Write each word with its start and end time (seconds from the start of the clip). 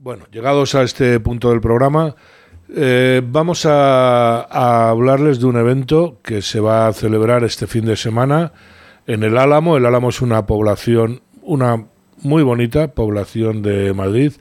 Bueno, 0.00 0.26
llegados 0.30 0.76
a 0.76 0.82
este 0.84 1.18
punto 1.18 1.50
del 1.50 1.60
programa, 1.60 2.14
eh, 2.72 3.20
vamos 3.24 3.66
a, 3.66 4.42
a 4.42 4.90
hablarles 4.90 5.40
de 5.40 5.46
un 5.46 5.56
evento 5.56 6.20
que 6.22 6.40
se 6.40 6.60
va 6.60 6.86
a 6.86 6.92
celebrar 6.92 7.42
este 7.42 7.66
fin 7.66 7.84
de 7.84 7.96
semana 7.96 8.52
en 9.08 9.24
el 9.24 9.36
Álamo. 9.36 9.76
El 9.76 9.86
Álamo 9.86 10.10
es 10.10 10.22
una 10.22 10.46
población, 10.46 11.22
una 11.42 11.86
muy 12.22 12.44
bonita 12.44 12.94
población 12.94 13.60
de 13.62 13.92
Madrid 13.92 14.34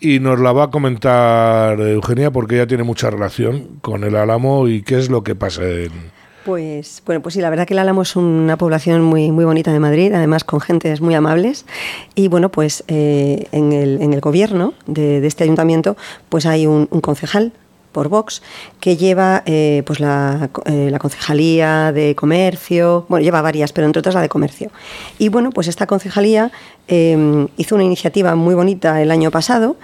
y 0.00 0.18
nos 0.18 0.40
la 0.40 0.52
va 0.52 0.64
a 0.64 0.70
comentar 0.70 1.78
Eugenia 1.78 2.30
porque 2.30 2.54
ella 2.54 2.66
tiene 2.66 2.82
mucha 2.82 3.10
relación 3.10 3.80
con 3.82 4.02
el 4.02 4.16
Álamo 4.16 4.66
y 4.66 4.80
qué 4.80 4.98
es 4.98 5.10
lo 5.10 5.22
que 5.22 5.34
pasa 5.34 5.62
en... 5.62 6.19
Pues 6.44 7.02
bueno, 7.04 7.20
pues 7.20 7.34
sí, 7.34 7.40
la 7.40 7.50
verdad 7.50 7.66
que 7.66 7.74
el 7.74 7.78
Álamo 7.78 8.02
es 8.02 8.16
una 8.16 8.56
población 8.56 9.02
muy, 9.02 9.30
muy 9.30 9.44
bonita 9.44 9.72
de 9.72 9.78
Madrid, 9.78 10.12
además 10.14 10.42
con 10.42 10.60
gentes 10.60 11.02
muy 11.02 11.14
amables. 11.14 11.66
Y 12.14 12.28
bueno, 12.28 12.50
pues 12.50 12.82
eh, 12.88 13.46
en, 13.52 13.72
el, 13.72 14.00
en 14.00 14.14
el 14.14 14.20
gobierno 14.20 14.72
de, 14.86 15.26
este 15.26 15.44
ayuntamiento, 15.44 15.96
pues 16.30 16.46
hay 16.46 16.66
un, 16.66 16.86
concejal 16.86 17.52
por 17.92 18.08
Vox, 18.08 18.40
que 18.78 18.96
lleva 18.96 19.42
eh, 19.46 19.82
pues 19.84 19.98
la, 19.98 20.48
eh, 20.64 20.88
la, 20.90 20.98
concejalía 21.00 21.90
de 21.92 22.14
comercio, 22.14 23.04
bueno, 23.08 23.24
lleva 23.24 23.42
varias, 23.42 23.72
pero 23.72 23.86
entre 23.86 23.98
otras 23.98 24.14
la 24.14 24.22
de 24.22 24.28
comercio. 24.28 24.70
Y 25.18 25.28
bueno, 25.28 25.50
pues 25.50 25.66
esta 25.66 25.88
concejalía 25.88 26.52
eh, 26.86 27.48
hizo 27.56 27.74
una 27.74 27.84
iniciativa 27.84 28.34
muy 28.36 28.54
bonita 28.54 29.02
el 29.02 29.10
año 29.10 29.30
pasado 29.32 29.76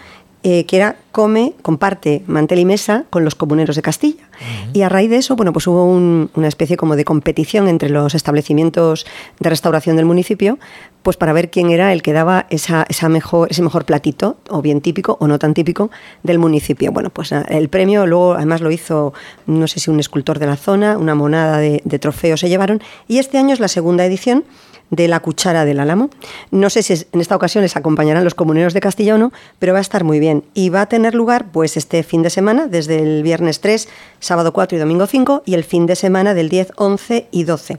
eh, 0.49 0.65
que 0.65 0.77
era 0.77 0.95
come, 1.11 1.55
comparte 1.61 2.23
mantel 2.29 2.61
y 2.61 2.65
mesa 2.65 3.05
con 3.11 3.25
los 3.25 3.35
comuneros 3.35 3.75
de 3.75 3.83
Castilla. 3.83 4.23
Uh 4.23 4.71
-huh. 4.71 4.71
Y 4.75 4.83
a 4.83 4.89
raíz 4.89 5.11
de 5.11 5.17
eso, 5.17 5.35
bueno, 5.35 5.53
pues 5.53 5.67
hubo 5.67 5.85
un, 5.85 6.31
una 6.35 6.47
especie 6.47 6.77
como 6.77 6.95
de 6.95 7.05
competición 7.05 7.67
entre 7.67 7.89
los 7.91 8.15
establecimientos 8.15 9.07
de 9.41 9.51
restauración 9.51 9.97
del 9.97 10.05
municipio, 10.05 10.61
pues 11.03 11.17
para 11.17 11.33
ver 11.33 11.51
quién 11.51 11.71
era 11.71 11.93
el 11.93 12.01
que 12.01 12.13
daba 12.13 12.47
esa, 12.51 12.87
esa 12.89 13.09
mejor, 13.09 13.49
ese 13.51 13.63
mejor 13.63 13.85
platito, 13.87 14.37
o 14.49 14.63
bien 14.63 14.81
típico 14.81 15.17
o 15.19 15.27
no 15.27 15.41
tan 15.41 15.53
típico, 15.53 15.91
del 16.23 16.39
municipio. 16.39 16.93
Bueno, 16.93 17.11
pues 17.11 17.33
el 17.33 17.69
premio 17.69 18.07
luego 18.07 18.35
además 18.35 18.61
lo 18.61 18.71
hizo, 18.71 19.15
no 19.47 19.67
sé 19.67 19.81
si 19.81 19.91
un 19.91 19.99
escultor 19.99 20.39
de 20.39 20.47
la 20.47 20.57
zona, 20.57 20.97
una 20.97 21.17
monada 21.17 21.59
de, 21.59 21.83
de 21.85 21.99
trofeos 21.99 22.39
se 22.39 22.49
llevaron, 22.49 22.81
y 23.09 23.19
este 23.19 23.39
año 23.39 23.53
es 23.53 23.59
la 23.59 23.69
segunda 23.69 24.05
edición 24.05 24.45
de 24.91 25.09
la 25.09 25.21
cuchara 25.21 25.65
del 25.65 25.81
álamo. 25.81 26.11
No 26.51 26.71
sé 26.71 26.83
si 26.83 26.95
en 27.13 27.21
esta 27.21 27.37
ocasión 27.37 27.63
les 27.63 27.77
acompañarán 27.77 28.25
los 28.25 28.35
comuneros 28.35 28.75
de 28.75 28.81
Castilla 28.81 29.15
o 29.15 29.19
no, 29.19 29.33
pero 29.59 29.73
va 29.73 29.79
a 29.79 29.83
estar 29.83 30.05
muy 30.05 30.21
bien. 30.21 30.45
Y 30.55 30.69
va 30.69 30.83
a 30.83 30.87
tener 30.87 31.15
lugar 31.15 31.47
pues 31.53 31.77
este 31.77 32.03
fin 32.03 32.23
de 32.23 32.31
semana, 32.31 32.67
desde 32.67 33.01
el 33.01 33.23
viernes 33.23 33.61
3, 33.61 33.89
sábado 34.21 34.53
4 34.53 34.77
y 34.77 34.81
domingo 34.81 35.07
5, 35.07 35.43
y 35.45 35.55
el 35.55 35.65
fin 35.65 35.87
de 35.87 35.97
semana 35.97 36.35
del 36.35 36.49
10, 36.49 36.73
11 36.77 37.29
y 37.31 37.45
12. 37.45 37.79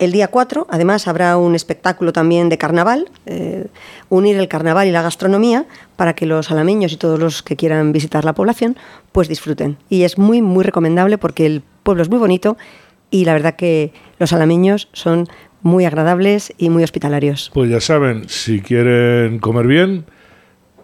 El 0.00 0.10
día 0.10 0.26
4, 0.26 0.66
además, 0.70 1.06
habrá 1.06 1.36
un 1.36 1.54
espectáculo 1.54 2.12
también 2.12 2.48
de 2.48 2.58
carnaval, 2.58 3.08
eh, 3.26 3.68
unir 4.08 4.36
el 4.36 4.48
carnaval 4.48 4.88
y 4.88 4.90
la 4.90 5.02
gastronomía 5.02 5.66
para 5.94 6.14
que 6.14 6.26
los 6.26 6.50
alameños 6.50 6.92
y 6.92 6.96
todos 6.96 7.20
los 7.20 7.44
que 7.44 7.54
quieran 7.54 7.92
visitar 7.92 8.24
la 8.24 8.32
población 8.32 8.76
pues 9.12 9.28
disfruten. 9.28 9.76
Y 9.88 10.02
es 10.02 10.18
muy, 10.18 10.42
muy 10.42 10.64
recomendable 10.64 11.16
porque 11.16 11.46
el 11.46 11.62
pueblo 11.84 12.02
es 12.02 12.10
muy 12.10 12.18
bonito 12.18 12.56
y 13.10 13.24
la 13.24 13.34
verdad 13.34 13.54
que 13.54 13.92
los 14.18 14.32
alameños 14.32 14.88
son 14.92 15.28
muy 15.64 15.86
agradables 15.86 16.52
y 16.58 16.68
muy 16.70 16.84
hospitalarios. 16.84 17.50
Pues 17.52 17.70
ya 17.70 17.80
saben, 17.80 18.28
si 18.28 18.60
quieren 18.60 19.38
comer 19.40 19.66
bien, 19.66 20.04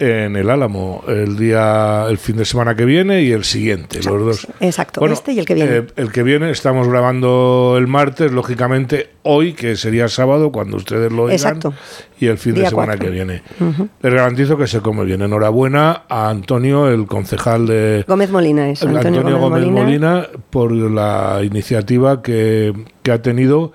en 0.00 0.34
el 0.34 0.48
Álamo 0.48 1.04
el 1.06 1.36
día, 1.36 2.06
el 2.08 2.16
fin 2.16 2.38
de 2.38 2.46
semana 2.46 2.74
que 2.74 2.86
viene 2.86 3.22
y 3.22 3.32
el 3.32 3.44
siguiente, 3.44 3.98
exacto, 3.98 4.16
los 4.16 4.26
dos. 4.26 4.48
Exacto, 4.60 5.00
bueno, 5.00 5.12
este 5.12 5.32
y 5.32 5.38
el 5.38 5.44
que 5.44 5.52
viene. 5.54 5.76
Eh, 5.76 5.86
el 5.96 6.10
que 6.10 6.22
viene 6.22 6.50
estamos 6.50 6.88
grabando 6.88 7.74
el 7.76 7.86
martes, 7.86 8.32
lógicamente 8.32 9.10
hoy, 9.22 9.52
que 9.52 9.76
sería 9.76 10.08
sábado 10.08 10.50
cuando 10.50 10.78
ustedes 10.78 11.12
lo 11.12 11.24
oigan, 11.24 11.34
exacto. 11.34 11.74
y 12.18 12.28
el 12.28 12.38
fin 12.38 12.54
día 12.54 12.64
de 12.64 12.70
semana 12.70 12.96
que 12.96 13.10
viene. 13.10 13.42
Uh 13.60 13.64
-huh. 13.64 13.88
Les 14.00 14.14
garantizo 14.14 14.56
que 14.56 14.66
se 14.66 14.80
come 14.80 15.04
bien. 15.04 15.20
Enhorabuena 15.20 16.04
a 16.08 16.30
Antonio, 16.30 16.88
el 16.88 17.04
concejal 17.06 17.66
de 17.66 18.06
Gómez 18.08 18.30
Molina, 18.30 18.70
es 18.70 18.82
Antonio, 18.82 19.18
Antonio 19.18 19.38
Gómez, 19.38 19.64
Gómez 19.64 19.84
Molina. 19.84 20.10
Molina, 20.14 20.28
por 20.48 20.72
la 20.72 21.42
iniciativa 21.44 22.22
que, 22.22 22.72
que 23.02 23.12
ha 23.12 23.20
tenido 23.20 23.74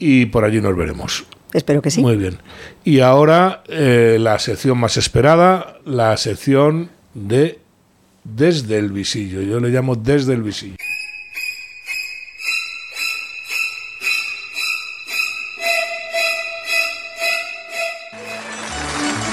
y 0.00 0.26
por 0.26 0.44
allí 0.44 0.60
nos 0.60 0.76
veremos. 0.76 1.24
Espero 1.52 1.80
que 1.82 1.90
sí. 1.90 2.00
Muy 2.00 2.16
bien. 2.16 2.38
Y 2.84 3.00
ahora 3.00 3.62
eh, 3.68 4.16
la 4.18 4.38
sección 4.40 4.78
más 4.78 4.96
esperada, 4.96 5.78
la 5.84 6.16
sección 6.16 6.90
de 7.14 7.58
Desde 8.24 8.78
el 8.78 8.90
Visillo. 8.90 9.42
Yo 9.42 9.60
le 9.60 9.68
llamo 9.68 9.94
Desde 9.94 10.32
el 10.34 10.42
Visillo. 10.42 10.76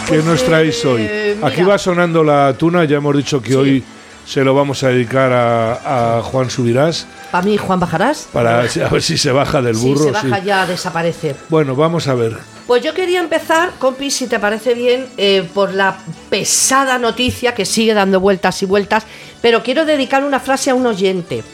¿Qué 0.07 0.17
nos 0.23 0.43
traéis 0.45 0.83
hoy? 0.85 1.01
Eh, 1.03 1.37
Aquí 1.43 1.63
va 1.63 1.77
sonando 1.77 2.23
la 2.23 2.53
tuna, 2.57 2.85
ya 2.85 2.97
hemos 2.97 3.15
dicho 3.15 3.41
que 3.41 3.49
sí. 3.49 3.55
hoy 3.55 3.83
se 4.27 4.43
lo 4.43 4.53
vamos 4.53 4.83
a 4.83 4.89
dedicar 4.89 5.31
a, 5.31 6.17
a 6.17 6.21
Juan 6.21 6.49
Subirás. 6.49 7.07
¿Para 7.31 7.45
mí, 7.45 7.55
Juan 7.55 7.79
Bajarás? 7.79 8.27
Para 8.33 8.59
a 8.59 8.89
ver 8.89 9.01
si 9.01 9.17
se 9.17 9.31
baja 9.31 9.61
del 9.61 9.77
burro. 9.77 9.99
Sí, 9.99 10.05
se 10.07 10.11
baja 10.11 10.39
sí. 10.41 10.45
ya 10.45 10.61
a 10.63 10.67
desaparecer. 10.67 11.37
Bueno, 11.47 11.75
vamos 11.75 12.09
a 12.09 12.13
ver. 12.13 12.37
Pues 12.67 12.83
yo 12.83 12.93
quería 12.93 13.21
empezar, 13.21 13.71
compi, 13.79 14.11
si 14.11 14.27
te 14.27 14.37
parece 14.37 14.73
bien, 14.73 15.07
eh, 15.15 15.47
por 15.53 15.73
la 15.73 15.97
pesada 16.29 16.97
noticia 16.97 17.55
que 17.55 17.65
sigue 17.65 17.93
dando 17.93 18.19
vueltas 18.19 18.61
y 18.61 18.65
vueltas, 18.65 19.05
pero 19.41 19.63
quiero 19.63 19.85
dedicar 19.85 20.25
una 20.25 20.41
frase 20.41 20.71
a 20.71 20.75
un 20.75 20.85
oyente 20.85 21.45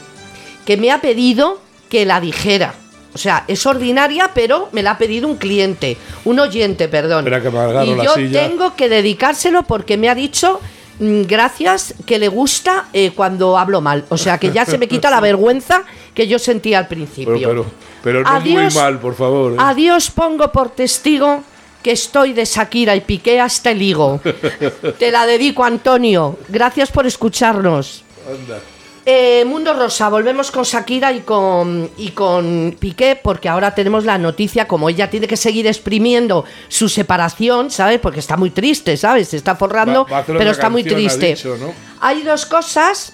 que 0.66 0.75
me 0.75 0.91
ha 0.91 1.00
pedido 1.00 1.62
que 1.89 2.07
la 2.07 2.19
dijera. 2.19 2.73
O 3.13 3.19
sea, 3.19 3.44
es 3.47 3.63
ordinaria, 3.67 4.31
pero 4.33 4.69
me 4.72 4.81
la 4.81 4.91
ha 4.91 4.97
pedido 4.97 5.28
un 5.28 5.35
cliente, 5.35 5.97
un 6.25 6.39
oyente, 6.39 6.88
perdón. 6.88 7.28
Espera 7.28 7.44
que 7.44 7.51
me 7.51 7.85
y 7.85 7.95
la 7.95 8.03
yo 8.03 8.16
silla. 8.16 8.47
tengo 8.50 8.75
que 8.75 8.89
dedicárselo 8.89 9.62
porque 9.62 9.97
me 9.97 10.09
ha 10.09 10.16
dicho 10.16 10.59
gracias 11.00 11.96
que 12.06 12.20
le 12.20 12.28
gusta 12.28 12.88
eh, 12.94 13.12
cuando 13.16 13.58
hablo 13.58 13.81
mal. 13.81 14.06
O 14.09 14.18
sea 14.18 14.38
que 14.38 14.52
ya 14.52 14.66
se 14.66 14.78
me 14.78 14.88
quita 14.88 15.09
la 15.09 15.20
vergüenza 15.30 15.84
que 16.14 16.28
yo 16.28 16.40
sentía 16.40 16.80
al 16.80 16.88
principio. 16.88 17.34
Pero, 17.34 17.66
pero, 17.66 17.66
pero 18.04 18.24
no 18.24 18.30
adiós, 18.30 18.74
muy 18.74 18.84
mal, 18.84 19.00
por 19.00 19.16
favor. 19.16 19.54
¿eh? 19.54 19.56
Adiós 19.59 20.12
pongo 20.12 20.52
por 20.52 20.70
testigo 20.70 21.44
que 21.81 21.92
estoy 21.92 22.34
de 22.34 22.46
Shakira 22.46 22.96
y 22.96 23.02
piqué 23.02 23.40
hasta 23.40 23.72
el 23.72 23.81
higo. 23.81 24.22
Te 25.00 25.12
la 25.12 25.26
dedico, 25.26 25.64
Antonio. 25.64 26.38
Gracias 26.48 26.92
por 26.92 27.06
escucharnos. 27.06 28.04
Anda. 28.28 28.60
Eh, 29.06 29.44
Mundo 29.46 29.74
Rosa, 29.74 30.08
volvemos 30.08 30.50
con 30.50 30.64
Shakira 30.64 31.12
y 31.12 31.22
con, 31.22 31.90
y 31.97 32.12
con 32.12 32.75
Piqué, 32.80 33.19
porque 33.22 33.50
ahora 33.50 33.75
tenemos 33.75 34.06
la 34.06 34.18
noticia, 34.18 34.66
como 34.66 34.88
ella 34.88 35.09
tiene 35.09 35.28
que 35.28 35.36
seguir 35.36 35.68
exprimiendo 35.68 36.46
su 36.69 36.88
separación, 36.88 37.69
¿sabes? 37.69 38.00
Porque 38.00 38.22
está 38.22 38.38
muy 38.38 38.50
triste, 38.52 38.96
¿sabes? 38.96 39.28
Se 39.30 39.38
está 39.38 39.56
forrando, 39.58 40.06
Va- 40.06 40.22
va 40.22 40.25
pero 40.25 40.52
está 40.52 40.69
muy 40.69 40.84
ha 40.84 40.88
triste. 40.88 41.28
dicho, 41.36 41.58
¿no? 41.59 41.74
Hay 42.00 42.22
dos 42.22 42.46
cosas. 42.46 43.13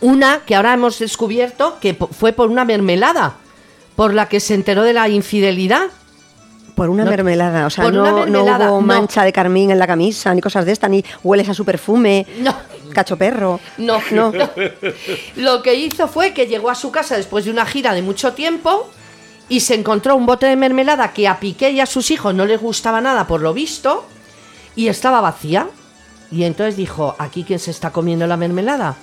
Una 0.00 0.40
que 0.46 0.56
ahora 0.56 0.72
hemos 0.72 0.98
descubierto 0.98 1.76
que 1.80 1.94
fue 2.18 2.32
por 2.32 2.48
una 2.50 2.64
mermelada, 2.64 3.34
por 3.94 4.14
la 4.14 4.26
que 4.28 4.40
se 4.40 4.54
enteró 4.54 4.82
de 4.82 4.94
la 4.94 5.08
infidelidad. 5.08 5.82
Por 6.74 6.88
una 6.88 7.04
No, 7.04 7.10
mermelada, 7.10 7.66
o 7.66 7.70
sea, 7.70 7.90
no, 7.90 8.24
no 8.26 8.42
hubo 8.44 8.58
no. 8.58 8.80
mancha 8.80 9.24
de 9.24 9.32
carmín 9.32 9.70
en 9.70 9.78
la 9.78 9.86
camisa, 9.86 10.34
ni 10.34 10.40
cosas 10.40 10.64
de 10.64 10.72
esta, 10.72 10.88
ni 10.88 11.04
hueles 11.22 11.48
a 11.48 11.54
su 11.54 11.64
perfume, 11.64 12.26
No. 12.40 12.54
cacho 12.92 13.16
perro. 13.16 13.60
No, 13.78 13.98
No. 14.10 14.32
no. 14.32 14.48
Lo 15.36 15.62
que 15.62 15.74
hizo 15.74 16.08
fue 16.08 16.32
que 16.32 16.46
llegó 16.46 16.70
a 16.70 16.74
su 16.74 16.90
casa 16.90 17.16
después 17.16 17.44
de 17.44 17.50
una 17.50 17.66
gira 17.66 17.92
de 17.92 18.00
mucho 18.02 18.32
tiempo 18.32 18.88
y 19.48 19.60
se 19.60 19.74
encontró 19.74 20.16
un 20.16 20.24
bote 20.24 20.46
de 20.46 20.56
mermelada 20.56 21.12
que 21.12 21.28
a 21.28 21.38
Piqué 21.40 21.70
y 21.70 21.80
a 21.80 21.86
sus 21.86 22.10
hijos 22.10 22.34
no 22.34 22.46
les 22.46 22.60
gustaba 22.60 23.00
nada 23.00 23.26
por 23.26 23.42
lo 23.42 23.52
visto 23.52 24.06
y 24.74 24.88
estaba 24.88 25.20
vacía. 25.20 25.68
Y 26.30 26.44
entonces 26.44 26.76
dijo, 26.76 27.14
¿aquí 27.18 27.44
quién 27.44 27.58
se 27.58 27.70
está 27.70 27.90
comiendo 27.90 28.26
la 28.26 28.38
mermelada? 28.38 28.96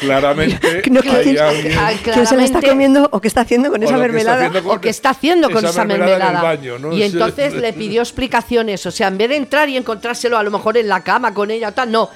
Claramente 0.00 0.82
No, 0.90 1.00
que 1.02 1.10
hay 1.10 1.22
quién- 1.24 1.38
alguien 1.38 1.78
Ah, 1.78 1.92
¿Quién 2.02 2.26
se 2.26 2.36
la 2.36 2.44
está 2.44 2.60
comiendo 2.60 3.08
o 3.12 3.20
qué 3.20 3.28
está 3.28 3.42
haciendo 3.42 3.70
con 3.70 3.80
O 3.82 3.84
esa 3.84 3.94
que 3.94 4.00
mermelada? 4.00 4.50
con- 4.50 4.70
o 4.70 4.80
que 4.80 4.88
está 4.88 5.10
haciendo 5.10 5.48
con 5.50 5.58
esa 5.58 5.70
esa 5.70 5.84
mermelada 5.84 6.18
mermelada. 6.18 6.54
en 6.54 6.60
el 6.64 6.70
baño, 6.72 6.78
¿no? 6.90 6.96
Y 6.96 6.98
Sí. 6.98 7.02
entonces 7.12 7.54
le 7.54 7.72
pidió 7.72 8.00
explicaciones. 8.02 8.84
O 8.86 8.90
sea, 8.90 9.08
en 9.08 9.18
vez 9.18 9.28
de 9.28 9.36
entrar 9.36 9.68
y 9.68 9.76
encontrárselo 9.76 10.36
a 10.38 10.42
lo 10.42 10.50
mejor 10.50 10.76
en 10.76 10.88
la 10.88 11.02
cama 11.04 11.32
con 11.34 11.50
ella 11.50 11.68
o 11.68 11.72
tal, 11.72 11.90
no. 11.92 12.08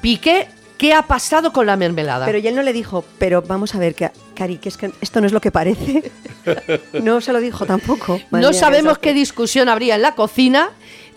Piqué, 0.00 0.48
¿qué 0.78 0.92
ha 0.92 1.02
pasado 1.02 1.52
con 1.52 1.66
la 1.66 1.76
mermelada? 1.76 2.26
Pero 2.26 2.38
y 2.38 2.46
él 2.46 2.54
no 2.54 2.62
le 2.62 2.72
dijo, 2.72 3.04
pero 3.18 3.42
vamos 3.42 3.74
a 3.74 3.78
ver, 3.78 3.94
que, 3.94 4.10
Cari, 4.34 4.58
que 4.58 4.68
es 4.68 4.76
que 4.76 4.90
esto 5.00 5.20
no 5.20 5.26
es 5.26 5.32
lo 5.32 5.40
que 5.40 5.50
parece. 5.50 6.10
no 7.02 7.20
se 7.20 7.32
lo 7.32 7.40
dijo 7.40 7.64
tampoco. 7.66 8.20
Madre 8.30 8.44
no 8.46 8.50
mía, 8.50 8.60
sabemos 8.60 8.98
qué 8.98 9.12
discusión 9.14 9.68
habría 9.68 9.94
en 9.94 10.02
la 10.02 10.14
cocina, 10.14 10.70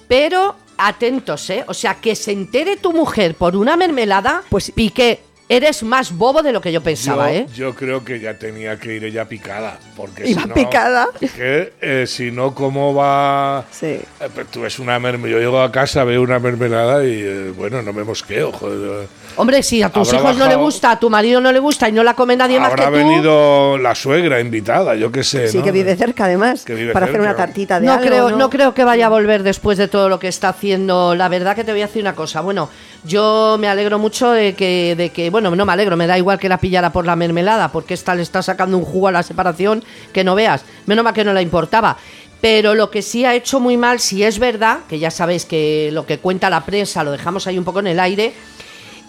pero 0.08 0.56
atentos, 0.78 1.50
¿eh? 1.50 1.66
O 1.68 1.74
sea, 1.74 1.96
que 1.96 2.16
se 2.16 2.32
entere 2.32 2.78
tu 2.78 2.94
mujer 2.94 3.34
por 3.36 3.56
una 3.56 3.76
mermelada, 3.76 4.44
Pues- 4.50 4.72
Piqué, 4.72 5.20
eres 5.50 5.84
más 5.84 6.12
bobo 6.12 6.42
de 6.44 6.52
lo 6.52 6.60
que 6.62 6.72
yo 6.72 6.82
pensaba, 6.82 7.32
yo, 7.32 7.38
¿eh? 7.40 7.48
yo 7.56 7.74
creo 7.76 8.04
que 8.04 8.20
ya 8.20 8.34
tenía 8.38 8.78
que 8.80 8.96
ir 8.96 9.04
ella 9.06 9.26
picada. 9.26 9.80
Porque 9.96 10.28
Iba 10.30 10.42
si 10.44 10.48
no, 10.50 10.54
picada. 10.54 11.08
Que, 11.20 11.74
eh, 11.82 12.06
si 12.08 12.32
no, 12.32 12.54
¿cómo 12.54 12.94
va? 12.94 13.66
Sí. 13.72 13.86
Eh, 13.88 14.04
pues 14.34 14.48
tú 14.48 14.62
ves 14.62 14.78
una 14.80 15.00
mermelada. 15.00 15.32
Yo 15.32 15.40
llego 15.40 15.62
a 15.62 15.72
casa, 15.72 16.04
veo 16.04 16.22
una 16.22 16.40
mermelada 16.40 17.04
y, 17.06 17.22
eh, 17.22 17.54
bueno, 17.56 17.82
no 17.82 17.94
me 17.94 18.04
mosqueo, 18.04 18.52
joder. 18.52 19.08
Hombre, 19.38 19.62
si 19.64 19.82
a 19.84 19.90
tus 19.90 20.10
Habrá 20.10 20.20
hijos 20.32 20.38
no 20.38 20.48
le 20.48 20.56
gusta, 20.56 20.92
a 20.92 21.00
tu 21.00 21.10
marido 21.10 21.40
no 21.40 21.52
le 21.52 21.60
gusta 21.60 21.88
y 21.88 21.92
no 21.92 22.04
la 22.04 22.16
come 22.16 22.36
nadie 22.36 22.60
más 22.60 22.74
que 22.74 22.82
Habrá 22.84 22.88
tú. 23.00 23.08
venido 23.08 23.78
la 23.78 23.94
suegra 23.96 24.40
invitada, 24.40 24.96
yo 24.96 25.12
qué 25.12 25.24
sé. 25.24 25.48
Sí, 25.48 25.60
¿no? 25.60 25.64
que 25.64 25.72
vive 25.72 25.96
cerca 25.96 26.26
además, 26.26 26.64
Que 26.66 26.74
vive 26.74 26.92
para 26.92 27.06
hacer 27.06 27.18
cerca. 27.18 27.30
una 27.32 27.38
tartita 27.38 27.80
de 27.80 27.86
No 27.86 27.94
algo, 27.94 28.06
creo, 28.06 28.30
¿no? 28.32 28.38
no 28.38 28.50
creo 28.50 28.74
que 28.74 28.84
vaya 28.84 29.06
a 29.06 29.10
volver 29.10 29.44
después 29.44 29.78
de 29.78 29.88
todo 29.88 30.10
lo 30.10 30.18
que 30.20 30.28
está 30.28 30.50
haciendo. 30.50 31.14
La 31.16 31.30
verdad 31.30 31.56
que 31.56 31.64
te 31.64 31.72
voy 31.72 31.82
a 31.82 31.88
decir 31.88 32.02
una 32.02 32.16
cosa. 32.16 32.42
Bueno, 32.42 32.70
yo 33.08 33.58
me 33.60 33.68
alegro 33.68 33.98
mucho 33.98 34.32
de 34.32 34.54
que, 34.54 34.96
de 34.96 35.10
que, 35.10 35.30
bueno, 35.30 35.56
no 35.56 35.66
me 35.66 35.74
alegro, 35.74 35.98
me 35.98 36.08
da 36.08 36.18
igual 36.18 36.38
que 36.38 36.50
la 36.50 36.60
pillara 36.60 36.92
por 36.92 37.06
la 37.06 37.16
mermelada, 37.16 37.72
porque 37.72 37.94
esta 37.94 38.14
le 38.14 38.22
está 38.22 38.42
sacando 38.42 38.78
un 38.78 38.84
jugo 38.84 39.08
a 39.08 39.12
la 39.12 39.24
separación 39.24 39.84
que 40.14 40.24
no 40.24 40.36
veas. 40.36 40.64
Menos 40.86 41.04
mal 41.04 41.14
que 41.14 41.24
no 41.24 41.34
la 41.34 41.42
importaba. 41.42 41.98
Pero 42.42 42.76
lo 42.76 42.92
que 42.92 43.02
sí 43.02 43.26
ha 43.26 43.34
hecho 43.34 43.60
muy 43.60 43.78
mal, 43.78 44.00
si 44.00 44.24
es 44.24 44.38
verdad, 44.38 44.80
que 44.88 45.00
ya 45.00 45.10
sabéis 45.10 45.46
que 45.46 45.90
lo 45.92 46.06
que 46.06 46.20
cuenta 46.20 46.50
la 46.50 46.66
prensa 46.66 47.04
lo 47.04 47.12
dejamos 47.12 47.48
ahí 47.48 47.58
un 47.58 47.64
poco 47.64 47.80
en 47.80 47.88
el 47.88 48.00
aire, 48.00 48.34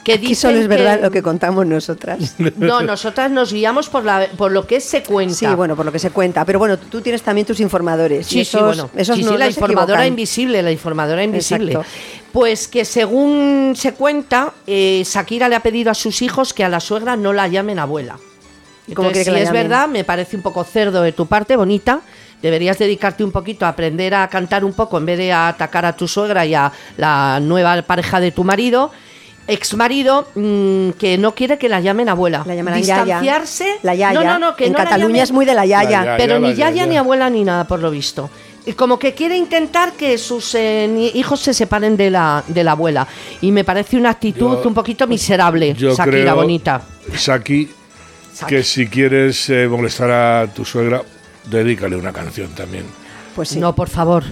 que 0.08 0.14
Aquí 0.14 0.26
dicen 0.28 0.50
solo 0.50 0.60
es 0.62 0.68
verdad 0.68 0.96
que- 0.96 1.02
lo 1.02 1.10
que 1.10 1.22
contamos 1.22 1.66
nosotras. 1.66 2.34
No, 2.56 2.82
nosotras 2.82 3.30
nos 3.30 3.52
guiamos 3.52 3.88
por, 3.88 4.04
la, 4.04 4.26
por 4.36 4.50
lo 4.52 4.66
que 4.66 4.80
se 4.80 5.02
cuenta. 5.02 5.34
Sí, 5.34 5.46
bueno, 5.46 5.76
por 5.76 5.84
lo 5.86 5.92
que 5.92 5.98
se 5.98 6.10
cuenta. 6.10 6.44
Pero 6.44 6.58
bueno, 6.58 6.78
tú 6.78 7.00
tienes 7.00 7.22
también 7.22 7.46
tus 7.46 7.60
informadores. 7.60 8.26
Sí, 8.26 8.44
sí, 8.44 8.56
bueno. 8.58 8.90
esos 8.96 9.16
sí, 9.16 9.22
no, 9.24 9.32
sí, 9.32 9.38
la 9.38 9.46
informadora 9.48 9.92
equivocan. 10.00 10.06
invisible, 10.08 10.62
la 10.62 10.72
informadora 10.72 11.22
invisible. 11.22 11.72
Exacto. 11.72 11.90
Pues 12.32 12.68
que 12.68 12.84
según 12.84 13.74
se 13.76 13.94
cuenta, 13.94 14.52
eh, 14.66 15.02
Shakira 15.06 15.48
le 15.48 15.56
ha 15.56 15.60
pedido 15.60 15.90
a 15.90 15.94
sus 15.94 16.22
hijos 16.22 16.52
que 16.52 16.64
a 16.64 16.68
la 16.68 16.80
suegra 16.80 17.16
no 17.16 17.32
la 17.32 17.48
llamen 17.48 17.78
abuela. 17.78 18.18
¿Cómo 18.94 19.10
quiere 19.10 19.20
Entonces, 19.20 19.24
que 19.24 19.24
si 19.24 19.30
la 19.32 19.38
es 19.40 19.44
llamen? 19.46 19.62
verdad, 19.62 19.88
me 19.88 20.04
parece 20.04 20.36
un 20.36 20.42
poco 20.42 20.64
cerdo 20.64 21.02
de 21.02 21.12
tu 21.12 21.26
parte, 21.26 21.56
bonita. 21.56 22.00
Deberías 22.40 22.78
dedicarte 22.78 23.24
un 23.24 23.32
poquito 23.32 23.66
a 23.66 23.70
aprender 23.70 24.14
a 24.14 24.28
cantar 24.28 24.64
un 24.64 24.72
poco 24.72 24.96
en 24.98 25.04
vez 25.06 25.18
de 25.18 25.32
a 25.32 25.48
atacar 25.48 25.84
a 25.84 25.94
tu 25.94 26.06
suegra 26.06 26.46
y 26.46 26.54
a 26.54 26.70
la 26.96 27.40
nueva 27.40 27.82
pareja 27.82 28.20
de 28.20 28.30
tu 28.30 28.44
marido. 28.44 28.90
Ex 29.48 29.74
marido 29.74 30.28
que 30.34 31.16
no 31.18 31.34
quiere 31.34 31.58
que 31.58 31.68
la 31.68 31.80
llamen 31.80 32.08
abuela. 32.08 32.44
La 32.46 32.54
llamarán 32.54 32.80
yaya. 32.82 33.02
Distanciarse. 33.04 33.78
La 33.82 33.94
yaya. 33.94 34.12
No, 34.20 34.24
no, 34.24 34.38
no, 34.38 34.56
que 34.56 34.66
en 34.66 34.72
no 34.72 34.78
la 34.78 34.84
Cataluña 34.84 35.14
llamen- 35.16 35.22
es 35.22 35.32
muy 35.32 35.44
de 35.46 35.54
la 35.54 35.64
yaya. 35.66 35.82
La 35.88 36.04
yaya. 36.04 36.16
pero 36.18 36.38
ni 36.38 36.48
yaya 36.50 36.70
yaya. 36.70 36.86
ni 36.86 36.96
abuela 36.98 37.30
ni 37.30 37.44
nada, 37.44 37.64
por 37.66 37.80
lo 37.80 37.90
visto. 37.90 38.28
Y 38.66 38.74
como 38.74 38.98
que 38.98 39.14
quiere 39.14 39.34
intentar 39.38 39.92
que 39.94 40.18
sus 40.18 40.54
eh, 40.54 41.10
hijos 41.14 41.40
se 41.40 41.54
separen 41.54 41.96
de 41.96 42.10
la, 42.10 42.44
de 42.46 42.62
la 42.62 42.72
abuela. 42.72 43.08
Y 43.40 43.50
me 43.50 43.64
parece 43.64 43.96
una 43.96 44.10
actitud 44.10 44.60
Yo- 44.62 44.68
un 44.68 44.74
poquito 44.74 45.06
miserable, 45.06 45.72
Yo 45.74 45.94
Shakira, 45.96 46.04
creo, 46.20 46.34
bonita. 46.36 46.82
Saki, 47.16 47.70
que 48.46 48.62
si 48.62 48.86
quieres 48.86 49.48
eh, 49.48 49.66
molestar 49.66 50.10
a 50.10 50.46
tu 50.54 50.66
suegra, 50.66 51.00
dedícale 51.46 51.96
una 51.96 52.12
canción 52.12 52.50
también. 52.54 52.84
Pues 53.34 53.48
sí. 53.48 53.58
No, 53.58 53.74
por 53.74 53.88
favor. 53.88 54.24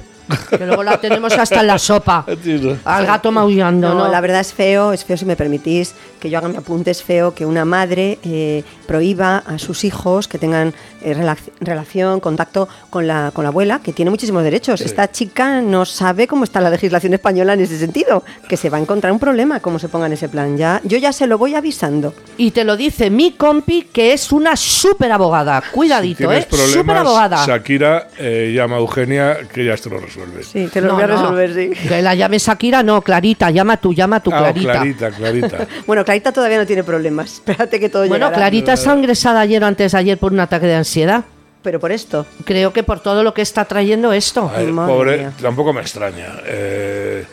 Que 0.50 0.66
luego 0.66 0.82
la 0.82 0.98
tenemos 1.00 1.32
hasta 1.32 1.60
en 1.60 1.66
la 1.66 1.78
sopa. 1.78 2.24
Al 2.84 3.06
gato 3.06 3.30
maullando, 3.32 3.88
No, 3.94 4.04
¿no? 4.06 4.08
la 4.12 4.20
verdad 4.20 4.40
es 4.40 4.52
feo, 4.52 4.92
es 4.92 5.04
feo 5.04 5.16
si 5.16 5.24
me 5.24 5.36
permitís 5.36 5.94
que 6.20 6.30
yo 6.30 6.38
haga 6.38 6.48
mi 6.48 6.56
apunte, 6.56 6.90
es 6.90 7.02
feo 7.02 7.34
que 7.34 7.44
una 7.46 7.64
madre 7.64 8.18
eh, 8.24 8.64
prohíba 8.86 9.38
a 9.46 9.58
sus 9.58 9.84
hijos 9.84 10.26
que 10.28 10.38
tengan 10.38 10.72
eh, 11.02 11.14
relac- 11.14 11.52
relación, 11.60 12.20
contacto 12.20 12.68
con 12.90 13.06
la, 13.06 13.30
con 13.32 13.44
la 13.44 13.48
abuela, 13.50 13.80
que 13.82 13.92
tiene 13.92 14.10
muchísimos 14.10 14.42
derechos. 14.42 14.80
Esta 14.80 15.10
chica 15.12 15.60
no 15.60 15.84
sabe 15.84 16.26
cómo 16.26 16.44
está 16.44 16.60
la 16.60 16.70
legislación 16.70 17.14
española 17.14 17.52
en 17.52 17.60
ese 17.60 17.78
sentido, 17.78 18.24
que 18.48 18.56
se 18.56 18.70
va 18.70 18.78
a 18.78 18.80
encontrar 18.80 19.12
un 19.12 19.18
problema 19.18 19.60
como 19.60 19.78
se 19.78 19.88
ponga 19.88 20.06
en 20.06 20.14
ese 20.14 20.28
plan. 20.28 20.56
Ya, 20.56 20.80
yo 20.84 20.98
ya 20.98 21.12
se 21.12 21.26
lo 21.26 21.38
voy 21.38 21.54
avisando. 21.54 22.14
Y 22.38 22.50
te 22.52 22.64
lo 22.64 22.76
dice 22.76 23.10
mi 23.10 23.32
compi, 23.32 23.82
que 23.92 24.12
es 24.12 24.32
una 24.32 24.56
súper 24.56 25.12
abogada. 25.12 25.62
Cuidadito, 25.70 26.30
si 26.30 26.36
¿eh? 26.38 26.46
Súper 26.72 26.96
abogada. 26.96 27.44
Siquiera 27.44 28.08
eh, 28.18 28.52
llama 28.54 28.76
a 28.76 28.78
Eugenia, 28.80 29.38
que 29.52 29.64
ya 29.66 29.76
te 29.76 29.90
lo 29.90 29.98
resuelve. 29.98 30.15
Sí, 30.42 30.68
te 30.72 30.80
lo 30.80 30.88
No, 30.88 30.94
voy 30.94 31.02
a 31.04 31.06
no. 31.06 31.16
resolver, 31.16 31.54
sí. 31.54 31.88
Que 31.88 32.02
la 32.02 32.14
llame 32.14 32.38
Shakira, 32.38 32.82
no, 32.82 33.00
Clarita, 33.02 33.50
llama 33.50 33.76
tú, 33.76 33.92
llama 33.94 34.20
tú, 34.20 34.30
Ah, 34.32 34.38
Clarita. 34.52 34.72
Clarita, 34.72 35.10
Clarita. 35.10 35.66
Bueno, 35.86 36.04
Clarita 36.04 36.32
todavía 36.32 36.58
no 36.58 36.66
tiene 36.66 36.84
problemas. 36.84 37.34
Espérate 37.46 37.78
que 37.80 37.88
todo 37.88 38.02
Bueno, 38.06 38.26
llegará. 38.26 38.36
Clarita 38.36 38.72
está 38.74 38.94
ingresada 38.94 39.40
ayer 39.40 39.62
o 39.62 39.66
antes 39.66 39.92
de 39.92 39.98
ayer 39.98 40.18
por 40.18 40.32
un 40.32 40.40
ataque 40.40 40.66
de 40.66 40.74
ansiedad. 40.76 41.24
Pero 41.62 41.80
por 41.80 41.90
esto. 41.90 42.26
Creo 42.44 42.72
que 42.72 42.82
por 42.84 43.00
todo 43.00 43.24
lo 43.24 43.34
que 43.34 43.42
está 43.42 43.64
trayendo 43.64 44.12
esto. 44.12 44.50
Ay, 44.54 44.66
pobre, 44.72 45.18
mía. 45.18 45.32
tampoco 45.40 45.72
me 45.72 45.80
extraña. 45.80 46.34
Eh, 46.46 47.24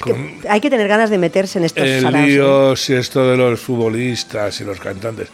con 0.00 0.38
Hay 0.48 0.60
que 0.60 0.70
tener 0.70 0.86
ganas 0.88 1.10
de 1.10 1.18
meterse 1.18 1.58
en 1.58 1.64
estos 1.64 1.84
el 1.84 2.02
saraos, 2.02 2.24
¿eh? 2.24 2.28
lío, 2.28 2.76
si 2.76 2.94
esto 2.94 3.28
de 3.28 3.36
los 3.36 3.58
futbolistas 3.60 4.60
y 4.60 4.64
los 4.64 4.78
cantantes. 4.78 5.28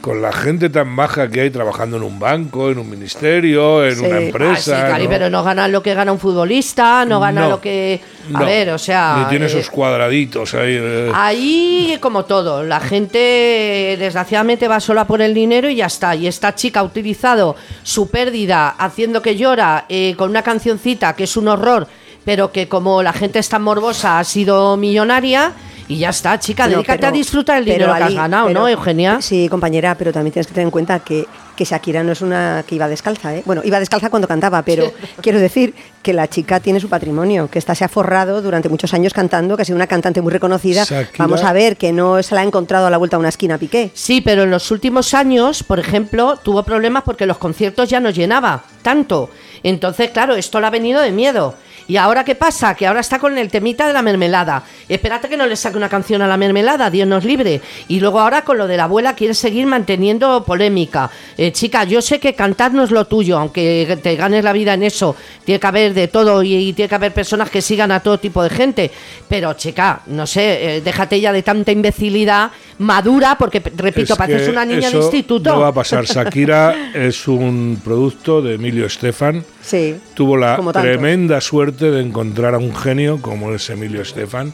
Con 0.00 0.22
la 0.22 0.32
gente 0.32 0.70
tan 0.70 0.94
baja 0.94 1.28
que 1.28 1.40
hay 1.40 1.50
trabajando 1.50 1.96
en 1.96 2.04
un 2.04 2.20
banco, 2.20 2.70
en 2.70 2.78
un 2.78 2.88
ministerio, 2.88 3.84
en 3.84 3.96
Sí. 3.96 4.04
una 4.04 4.08
Ah, 4.08 4.14
Ah, 4.14 4.20
sí, 4.20 4.26
empresa. 4.26 4.88
Cari, 4.88 5.04
¿no? 5.04 5.10
pero 5.10 5.28
no 5.30 5.42
gana 5.42 5.66
lo 5.66 5.82
que 5.82 5.92
gana 5.94 6.12
un 6.12 6.20
futbolista, 6.20 7.04
no 7.04 7.18
gana 7.18 7.42
No, 7.42 7.48
lo 7.50 7.60
que... 7.60 8.00
A 8.32 8.38
no. 8.40 8.46
ver, 8.46 8.70
o 8.70 8.78
sea... 8.78 9.16
Ni 9.18 9.24
tiene 9.30 9.46
eh, 9.46 9.48
esos 9.48 9.68
cuadraditos 9.70 10.54
ahí. 10.54 10.76
eh. 10.80 11.10
Ahí, 11.14 11.98
como 12.00 12.24
todo, 12.26 12.62
la 12.62 12.78
gente 12.80 13.96
desgraciadamente 13.98 14.68
va 14.68 14.80
sola 14.80 15.04
por 15.06 15.20
el 15.20 15.34
dinero 15.34 15.68
y 15.68 15.76
ya 15.76 15.86
está. 15.86 16.14
Y 16.14 16.26
esta 16.26 16.54
chica 16.54 16.80
ha 16.80 16.84
utilizado 16.84 17.56
su 17.82 18.08
pérdida 18.10 18.68
haciendo 18.68 19.20
que 19.22 19.36
llora 19.36 19.84
eh, 19.88 20.14
con 20.16 20.30
una 20.30 20.42
cancioncita 20.42 21.14
que 21.14 21.24
es 21.24 21.36
un 21.36 21.48
horror, 21.48 21.86
pero 22.24 22.52
que 22.52 22.68
como 22.68 23.02
la 23.02 23.12
gente 23.12 23.38
es 23.40 23.48
tan 23.48 23.62
morbosa 23.62 24.18
ha 24.18 24.24
sido 24.24 24.76
millonaria 24.76 25.52
y 25.88 25.96
ya 25.98 26.10
está, 26.10 26.38
chica, 26.38 26.66
No, 26.66 26.72
dedícate 26.76 26.98
pero- 26.98 27.08
a 27.08 27.12
disfrutar 27.12 27.58
el 27.58 27.64
pero, 27.64 27.74
dinero 27.86 27.94
que 27.96 28.04
has 28.04 28.14
ganado, 28.14 28.46
pero- 28.48 28.60
¿no, 28.60 28.68
Eugenia? 28.68 29.20
Sí, 29.22 29.48
compañera, 29.48 29.94
pero 29.96 30.12
también 30.12 30.32
tienes 30.32 30.46
que 30.46 30.52
tener 30.54 30.66
en 30.66 30.70
cuenta 30.70 31.00
que, 31.00 31.26
que 31.56 31.64
Shakira 31.64 32.04
no 32.04 32.12
es 32.12 32.20
una 32.20 32.62
que 32.66 32.74
iba 32.76 32.86
descalza, 32.88 33.34
¿eh? 33.34 33.42
Bueno, 33.44 33.62
iba 33.64 33.80
descalza 33.80 34.10
cuando 34.10 34.28
cantaba, 34.28 34.62
pero 34.62 34.92
quiero 35.22 35.40
decir 35.40 35.74
que 36.02 36.12
la 36.12 36.28
chica 36.28 36.60
tiene 36.60 36.78
su 36.78 36.88
patrimonio, 36.88 37.48
que 37.50 37.58
esta 37.58 37.74
se 37.74 37.84
ha 37.84 37.88
forrado 37.88 38.40
durante 38.42 38.68
muchos 38.68 38.94
años 38.94 39.12
cantando, 39.12 39.56
que 39.56 39.62
ha 39.62 39.64
sido 39.64 39.76
una 39.76 39.86
cantante 39.86 40.20
muy 40.20 40.32
reconocida. 40.32 40.84
Shakira- 40.84 41.18
Vamos 41.18 41.42
a 41.42 41.52
ver, 41.52 41.76
que 41.76 41.92
no 41.92 42.22
se 42.22 42.34
la 42.34 42.42
ha 42.42 42.44
encontrado 42.44 42.86
a 42.86 42.90
la 42.90 42.96
vuelta 42.98 43.16
a 43.16 43.18
una 43.18 43.30
esquina 43.30 43.58
Piqué. 43.58 43.90
Sí, 43.94 44.20
pero 44.20 44.42
en 44.44 44.50
los 44.50 44.70
últimos 44.70 45.14
años, 45.14 45.62
por 45.64 45.78
ejemplo, 45.80 46.38
tuvo 46.42 46.62
problemas 46.62 47.02
porque 47.02 47.26
los 47.26 47.38
conciertos 47.38 47.88
ya 47.88 47.98
no 47.98 48.10
llenaba 48.10 48.62
tanto. 48.82 49.30
Entonces, 49.62 50.10
claro, 50.10 50.34
esto 50.36 50.60
le 50.60 50.66
ha 50.66 50.70
venido 50.70 51.00
de 51.00 51.10
miedo. 51.10 51.54
¿Y 51.88 51.96
ahora 51.96 52.22
qué 52.22 52.34
pasa? 52.34 52.74
Que 52.74 52.86
ahora 52.86 53.00
está 53.00 53.18
con 53.18 53.36
el 53.38 53.50
temita 53.50 53.86
de 53.86 53.94
la 53.94 54.02
mermelada. 54.02 54.62
Espérate 54.88 55.28
que 55.28 55.38
no 55.38 55.46
le 55.46 55.56
saque 55.56 55.78
una 55.78 55.88
canción 55.88 56.20
a 56.20 56.26
la 56.26 56.36
mermelada, 56.36 56.90
Dios 56.90 57.08
nos 57.08 57.24
libre. 57.24 57.62
Y 57.88 57.98
luego 57.98 58.20
ahora 58.20 58.42
con 58.42 58.58
lo 58.58 58.66
de 58.66 58.76
la 58.76 58.84
abuela 58.84 59.14
quiere 59.14 59.32
seguir 59.32 59.66
manteniendo 59.66 60.44
polémica. 60.44 61.10
Eh, 61.38 61.50
chica, 61.50 61.84
yo 61.84 62.02
sé 62.02 62.20
que 62.20 62.34
cantar 62.34 62.74
no 62.74 62.84
es 62.84 62.90
lo 62.90 63.06
tuyo, 63.06 63.38
aunque 63.38 63.98
te 64.02 64.16
ganes 64.16 64.44
la 64.44 64.52
vida 64.52 64.74
en 64.74 64.82
eso. 64.82 65.16
Tiene 65.46 65.58
que 65.58 65.66
haber 65.66 65.94
de 65.94 66.08
todo 66.08 66.42
y, 66.42 66.54
y 66.54 66.72
tiene 66.74 66.90
que 66.90 66.94
haber 66.94 67.14
personas 67.14 67.48
que 67.48 67.62
sigan 67.62 67.90
a 67.90 68.00
todo 68.00 68.18
tipo 68.18 68.42
de 68.42 68.50
gente. 68.50 68.90
Pero, 69.26 69.54
chica, 69.54 70.02
no 70.08 70.26
sé, 70.26 70.76
eh, 70.76 70.80
déjate 70.82 71.18
ya 71.18 71.32
de 71.32 71.42
tanta 71.42 71.72
imbecilidad 71.72 72.50
madura, 72.78 73.36
porque, 73.38 73.62
repito, 73.76 74.12
Es 74.12 74.18
pareces 74.18 74.48
una 74.48 74.64
niña 74.64 74.90
de 74.90 74.96
instituto. 74.98 75.50
No 75.54 75.60
va 75.60 75.68
a 75.68 75.72
pasar. 75.72 76.04
Shakira 76.04 76.92
es 76.94 77.26
un 77.26 77.80
producto 77.82 78.42
de 78.42 78.54
Emilio 78.54 78.86
Estefan. 78.86 79.44
Sí. 79.62 79.96
Tuvo 80.18 80.36
la 80.36 80.56
tremenda 80.72 81.40
suerte 81.40 81.92
de 81.92 82.02
encontrar 82.02 82.52
a 82.52 82.58
un 82.58 82.74
genio 82.74 83.22
como 83.22 83.52
es 83.54 83.70
Emilio 83.70 84.02
Estefan, 84.02 84.52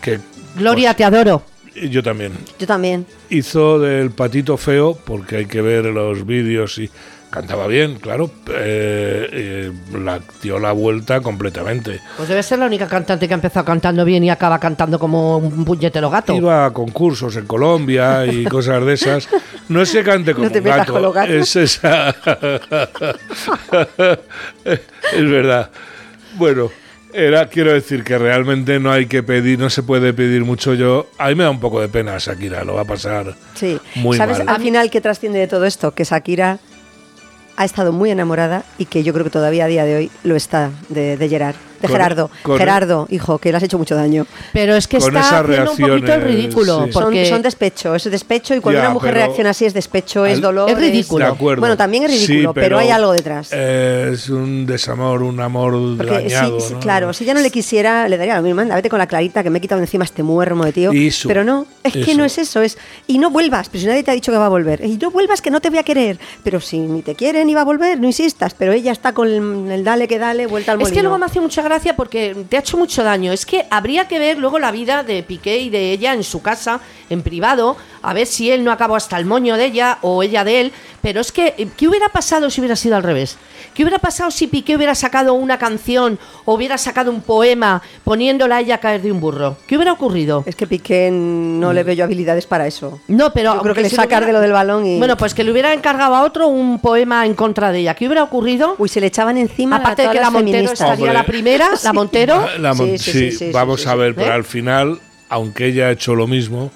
que 0.00 0.18
Gloria, 0.56 0.94
te 0.94 1.04
adoro. 1.04 1.42
pues, 1.74 1.90
yo 1.90 2.02
también 2.02 2.32
Yo 2.58 2.66
también. 2.66 3.04
hizo 3.28 3.78
del 3.78 4.12
patito 4.12 4.56
feo, 4.56 4.96
porque 5.04 5.36
hay 5.36 5.44
que 5.44 5.60
ver 5.60 5.84
los 5.84 6.24
vídeos 6.24 6.78
y 6.78 6.88
cantaba 7.30 7.66
bien, 7.66 7.96
claro, 7.96 8.30
eh, 8.48 9.28
eh, 9.32 9.72
la 9.98 10.20
dio 10.42 10.58
la 10.58 10.72
vuelta 10.72 11.20
completamente. 11.20 12.00
Pues 12.16 12.28
debe 12.28 12.42
ser 12.42 12.58
la 12.58 12.66
única 12.66 12.86
cantante 12.86 13.28
que 13.28 13.34
ha 13.34 13.36
empezado 13.36 13.64
cantando 13.66 14.04
bien 14.04 14.24
y 14.24 14.30
acaba 14.30 14.58
cantando 14.58 14.98
como 14.98 15.38
un 15.38 15.64
puñetero 15.64 16.10
gato. 16.10 16.34
Iba 16.34 16.66
a 16.66 16.72
concursos 16.72 17.36
en 17.36 17.46
Colombia 17.46 18.26
y 18.26 18.44
cosas 18.44 18.84
de 18.84 18.94
esas. 18.94 19.28
No 19.68 19.82
es 19.82 19.90
que 19.92 20.02
cante 20.02 20.32
como 20.34 20.46
No 20.46 20.52
te 20.52 20.58
un 20.60 20.64
gato, 20.64 20.92
con 20.92 21.02
los 21.02 21.14
gatos. 21.14 21.34
es 21.34 21.56
esa. 21.56 22.10
es 24.64 25.30
verdad. 25.30 25.70
Bueno, 26.36 26.70
era, 27.12 27.48
quiero 27.48 27.72
decir 27.72 28.04
que 28.04 28.18
realmente 28.18 28.78
no 28.78 28.92
hay 28.92 29.06
que 29.06 29.22
pedir, 29.22 29.58
no 29.58 29.70
se 29.70 29.82
puede 29.82 30.12
pedir 30.12 30.44
mucho. 30.44 30.74
Yo, 30.74 31.08
a 31.18 31.28
mí 31.28 31.34
me 31.34 31.44
da 31.44 31.50
un 31.50 31.60
poco 31.60 31.80
de 31.80 31.88
pena 31.88 32.16
Shakira, 32.18 32.64
lo 32.64 32.74
va 32.74 32.82
a 32.82 32.84
pasar 32.84 33.34
Sí. 33.54 33.78
muy 33.96 34.16
¿Sabes 34.16 34.38
mal. 34.38 34.48
al 34.56 34.62
final 34.62 34.90
qué 34.90 35.00
trasciende 35.00 35.38
de 35.38 35.48
todo 35.48 35.64
esto? 35.64 35.92
Que 35.92 36.04
Shakira 36.04 36.58
ha 37.58 37.64
estado 37.64 37.92
muy 37.92 38.10
enamorada 38.10 38.64
y 38.78 38.84
que 38.84 39.02
yo 39.02 39.12
creo 39.12 39.24
que 39.24 39.30
todavía 39.30 39.64
a 39.64 39.68
día 39.68 39.84
de 39.84 39.96
hoy 39.96 40.10
lo 40.22 40.36
está 40.36 40.70
de, 40.88 41.16
de 41.16 41.28
Gerard. 41.28 41.56
De 41.80 41.86
Con- 41.88 41.90
Gerardo. 41.96 42.30
con- 42.42 42.58
Gerardo, 42.58 43.06
hijo, 43.10 43.38
que 43.38 43.50
le 43.50 43.56
has 43.56 43.62
hecho 43.62 43.78
mucho 43.78 43.94
daño. 43.94 44.26
Pero 44.52 44.74
es 44.76 44.88
que 44.88 44.98
Con 44.98 45.16
está 45.16 45.38
haciendo 45.40 45.72
un 45.72 45.76
poquito 45.78 46.12
el 46.14 46.22
ridículo. 46.22 46.84
sí. 46.86 46.92
Son, 46.92 47.02
Porque 47.04 47.26
son 47.26 47.42
despecho, 47.42 47.94
es 47.94 48.04
despecho 48.10 48.54
y 48.54 48.60
cuando 48.60 48.80
Ya, 48.80 48.86
una 48.86 48.94
mujer 48.94 49.14
reacciona 49.14 49.50
así 49.50 49.64
es 49.64 49.74
despecho, 49.74 50.26
es 50.26 50.40
dolor. 50.40 50.70
Es 50.70 50.78
ridículo. 50.78 51.24
De 51.26 51.30
acuerdo. 51.32 51.60
Bueno, 51.60 51.76
también 51.76 52.04
es 52.04 52.10
ridículo, 52.10 52.50
Sí, 52.50 52.54
pero, 52.54 52.78
hay 52.78 52.90
algo 52.90 53.12
detrás. 53.12 53.50
eh, 53.52 54.10
es 54.12 54.28
un 54.28 54.66
desamor, 54.66 55.22
un 55.22 55.40
amor 55.40 55.96
Porque 55.96 56.12
dañado. 56.12 56.60
si- 56.60 56.74
¿no? 56.74 56.80
claro, 56.80 57.12
si 57.12 57.24
ya 57.24 57.34
no 57.34 57.40
le 57.40 57.50
quisiera, 57.50 58.08
le 58.08 58.16
daría 58.16 58.36
lo 58.36 58.42
mismo. 58.42 58.60
Anda, 58.60 58.74
vete 58.74 58.88
con 58.88 58.98
la 58.98 59.06
clarita 59.06 59.42
que 59.42 59.50
me 59.50 59.58
he 59.58 59.60
quitado 59.60 59.80
encima 59.80 60.04
este 60.04 60.22
muermo 60.22 60.64
de 60.64 60.72
tío. 60.72 60.90
Eso, 60.92 61.28
pero 61.28 61.44
no, 61.44 61.66
es 61.84 61.92
que 61.92 62.14
no 62.14 62.24
es 62.24 62.38
eso. 62.38 62.60
es 62.62 62.76
Y 63.06 63.18
no 63.18 63.30
vuelvas, 63.30 63.68
pero 63.68 63.80
si 63.82 63.86
nadie 63.86 64.02
te 64.02 64.10
ha 64.10 64.14
dicho 64.14 64.32
que 64.32 64.38
va 64.38 64.46
a 64.46 64.50
volver. 64.50 64.84
Y 64.84 64.96
no 64.98 65.10
vuelvas 65.10 65.40
que 65.42 65.50
no 65.50 65.60
te 65.60 65.70
voy 65.70 65.78
a 65.78 65.82
querer. 65.82 66.18
Pero 66.42 66.60
si 66.60 66.78
ni 66.78 67.02
te 67.02 67.14
quiere 67.14 67.44
ni 67.44 67.54
va 67.54 67.60
a 67.62 67.64
volver, 67.64 68.00
no 68.00 68.06
insistas. 68.06 68.54
Pero 68.54 68.72
ella 68.72 68.92
está 68.92 69.12
con 69.12 69.28
el, 69.28 69.70
el 69.70 69.84
dale 69.84 70.08
que 70.08 70.18
dale, 70.18 70.46
vuelta 70.46 70.72
al 70.72 70.78
Es 70.80 70.88
que 70.88 70.90
molino. 70.94 71.02
luego 71.10 71.18
me 71.18 71.26
hace 71.26 71.40
mucha 71.40 71.62
gracia 71.68 71.94
porque 71.94 72.34
te 72.48 72.56
ha 72.56 72.60
hecho 72.60 72.76
mucho 72.76 73.04
daño. 73.04 73.32
Es 73.32 73.46
que 73.46 73.66
habría 73.70 74.08
que 74.08 74.18
ver 74.18 74.38
luego 74.38 74.58
la 74.58 74.72
vida 74.72 75.02
de 75.02 75.22
Piqué 75.22 75.58
y 75.58 75.70
de 75.70 75.92
ella 75.92 76.14
en 76.14 76.24
su 76.24 76.42
casa, 76.42 76.80
en 77.10 77.22
privado, 77.22 77.76
a 78.08 78.14
ver 78.14 78.26
si 78.26 78.50
él 78.50 78.64
no 78.64 78.72
acabó 78.72 78.96
hasta 78.96 79.18
el 79.18 79.24
moño 79.24 79.56
de 79.56 79.66
ella 79.66 79.98
o 80.02 80.22
ella 80.22 80.44
de 80.44 80.60
él. 80.62 80.72
Pero 81.02 81.20
es 81.20 81.30
que, 81.32 81.54
eh, 81.58 81.68
¿qué 81.76 81.86
hubiera 81.88 82.08
pasado 82.08 82.50
si 82.50 82.60
hubiera 82.60 82.74
sido 82.76 82.96
al 82.96 83.02
revés? 83.02 83.36
¿Qué 83.74 83.84
hubiera 83.84 84.00
pasado 84.00 84.32
si 84.32 84.48
Piqué 84.48 84.74
hubiera 84.74 84.96
sacado 84.96 85.34
una 85.34 85.56
canción 85.58 86.18
o 86.44 86.54
hubiera 86.54 86.76
sacado 86.78 87.12
un 87.12 87.20
poema 87.20 87.80
poniéndola 88.02 88.56
a 88.56 88.60
ella 88.60 88.74
a 88.76 88.78
caer 88.78 89.02
de 89.02 89.12
un 89.12 89.20
burro? 89.20 89.56
¿Qué 89.68 89.76
hubiera 89.76 89.92
ocurrido? 89.92 90.42
Es 90.46 90.56
que 90.56 90.66
Piqué 90.66 91.10
no 91.12 91.72
le 91.72 91.84
veo 91.84 91.94
yo 91.94 92.04
habilidades 92.04 92.46
para 92.46 92.66
eso. 92.66 93.00
No, 93.06 93.32
pero. 93.32 93.54
Yo 93.54 93.62
creo 93.62 93.74
que 93.76 93.82
le 93.82 93.90
sacar 93.90 94.06
hubiera- 94.22 94.26
de 94.26 94.32
lo 94.32 94.40
del 94.40 94.52
balón 94.52 94.84
y- 94.86 94.98
Bueno, 94.98 95.16
pues 95.16 95.34
que 95.34 95.44
le 95.44 95.52
hubiera 95.52 95.72
encargado 95.72 96.16
a 96.16 96.22
otro 96.24 96.48
un 96.48 96.80
poema 96.80 97.24
en 97.26 97.34
contra 97.34 97.70
de 97.70 97.78
ella. 97.80 97.94
¿Qué 97.94 98.06
hubiera 98.06 98.24
ocurrido? 98.24 98.74
Uy, 98.78 98.88
se 98.88 99.00
le 99.00 99.06
echaban 99.06 99.36
encima 99.38 99.76
Aparte 99.76 100.02
a 100.02 100.08
de 100.08 100.14
que 100.14 100.20
la 100.20 100.30
Montero 100.30 100.50
feministas. 100.52 100.80
estaría 100.80 100.94
Hombre. 101.04 101.12
la 101.14 101.24
primera, 101.26 101.68
la 101.84 101.92
Montero. 101.92 102.46
La 102.58 102.74
mon- 102.74 102.88
Sí, 102.88 102.98
sí, 102.98 103.12
sí, 103.12 103.30
sí, 103.30 103.36
sí, 103.38 103.50
vamos 103.52 103.82
sí, 103.82 103.88
a 103.88 103.94
ver, 103.94 104.16
pero 104.16 104.28
¿Eh? 104.32 104.34
al 104.34 104.44
final, 104.44 104.98
aunque 105.28 105.66
ella 105.66 105.86
ha 105.86 105.90
hecho 105.92 106.16
lo 106.16 106.26
mismo, 106.26 106.72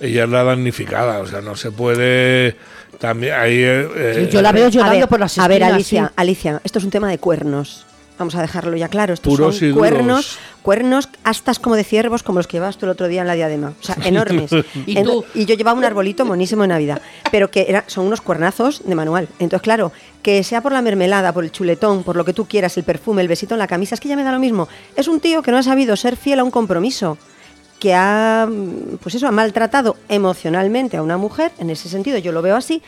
ella 0.00 0.24
es 0.24 0.30
la 0.30 0.42
damnificada. 0.44 1.18
O 1.20 1.26
sea, 1.26 1.40
no 1.40 1.54
se 1.56 1.70
puede. 1.70 2.56
También 2.98 3.34
ahí. 3.34 3.58
eh, 3.62 3.88
eh, 3.94 4.28
Yo 4.32 4.42
la 4.42 4.52
veo 4.52 4.66
A 4.66 4.70
llorando 4.70 4.98
ver, 5.00 5.08
por 5.08 5.20
las 5.20 5.38
a 5.38 5.48
ver, 5.48 5.62
Alicia, 5.64 6.06
sí. 6.08 6.12
Alicia, 6.16 6.60
esto 6.64 6.78
es 6.78 6.84
un 6.84 6.90
tema 6.90 7.08
de 7.08 7.18
cuernos. 7.18 7.86
Vamos 8.18 8.34
a 8.34 8.42
dejarlo 8.42 8.76
ya 8.76 8.88
claro. 8.88 9.14
Estos 9.14 9.32
Puros 9.32 9.56
son 9.56 9.64
y 9.68 9.70
duros. 9.70 9.78
cuernos, 9.88 10.38
cuernos 10.60 11.08
astas 11.24 11.58
como 11.58 11.74
de 11.74 11.84
ciervos, 11.84 12.22
como 12.22 12.38
los 12.38 12.46
que 12.46 12.58
llevabas 12.58 12.76
tú 12.76 12.84
el 12.84 12.90
otro 12.90 13.08
día 13.08 13.22
en 13.22 13.26
la 13.26 13.32
diadema. 13.32 13.72
O 13.80 13.82
sea, 13.82 13.96
enormes. 14.04 14.50
¿Y 14.86 14.98
En- 14.98 15.04
tú? 15.06 15.24
y 15.34 15.46
yo 15.46 15.54
llevaba 15.54 15.78
un 15.78 15.84
arbolito 15.86 16.26
monísimo 16.26 16.60
de 16.60 16.68
Navidad. 16.68 17.00
Pero 17.30 17.50
que 17.50 17.64
era, 17.66 17.84
son 17.86 18.04
unos 18.06 18.20
cuernazos 18.20 18.82
de 18.84 18.94
manual. 18.94 19.26
Entonces, 19.38 19.62
claro, 19.62 19.90
que 20.22 20.44
sea 20.44 20.60
por 20.60 20.72
la 20.72 20.82
mermelada, 20.82 21.32
por 21.32 21.44
el 21.44 21.50
chuletón, 21.52 22.02
por 22.02 22.14
lo 22.16 22.26
que 22.26 22.34
tú 22.34 22.44
quieras, 22.46 22.76
el 22.76 22.84
perfume, 22.84 23.22
el 23.22 23.28
besito 23.28 23.54
en 23.54 23.58
la 23.58 23.66
camisa, 23.66 23.94
es 23.94 24.00
que 24.02 24.10
ya 24.10 24.16
me 24.16 24.22
da 24.24 24.32
lo 24.32 24.38
mismo. 24.38 24.68
Es 24.96 25.08
un 25.08 25.20
tío 25.20 25.40
que 25.42 25.50
no 25.50 25.56
ha 25.56 25.62
sabido 25.62 25.96
ser 25.96 26.16
fiel 26.18 26.40
a 26.40 26.44
un 26.44 26.50
compromiso 26.50 27.16
que 27.80 27.94
ha, 27.94 28.46
mm, 28.48 28.98
pues 29.02 29.16
eso, 29.16 29.26
ha 29.26 29.32
maltratado 29.32 29.96
emocionalmente 30.08 30.96
a 30.96 31.02
una 31.02 31.16
mujer, 31.16 31.50
en 31.58 31.70
ese 31.70 31.88
sentido 31.88 32.18
yo 32.18 32.30
lo 32.30 32.42
veo 32.42 32.54
así, 32.54 32.82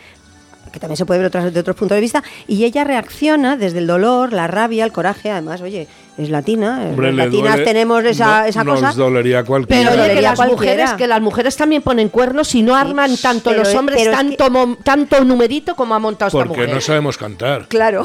que 0.73 0.79
también 0.79 0.97
se 0.97 1.05
puede 1.05 1.19
ver 1.19 1.27
otras, 1.27 1.53
de 1.53 1.59
otros 1.59 1.77
puntos 1.77 1.97
de 1.97 2.01
vista, 2.01 2.23
y 2.47 2.65
ella 2.65 2.85
reacciona 2.85 3.57
desde 3.57 3.79
el 3.79 3.87
dolor, 3.87 4.33
la 4.33 4.47
rabia, 4.47 4.85
el 4.85 4.93
coraje, 4.93 5.31
además, 5.31 5.61
oye, 5.61 5.89
es 6.19 6.29
latina, 6.29 6.85
eh, 6.85 6.91
hombre, 6.91 7.13
las 7.13 7.27
le 7.27 7.31
tenemos 7.33 7.51
duele- 7.57 7.65
tenemos 7.65 8.05
esa, 8.05 8.41
no- 8.43 8.47
esa 8.47 8.65
nos 8.65 8.81
cosa. 8.81 8.93
dolería 8.93 9.39
a 9.41 9.45
cualquiera. 9.45 9.81
Pero 9.83 9.91
oye, 9.93 9.97
que 10.03 10.09
dolería 10.09 10.29
las 10.31 10.37
cualquiera. 10.39 10.57
mujeres, 10.75 10.93
que 10.99 11.07
las 11.07 11.21
mujeres 11.23 11.57
también 11.57 11.83
ponen 11.83 12.09
cuernos 12.11 12.55
y 12.55 12.63
no 12.63 12.77
arman 12.77 13.17
tanto 13.17 13.51
pero 13.51 13.61
los 13.63 13.69
es- 13.71 13.75
hombres 13.77 13.99
pero 13.99 14.11
es 14.11 14.17
tanto, 14.17 14.51
mo- 14.51 14.77
tanto 14.85 15.25
numerito 15.25 15.75
como 15.75 15.95
ha 15.95 15.99
montado 15.99 16.29
esta 16.29 16.39
porque 16.47 16.61
mujer. 16.63 16.75
no 16.75 16.81
sabemos 16.81 17.17
cantar. 17.17 17.67
Claro, 17.69 18.05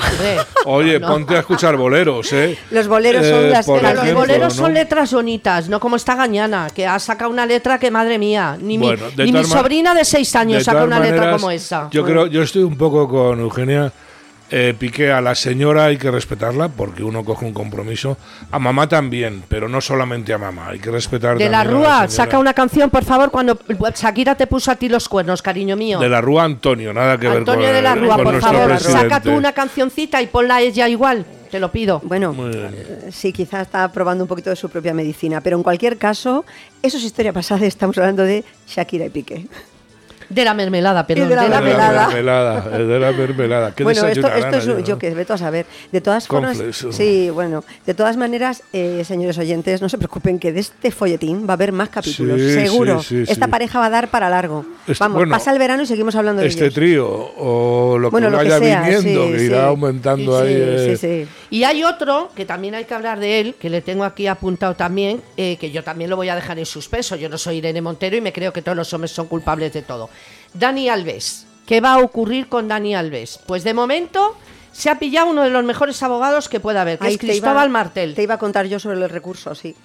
Oye, 0.66 1.00
no. 1.00 1.08
ponte 1.10 1.36
a 1.36 1.40
escuchar 1.40 1.76
boleros, 1.78 2.32
¿eh? 2.34 2.58
Los 2.72 2.88
boleros 2.88 3.26
son 3.26 3.50
las- 3.50 3.66
por 3.66 3.82
Pero 3.82 4.04
los 4.04 4.14
boleros 4.14 4.56
¿no? 4.58 4.64
son 4.64 4.74
letras 4.74 5.14
bonitas, 5.14 5.70
no 5.70 5.80
como 5.80 5.96
esta 5.96 6.16
gañana, 6.16 6.68
que 6.74 6.86
ha 6.88 7.00
sacado 7.00 7.30
una 7.32 7.46
letra 7.46 7.78
que, 7.78 7.92
madre 7.92 8.18
mía, 8.18 8.58
ni 8.60 8.78
Bueno, 8.78 9.06
mi, 9.18 9.26
ni 9.26 9.32
mi 9.34 9.44
sobrina 9.44 9.94
de 9.94 10.06
seis 10.06 10.36
años 10.36 10.60
De 10.60 10.64
saca 10.64 10.84
una 10.84 11.00
letra 11.00 11.32
como 11.32 11.52
esa. 11.52 11.90
Yo 11.92 12.04
creo, 12.06 12.28
yo 12.28 12.42
estoy 12.42 12.64
un 12.64 12.78
poco 12.78 13.08
con 13.08 13.40
Eugenia. 13.40 13.92
Eh, 14.50 14.74
Piqué 14.80 15.12
a 15.12 15.20
la 15.20 15.36
señora 15.36 15.86
hay 15.86 15.98
que 15.98 16.10
respetarla 16.10 16.70
porque 16.70 17.04
uno 17.04 17.26
coge 17.26 17.46
un 17.46 17.54
compromiso. 17.54 18.18
A 18.50 18.60
mamá 18.60 18.88
también, 18.88 19.44
pero 19.50 19.68
no 19.68 19.82
solamente 19.82 20.34
a 20.34 20.38
mamá. 20.38 20.70
Hay 20.70 20.80
que 20.80 20.90
respetar 20.90 21.38
De 21.38 21.50
la 21.50 21.66
Rúa, 21.66 22.08
saca 22.08 22.40
una 22.40 22.54
canción, 22.54 22.90
por 22.90 23.04
favor, 23.04 23.30
cuando 23.30 23.60
Shakira 23.94 24.36
te 24.36 24.48
puso 24.48 24.72
a 24.72 24.76
ti 24.76 24.88
los 24.88 25.10
cuernos, 25.10 25.42
cariño 25.42 25.76
mío. 25.76 26.00
De 26.00 26.08
la 26.08 26.22
Rúa 26.22 26.46
Antonio, 26.46 26.94
nada 26.94 27.18
que 27.18 27.28
ver 27.28 27.44
con 27.44 27.50
Antonio 27.50 27.74
de 27.74 27.82
la 27.82 27.96
Rúa, 27.96 28.18
por 28.18 28.40
favor, 28.40 28.68
presidente. 28.68 29.02
saca 29.02 29.22
tú 29.22 29.32
una 29.32 29.52
cancioncita 29.52 30.22
y 30.22 30.28
ponla 30.28 30.56
a 30.56 30.62
ella 30.62 30.88
igual, 30.88 31.26
te 31.52 31.60
lo 31.60 31.70
pido. 31.72 32.02
bueno, 32.04 32.34
eh, 32.54 33.10
sí, 33.12 33.34
quizás 33.34 33.64
está 33.64 33.92
probando 33.92 34.24
un 34.24 34.28
poquito 34.30 34.50
de 34.50 34.56
su 34.56 34.70
propia 34.70 34.94
medicina, 34.94 35.42
pero 35.42 35.58
en 35.58 35.64
cualquier 35.64 35.98
caso, 35.98 36.46
eso 36.82 36.98
es 36.98 37.04
historia 37.04 37.34
pasada, 37.34 37.66
estamos 37.66 37.98
hablando 37.98 38.24
de 38.24 38.46
Shakira 38.66 39.06
y 39.06 39.10
Piqué. 39.10 39.46
De 40.30 40.44
la 40.44 40.54
mermelada, 40.54 41.08
perdón. 41.08 41.30
de 41.30 41.36
la 41.36 41.44
De 41.44 41.50
la 41.50 41.62
mermelada. 41.62 42.08
mermelada, 42.08 42.78
de 42.78 43.00
la 43.00 43.12
mermelada. 43.12 43.72
¿Qué 43.76 43.84
bueno, 43.84 44.06
esto, 44.08 44.28
es 44.58 44.66
yo 44.66 44.96
no? 44.96 45.00
que 45.00 45.10
veto 45.12 45.34
a 45.34 45.38
saber. 45.38 45.66
De 45.92 46.02
todas 46.02 46.28
formas, 46.28 46.58
sí, 46.92 47.30
bueno, 47.30 47.64
de 47.86 47.94
todas 47.94 48.18
maneras, 48.18 48.64
eh, 48.74 49.04
señores 49.06 49.38
oyentes, 49.38 49.82
no 49.82 49.90
se 49.90 49.98
preocupen 49.98 50.40
que 50.40 50.52
de 50.52 50.60
este 50.60 50.92
folletín 50.92 51.46
va 51.48 51.52
a 51.52 51.54
haber 51.54 51.72
más 51.72 51.90
capítulos, 51.90 52.40
Sí, 52.42 52.52
seguro. 52.54 53.02
sí, 53.02 53.26
sí, 53.26 53.32
Esta 53.32 53.46
sí. 53.46 53.52
pareja 53.52 53.80
va 53.80 53.86
a 53.86 53.90
dar 53.90 54.10
para 54.10 54.30
largo. 54.30 54.66
Este- 54.88 55.04
Vamos, 55.04 55.18
bueno, 55.18 55.32
pasa 55.32 55.52
el 55.52 55.60
verano 55.60 55.84
y 55.84 55.86
seguimos 55.86 56.16
hablando 56.16 56.42
de 56.42 56.48
Este 56.48 56.66
ellos. 56.66 56.74
trío 56.74 57.08
o 57.10 57.98
lo 57.98 58.10
que 58.10 58.12
bueno, 58.12 58.30
lo 58.30 58.38
que 58.40 58.44
vaya 58.50 58.60
sea, 58.60 58.82
viniendo, 58.82 59.26
sí, 59.28 59.32
que 59.34 59.40
sí. 59.40 59.46
irá 59.46 59.68
aumentando 59.68 60.42
Sí, 60.42 60.48
ahí. 60.48 60.54
eh, 60.58 60.98
sí, 61.00 61.26
sí. 61.26 61.32
Y 61.50 61.64
hay 61.64 61.84
otro, 61.84 62.32
que 62.36 62.46
también 62.46 62.76
hay 62.76 62.86
que 62.86 62.94
hablar 62.94 63.20
de 63.20 63.40
él, 63.40 63.56
que 63.60 63.70
le 63.70 63.82
tengo 63.82 64.04
aquí 64.04 64.28
apuntado 64.28 64.76
también, 64.76 65.22
eh, 65.38 65.58
que 65.60 65.72
yo 65.72 65.84
también 65.84 66.10
lo 66.10 66.16
voy 66.18 66.28
a 66.30 66.36
dejar 66.36 66.60
en 66.60 66.66
suspenso. 66.66 67.16
Yo 67.16 67.30
no 67.30 67.38
soy 67.38 67.58
Irene 67.58 67.82
Montero 67.82 68.18
y 68.18 68.22
me 68.22 68.34
creo 68.34 68.52
que 68.52 68.62
todos 68.62 68.76
los 68.76 68.92
hombres 68.94 69.12
son 69.12 69.28
culpables 69.28 69.72
de 69.72 69.82
todo. 69.82 70.10
Dani 70.54 70.90
Alves. 70.90 71.46
¿Qué 71.66 71.82
va 71.82 71.94
a 71.94 72.00
ocurrir 72.00 72.48
con 72.48 72.68
Dani 72.68 72.96
Alves? 72.96 73.40
Pues 73.46 73.64
de 73.64 73.74
momento 73.74 74.36
se 74.72 74.90
ha 74.90 75.00
pillado 75.00 75.28
uno 75.30 75.44
de 75.44 75.50
los 75.50 75.64
mejores 75.64 76.02
abogados 76.04 76.48
que 76.50 76.60
pueda 76.60 76.82
haber, 76.82 77.00
que 77.00 77.08
Ahí 77.08 77.14
es 77.16 77.20
te 77.20 77.26
iba- 77.26 77.34
Cristóbal 77.34 77.70
Martel. 77.70 78.16
Te 78.16 78.24
iba 78.24 78.36
a 78.36 78.40
contar 78.40 78.66
yo 78.68 78.80
sobre 78.80 78.98
el 78.98 79.10
recurso, 79.10 79.54
sí. 79.56 79.76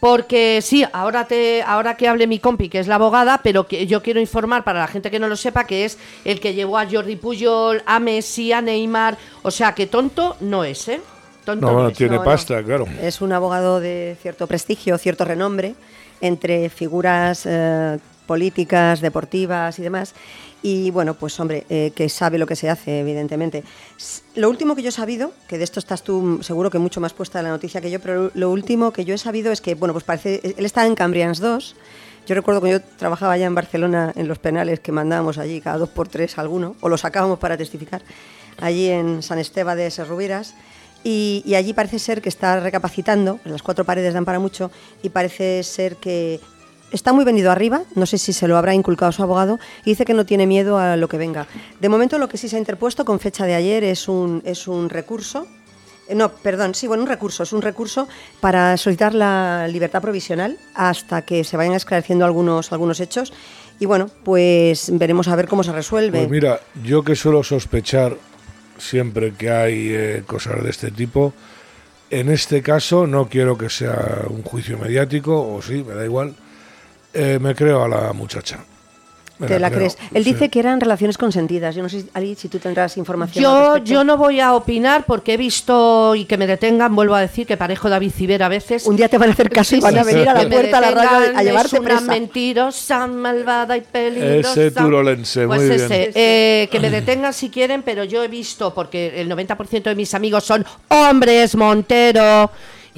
Porque 0.00 0.60
sí, 0.60 0.84
ahora 0.92 1.26
te, 1.26 1.62
ahora 1.62 1.96
que 1.96 2.08
hable 2.08 2.26
mi 2.26 2.38
compi, 2.38 2.68
que 2.68 2.78
es 2.78 2.86
la 2.88 2.96
abogada, 2.96 3.40
pero 3.42 3.66
que 3.66 3.86
yo 3.86 4.02
quiero 4.02 4.20
informar 4.20 4.62
para 4.62 4.80
la 4.80 4.86
gente 4.86 5.10
que 5.10 5.18
no 5.18 5.28
lo 5.28 5.36
sepa, 5.36 5.64
que 5.66 5.86
es 5.86 5.96
el 6.26 6.40
que 6.40 6.52
llevó 6.52 6.76
a 6.78 6.86
Jordi 6.90 7.16
Puyol, 7.16 7.82
a 7.86 8.00
Messi, 8.00 8.52
a 8.52 8.60
Neymar. 8.60 9.16
O 9.42 9.50
sea, 9.50 9.74
que 9.74 9.86
tonto 9.86 10.36
no 10.40 10.62
es, 10.64 10.88
¿eh? 10.88 11.00
Tonto 11.46 11.70
No, 11.70 11.88
es. 11.88 11.96
tiene 11.96 12.16
no, 12.16 12.22
no. 12.22 12.24
pasta, 12.24 12.62
claro. 12.62 12.86
Es 13.00 13.22
un 13.22 13.32
abogado 13.32 13.80
de 13.80 14.16
cierto 14.20 14.46
prestigio, 14.46 14.98
cierto 14.98 15.24
renombre 15.24 15.74
entre 16.20 16.68
figuras 16.68 17.44
eh, 17.46 17.98
políticas, 18.26 19.00
deportivas 19.00 19.78
y 19.78 19.82
demás. 19.82 20.14
Y 20.62 20.90
bueno, 20.90 21.12
pues 21.12 21.38
hombre, 21.40 21.66
eh, 21.68 21.92
que 21.94 22.08
sabe 22.08 22.38
lo 22.38 22.46
que 22.46 22.56
se 22.56 22.70
hace, 22.70 23.00
evidentemente. 23.00 23.62
Lo 24.34 24.48
último 24.48 24.74
que 24.74 24.82
yo 24.82 24.88
he 24.88 24.92
sabido, 24.92 25.32
que 25.46 25.58
de 25.58 25.64
esto 25.64 25.78
estás 25.78 26.02
tú 26.02 26.42
seguro 26.42 26.70
que 26.70 26.78
mucho 26.78 27.02
más 27.02 27.12
puesta 27.12 27.38
en 27.38 27.44
la 27.44 27.50
noticia 27.50 27.82
que 27.82 27.90
yo, 27.90 28.00
pero 28.00 28.30
lo 28.34 28.50
último 28.50 28.90
que 28.90 29.04
yo 29.04 29.14
he 29.14 29.18
sabido 29.18 29.52
es 29.52 29.60
que, 29.60 29.74
bueno, 29.74 29.92
pues 29.92 30.04
parece, 30.04 30.40
él 30.56 30.64
está 30.64 30.86
en 30.86 30.94
Cambrians 30.94 31.38
2. 31.38 31.76
Yo 32.26 32.34
recuerdo 32.34 32.62
que 32.62 32.70
yo 32.70 32.80
trabajaba 32.80 33.34
allá 33.34 33.44
en 33.44 33.54
Barcelona 33.54 34.12
en 34.16 34.26
los 34.26 34.38
penales 34.38 34.80
que 34.80 34.90
mandábamos 34.90 35.36
allí 35.36 35.60
cada 35.60 35.76
dos 35.76 35.90
por 35.90 36.08
tres 36.08 36.38
alguno, 36.38 36.76
o 36.80 36.88
lo 36.88 36.96
sacábamos 36.96 37.38
para 37.38 37.58
testificar, 37.58 38.00
allí 38.58 38.88
en 38.88 39.22
San 39.22 39.38
Esteban 39.38 39.76
de 39.76 39.90
Serrubiras. 39.90 40.54
Y, 41.06 41.42
y 41.44 41.56
allí 41.56 41.74
parece 41.74 41.98
ser 41.98 42.22
que 42.22 42.30
está 42.30 42.58
recapacitando, 42.60 43.38
las 43.44 43.62
cuatro 43.62 43.84
paredes 43.84 44.14
dan 44.14 44.24
para 44.24 44.38
mucho, 44.38 44.70
y 45.02 45.10
parece 45.10 45.62
ser 45.62 45.96
que 45.96 46.40
está 46.92 47.12
muy 47.12 47.24
venido 47.24 47.50
arriba, 47.50 47.82
no 47.94 48.06
sé 48.06 48.18
si 48.18 48.32
se 48.32 48.48
lo 48.48 48.56
habrá 48.56 48.74
inculcado 48.74 49.12
su 49.12 49.22
abogado, 49.22 49.58
y 49.84 49.90
dice 49.90 50.04
que 50.04 50.14
no 50.14 50.26
tiene 50.26 50.46
miedo 50.46 50.78
a 50.78 50.96
lo 50.96 51.08
que 51.08 51.18
venga. 51.18 51.46
De 51.80 51.88
momento 51.88 52.18
lo 52.18 52.28
que 52.28 52.38
sí 52.38 52.48
se 52.48 52.56
ha 52.56 52.58
interpuesto 52.58 53.04
con 53.04 53.20
fecha 53.20 53.46
de 53.46 53.54
ayer 53.54 53.84
es 53.84 54.08
un, 54.08 54.42
es 54.44 54.68
un 54.68 54.88
recurso, 54.88 55.46
eh, 56.08 56.14
no, 56.14 56.30
perdón, 56.30 56.74
sí, 56.74 56.86
bueno, 56.86 57.02
un 57.02 57.08
recurso, 57.08 57.42
es 57.42 57.52
un 57.52 57.62
recurso 57.62 58.08
para 58.40 58.76
solicitar 58.76 59.14
la 59.14 59.66
libertad 59.68 60.02
provisional 60.02 60.58
hasta 60.74 61.22
que 61.22 61.44
se 61.44 61.56
vayan 61.56 61.74
esclareciendo 61.74 62.24
algunos, 62.24 62.72
algunos 62.72 63.00
hechos. 63.00 63.32
Y 63.80 63.86
bueno, 63.86 64.08
pues 64.22 64.90
veremos 64.92 65.28
a 65.28 65.36
ver 65.36 65.48
cómo 65.48 65.64
se 65.64 65.72
resuelve. 65.72 66.18
Pues 66.18 66.30
mira, 66.30 66.60
yo 66.84 67.02
que 67.02 67.16
suelo 67.16 67.42
sospechar 67.42 68.16
siempre 68.78 69.34
que 69.34 69.50
hay 69.50 69.88
eh, 69.90 70.22
cosas 70.26 70.62
de 70.62 70.70
este 70.70 70.90
tipo, 70.90 71.32
en 72.10 72.30
este 72.30 72.62
caso 72.62 73.06
no 73.06 73.28
quiero 73.28 73.58
que 73.58 73.70
sea 73.70 74.26
un 74.28 74.42
juicio 74.42 74.78
mediático, 74.78 75.54
o 75.54 75.62
sí, 75.62 75.82
me 75.82 75.94
da 75.94 76.04
igual, 76.04 76.34
eh, 77.14 77.38
me 77.40 77.54
creo 77.54 77.84
a 77.84 77.88
la 77.88 78.12
muchacha. 78.12 78.58
Me 79.36 79.48
¿Te 79.48 79.58
la 79.58 79.66
creo, 79.68 79.80
crees? 79.80 79.98
Él 80.14 80.22
sí. 80.22 80.32
dice 80.32 80.48
que 80.48 80.60
eran 80.60 80.80
relaciones 80.80 81.18
consentidas. 81.18 81.74
Yo 81.74 81.82
no 81.82 81.88
sé, 81.88 82.02
si- 82.02 82.10
Ali, 82.14 82.36
si 82.36 82.48
tú 82.48 82.60
tendrás 82.60 82.96
información. 82.96 83.44
al 83.44 83.50
Yo, 83.50 83.64
respecto. 83.74 83.90
yo 83.90 84.04
no 84.04 84.16
voy 84.16 84.38
a 84.38 84.54
opinar 84.54 85.02
porque 85.06 85.34
he 85.34 85.36
visto 85.36 86.14
y 86.14 86.24
que 86.26 86.36
me 86.38 86.46
detengan, 86.46 86.94
vuelvo 86.94 87.16
a 87.16 87.20
decir 87.20 87.44
que 87.44 87.56
parejo 87.56 87.90
David 87.90 88.12
Civera 88.12 88.46
a 88.46 88.48
veces. 88.48 88.86
Un 88.86 88.94
día 88.94 89.08
te 89.08 89.18
van 89.18 89.30
a 89.30 89.32
hacer 89.32 89.50
caso 89.50 89.74
y 89.74 89.78
Sí, 89.78 89.82
van 89.82 89.98
a 89.98 90.04
venir 90.04 90.28
a 90.28 90.34
la 90.40 90.48
puerta 90.48 90.78
a 90.78 90.80
la 90.80 90.90
radio 90.92 91.36
a 91.36 91.42
llevarte 91.42 91.66
es 91.76 91.80
una 91.80 91.82
presa. 91.96 92.00
mentirosa, 92.12 93.06
malvada 93.08 93.76
y 93.76 93.80
peligrosa. 93.80 94.52
Ese 94.52 94.70
turolense, 94.70 95.46
pues 95.48 95.62
muy 95.62 95.70
ese, 95.74 95.98
bien. 95.98 96.10
eh, 96.14 96.68
que 96.70 96.78
me 96.78 96.90
detengan 96.90 97.32
si 97.32 97.50
quieren, 97.50 97.82
pero 97.82 98.04
yo 98.04 98.22
he 98.22 98.28
visto, 98.28 98.72
porque 98.72 99.20
el 99.20 99.28
90% 99.28 99.82
de 99.90 99.96
mis 99.96 100.14
amigos 100.14 100.44
son 100.44 100.64
hombres, 100.88 101.56
Montero, 101.56 102.52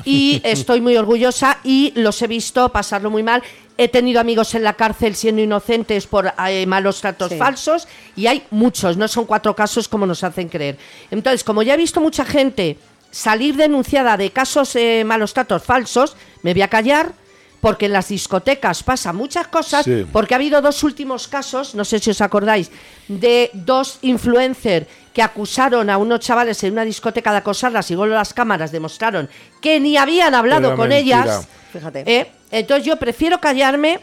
y 0.04 0.40
estoy 0.44 0.80
muy 0.80 0.96
orgullosa 0.96 1.58
y 1.64 1.92
los 1.96 2.20
he 2.22 2.26
visto 2.26 2.68
pasarlo 2.70 3.10
muy 3.10 3.22
mal. 3.22 3.42
He 3.78 3.88
tenido 3.88 4.20
amigos 4.20 4.54
en 4.54 4.62
la 4.64 4.72
cárcel 4.74 5.14
siendo 5.14 5.42
inocentes 5.42 6.06
por 6.06 6.32
eh, 6.48 6.64
malos 6.66 7.00
tratos 7.00 7.30
Sí. 7.30 7.38
falsos 7.38 7.86
y 8.16 8.26
hay 8.26 8.42
muchos, 8.50 8.96
no 8.96 9.06
son 9.08 9.26
cuatro 9.26 9.54
casos 9.54 9.86
como 9.88 10.06
nos 10.06 10.24
hacen 10.24 10.48
creer. 10.48 10.78
Entonces, 11.10 11.44
como 11.44 11.62
ya 11.62 11.74
he 11.74 11.76
visto 11.76 12.00
mucha 12.00 12.24
gente 12.24 12.78
salir 13.10 13.56
denunciada 13.56 14.16
de 14.16 14.30
casos 14.30 14.74
eh, 14.76 15.02
malos 15.04 15.32
tratos 15.34 15.62
falsos, 15.62 16.16
me 16.42 16.52
voy 16.52 16.62
a 16.62 16.68
callar 16.68 17.12
porque 17.60 17.86
en 17.86 17.92
las 17.92 18.08
discotecas 18.08 18.82
pasan 18.82 19.16
muchas 19.16 19.48
cosas, 19.48 19.84
Sí. 19.84 20.06
porque 20.12 20.34
ha 20.34 20.36
habido 20.36 20.60
dos 20.62 20.82
últimos 20.84 21.26
casos, 21.28 21.74
no 21.74 21.84
sé 21.84 21.98
si 21.98 22.10
os 22.10 22.20
acordáis, 22.20 22.70
de 23.08 23.50
dos 23.54 23.98
influencers 24.02 24.86
que 25.12 25.22
acusaron 25.22 25.88
a 25.90 25.96
unos 25.98 26.20
chavales 26.20 26.62
en 26.64 26.72
una 26.72 26.84
discoteca 26.84 27.32
de 27.32 27.38
acosarlas 27.38 27.90
y 27.90 27.94
luego 27.94 28.12
las 28.14 28.34
cámaras 28.34 28.70
demostraron 28.70 29.28
que 29.60 29.80
ni 29.80 29.96
habían 29.96 30.34
hablado 30.34 30.68
Era 30.68 30.76
con 30.76 30.88
mentira. 30.90 31.22
ellas. 31.22 31.48
Fíjate. 31.72 32.04
¿eh? 32.06 32.30
Entonces 32.50 32.84
yo 32.86 32.96
prefiero 32.96 33.40
callarme 33.40 34.00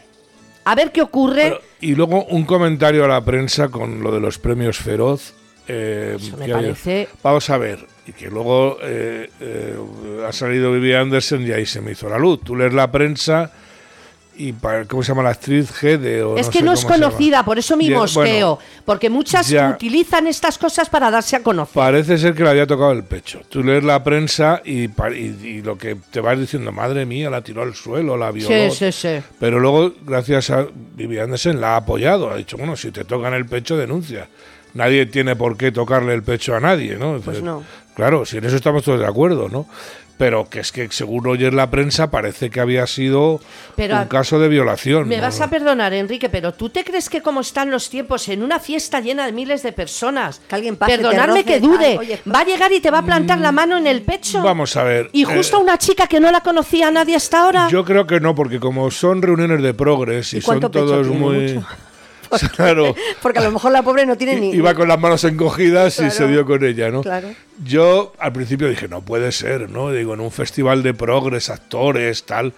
a 0.64 0.74
ver 0.74 0.90
qué 0.92 1.02
ocurre. 1.02 1.42
Pero- 1.42 1.60
y 1.80 1.94
luego 1.94 2.24
un 2.24 2.44
comentario 2.44 3.04
a 3.04 3.08
la 3.08 3.24
prensa 3.24 3.68
con 3.68 4.02
lo 4.02 4.10
de 4.10 4.20
los 4.20 4.38
premios 4.38 4.78
Feroz. 4.78 5.34
eh, 5.68 6.16
Eso 6.20 6.36
me 6.36 6.48
parece- 6.48 7.08
Vamos 7.22 7.48
a 7.48 7.56
ver. 7.58 7.86
Y 8.06 8.12
que 8.12 8.28
luego 8.28 8.76
eh, 8.82 9.30
eh, 9.40 9.76
ha 10.28 10.32
salido 10.32 10.70
Vivi 10.72 10.92
Anderson 10.94 11.46
y 11.46 11.52
ahí 11.52 11.64
se 11.66 11.80
me 11.80 11.92
hizo 11.92 12.08
la 12.08 12.18
luz. 12.18 12.40
Tú 12.44 12.54
lees 12.54 12.74
la 12.74 12.90
prensa 12.92 13.50
y 14.36 14.52
¿cómo 14.88 15.02
se 15.02 15.08
llama 15.12 15.22
la 15.22 15.30
actriz 15.30 15.70
Gede? 15.70 16.22
O 16.24 16.36
es 16.36 16.46
no 16.46 16.52
que 16.52 16.60
no 16.62 16.72
es 16.72 16.84
conocida, 16.84 17.44
por 17.44 17.56
eso 17.58 17.76
mi 17.76 17.88
mosqueo. 17.88 18.56
bueno, 18.56 18.58
porque 18.84 19.08
muchas 19.08 19.48
ya. 19.48 19.70
utilizan 19.70 20.26
estas 20.26 20.58
cosas 20.58 20.90
para 20.90 21.08
darse 21.10 21.36
a 21.36 21.42
conocer. 21.42 21.74
Parece 21.74 22.18
ser 22.18 22.34
que 22.34 22.42
le 22.42 22.50
había 22.50 22.66
tocado 22.66 22.90
el 22.92 23.04
pecho. 23.04 23.40
Tú 23.48 23.62
lees 23.62 23.84
la 23.84 24.02
prensa 24.02 24.60
y, 24.64 24.88
pa- 24.88 25.10
y- 25.12 25.38
y 25.42 25.62
lo 25.62 25.78
que 25.78 25.96
te 26.10 26.20
vas 26.20 26.36
diciendo, 26.38 26.72
madre 26.72 27.06
mía, 27.06 27.30
la 27.30 27.42
tiró 27.42 27.62
al 27.62 27.74
suelo, 27.74 28.16
la 28.16 28.32
violó. 28.32 28.70
Sí, 28.72 28.76
sí, 28.76 28.92
sí. 28.92 29.22
Pero 29.38 29.60
luego, 29.60 29.92
gracias 30.04 30.50
a 30.50 30.66
Vivi 30.96 31.18
Anderson, 31.20 31.60
la 31.60 31.74
ha 31.74 31.76
apoyado. 31.76 32.28
Ha 32.30 32.36
dicho, 32.36 32.56
bueno, 32.58 32.74
si 32.76 32.90
te 32.90 33.04
tocan 33.04 33.34
el 33.34 33.46
pecho, 33.46 33.76
denuncia. 33.76 34.28
Nadie 34.74 35.06
tiene 35.06 35.36
por 35.36 35.56
qué 35.56 35.72
tocarle 35.72 36.14
el 36.14 36.22
pecho 36.22 36.54
a 36.54 36.60
nadie, 36.60 36.96
¿no? 36.96 37.18
Pues 37.24 37.42
no. 37.42 37.62
Claro, 37.94 38.26
si 38.26 38.38
en 38.38 38.44
eso 38.44 38.56
estamos 38.56 38.82
todos 38.82 38.98
de 38.98 39.06
acuerdo, 39.06 39.48
¿no? 39.48 39.66
Pero 40.16 40.48
que 40.48 40.60
es 40.60 40.70
que 40.70 40.88
según 40.90 41.26
oyes 41.26 41.52
la 41.52 41.70
prensa 41.70 42.08
parece 42.10 42.48
que 42.48 42.60
había 42.60 42.86
sido 42.86 43.40
Pero, 43.74 43.96
un 43.96 44.04
caso 44.06 44.38
de 44.38 44.48
violación. 44.48 45.08
Me 45.08 45.16
¿no? 45.16 45.22
vas 45.22 45.40
a 45.40 45.50
perdonar, 45.50 45.92
Enrique, 45.92 46.28
pero 46.28 46.54
¿tú 46.54 46.70
te 46.70 46.84
crees 46.84 47.08
que 47.08 47.20
como 47.20 47.40
están 47.40 47.70
los 47.70 47.90
tiempos 47.90 48.28
en 48.28 48.42
una 48.42 48.60
fiesta 48.60 49.00
llena 49.00 49.26
de 49.26 49.32
miles 49.32 49.64
de 49.64 49.72
personas? 49.72 50.40
Que 50.48 50.54
alguien 50.54 50.76
pase, 50.76 50.98
roce, 50.98 51.44
que 51.44 51.58
dude. 51.58 51.84
ay, 51.84 51.96
oye, 51.98 52.20
va 52.32 52.40
a 52.40 52.44
llegar 52.44 52.72
y 52.72 52.80
te 52.80 52.92
va 52.92 52.98
a 52.98 53.04
plantar 53.04 53.40
la 53.40 53.50
mano 53.50 53.76
en 53.76 53.88
el 53.88 54.02
pecho. 54.02 54.40
Vamos 54.40 54.76
a 54.76 54.84
ver. 54.84 55.10
Y 55.12 55.22
eh, 55.22 55.26
justo 55.26 55.58
una 55.58 55.78
chica 55.78 56.06
que 56.06 56.20
no 56.20 56.30
la 56.30 56.42
conocía 56.42 56.92
nadie 56.92 57.16
hasta 57.16 57.42
ahora. 57.42 57.68
Yo 57.68 57.84
creo 57.84 58.06
que 58.06 58.20
no, 58.20 58.36
porque 58.36 58.60
como 58.60 58.92
son 58.92 59.20
reuniones 59.20 59.62
de 59.62 59.74
progres 59.74 60.32
y, 60.32 60.36
¿Y 60.38 60.40
son 60.42 60.60
todos 60.60 61.06
tiene? 61.08 61.18
muy. 61.18 61.54
Mucho. 61.54 61.66
Claro. 62.54 62.94
Porque 63.22 63.38
a 63.38 63.42
lo 63.42 63.52
mejor 63.52 63.72
la 63.72 63.82
pobre 63.82 64.06
no 64.06 64.16
tiene 64.16 64.36
ni. 64.36 64.50
Iba 64.50 64.74
con 64.74 64.88
las 64.88 64.98
manos 64.98 65.24
encogidas 65.24 65.98
y 66.00 66.10
se 66.10 66.26
dio 66.26 66.44
con 66.44 66.64
ella, 66.64 66.90
¿no? 66.90 67.02
Claro. 67.02 67.28
Yo 67.64 68.12
al 68.18 68.32
principio 68.32 68.68
dije, 68.68 68.88
no 68.88 69.02
puede 69.02 69.32
ser, 69.32 69.70
¿no? 69.70 69.90
Digo, 69.90 70.14
en 70.14 70.20
un 70.20 70.30
festival 70.30 70.82
de 70.82 70.94
progres, 70.94 71.50
actores, 71.50 72.24
tal, 72.24 72.52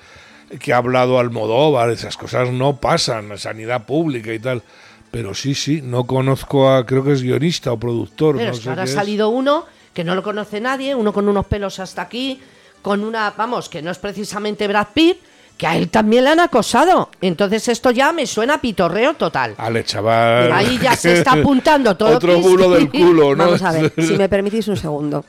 que 0.60 0.72
ha 0.72 0.78
hablado 0.78 1.18
Almodóvar, 1.18 1.90
esas 1.90 2.16
cosas 2.16 2.50
no 2.50 2.76
pasan, 2.80 3.36
sanidad 3.38 3.86
pública 3.86 4.32
y 4.32 4.38
tal. 4.38 4.62
Pero 5.10 5.34
sí, 5.34 5.54
sí, 5.54 5.80
no 5.82 6.04
conozco 6.04 6.70
a, 6.70 6.84
creo 6.84 7.04
que 7.04 7.12
es 7.12 7.22
guionista 7.22 7.72
o 7.72 7.78
productor. 7.78 8.36
Pero 8.36 8.48
no 8.48 8.52
es 8.52 8.58
que 8.58 8.64
sé 8.64 8.70
ahora 8.70 8.82
ha 8.82 8.86
salido 8.86 9.28
uno 9.28 9.64
que 9.96 10.04
no 10.04 10.14
lo 10.14 10.22
conoce 10.22 10.60
nadie, 10.60 10.94
uno 10.94 11.10
con 11.10 11.26
unos 11.26 11.46
pelos 11.46 11.80
hasta 11.80 12.02
aquí, 12.02 12.38
con 12.82 13.02
una, 13.02 13.30
vamos, 13.30 13.70
que 13.70 13.80
no 13.80 13.90
es 13.90 13.98
precisamente 13.98 14.68
Brad 14.68 14.88
Pitt, 14.92 15.16
que 15.56 15.66
a 15.66 15.76
él 15.76 15.88
también 15.88 16.24
le 16.24 16.30
han 16.30 16.40
acosado. 16.40 17.10
Entonces 17.20 17.66
esto 17.68 17.90
ya 17.90 18.12
me 18.12 18.26
suena 18.26 18.54
a 18.54 18.60
pitorreo 18.60 19.14
total. 19.14 19.54
Ale, 19.56 19.84
chaval. 19.84 20.52
Ahí 20.52 20.78
ya 20.82 20.94
se 20.96 21.14
está 21.14 21.32
apuntando 21.40 21.96
todo. 21.96 22.16
Otro 22.16 22.38
bulo 22.40 22.70
del 22.70 22.90
culo, 22.90 23.34
¿no? 23.34 23.44
Vamos 23.44 23.62
a 23.62 23.72
ver, 23.72 23.92
si 23.96 24.16
me 24.16 24.28
permitís 24.28 24.68
un 24.68 24.76
segundo. 24.76 25.24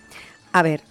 A 0.53 0.61
ver, 0.63 0.81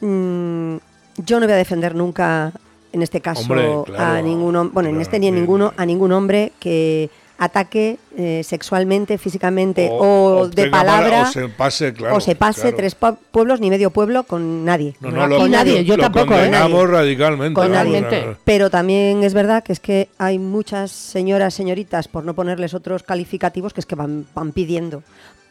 mm, 0.00 0.76
yo 1.18 1.40
no 1.40 1.46
voy 1.46 1.52
a 1.54 1.56
defender 1.56 1.94
nunca, 1.94 2.52
en 2.92 3.02
este 3.02 3.20
caso, 3.20 3.42
Hombre, 3.42 3.68
claro, 3.86 4.04
a 4.18 4.22
ningún 4.22 4.54
hom- 4.54 4.70
bueno, 4.72 4.88
en 4.90 5.00
este 5.00 5.18
ni 5.18 5.28
en 5.28 5.34
sí. 5.34 5.40
ninguno, 5.40 5.72
a 5.76 5.86
ningún 5.86 6.12
hombre 6.12 6.52
que 6.58 7.10
ataque 7.38 7.98
eh, 8.16 8.42
sexualmente, 8.44 9.18
físicamente 9.18 9.88
o, 9.90 10.38
o 10.40 10.48
de 10.48 10.70
mala- 10.70 10.84
palabra 10.92 11.22
o 11.22 11.32
se 11.32 11.48
pase, 11.48 11.92
claro, 11.92 12.16
o 12.16 12.20
se 12.20 12.34
pase 12.34 12.60
claro. 12.62 12.76
tres 12.76 12.98
pue- 12.98 13.16
pueblos 13.30 13.60
ni 13.60 13.68
medio 13.70 13.90
pueblo 13.90 14.22
con 14.24 14.64
nadie. 14.64 14.94
No, 15.00 15.10
No, 15.10 15.26
no, 15.28 15.34
aquí 15.36 15.44
lo, 15.44 15.48
nadie, 15.48 15.84
yo 15.84 15.98
tampoco, 15.98 16.32
¿eh? 16.34 16.38
condenamos 16.38 16.88
radicalmente. 16.90 17.54
Con 17.54 17.72
nadie. 17.72 18.04
Pero 18.44 18.70
también 18.70 19.22
es 19.22 19.34
verdad 19.34 19.62
que 19.62 19.72
es 19.72 19.80
que 19.80 20.08
hay 20.18 20.38
muchas 20.38 20.90
señoras, 20.90 21.52
señoritas, 21.54 22.08
por 22.08 22.24
no 22.24 22.34
ponerles 22.34 22.72
otros 22.74 23.02
calificativos, 23.02 23.72
que 23.74 23.80
es 23.80 23.86
que 23.86 23.94
van, 23.96 24.26
van 24.34 24.52
pidiendo. 24.52 25.02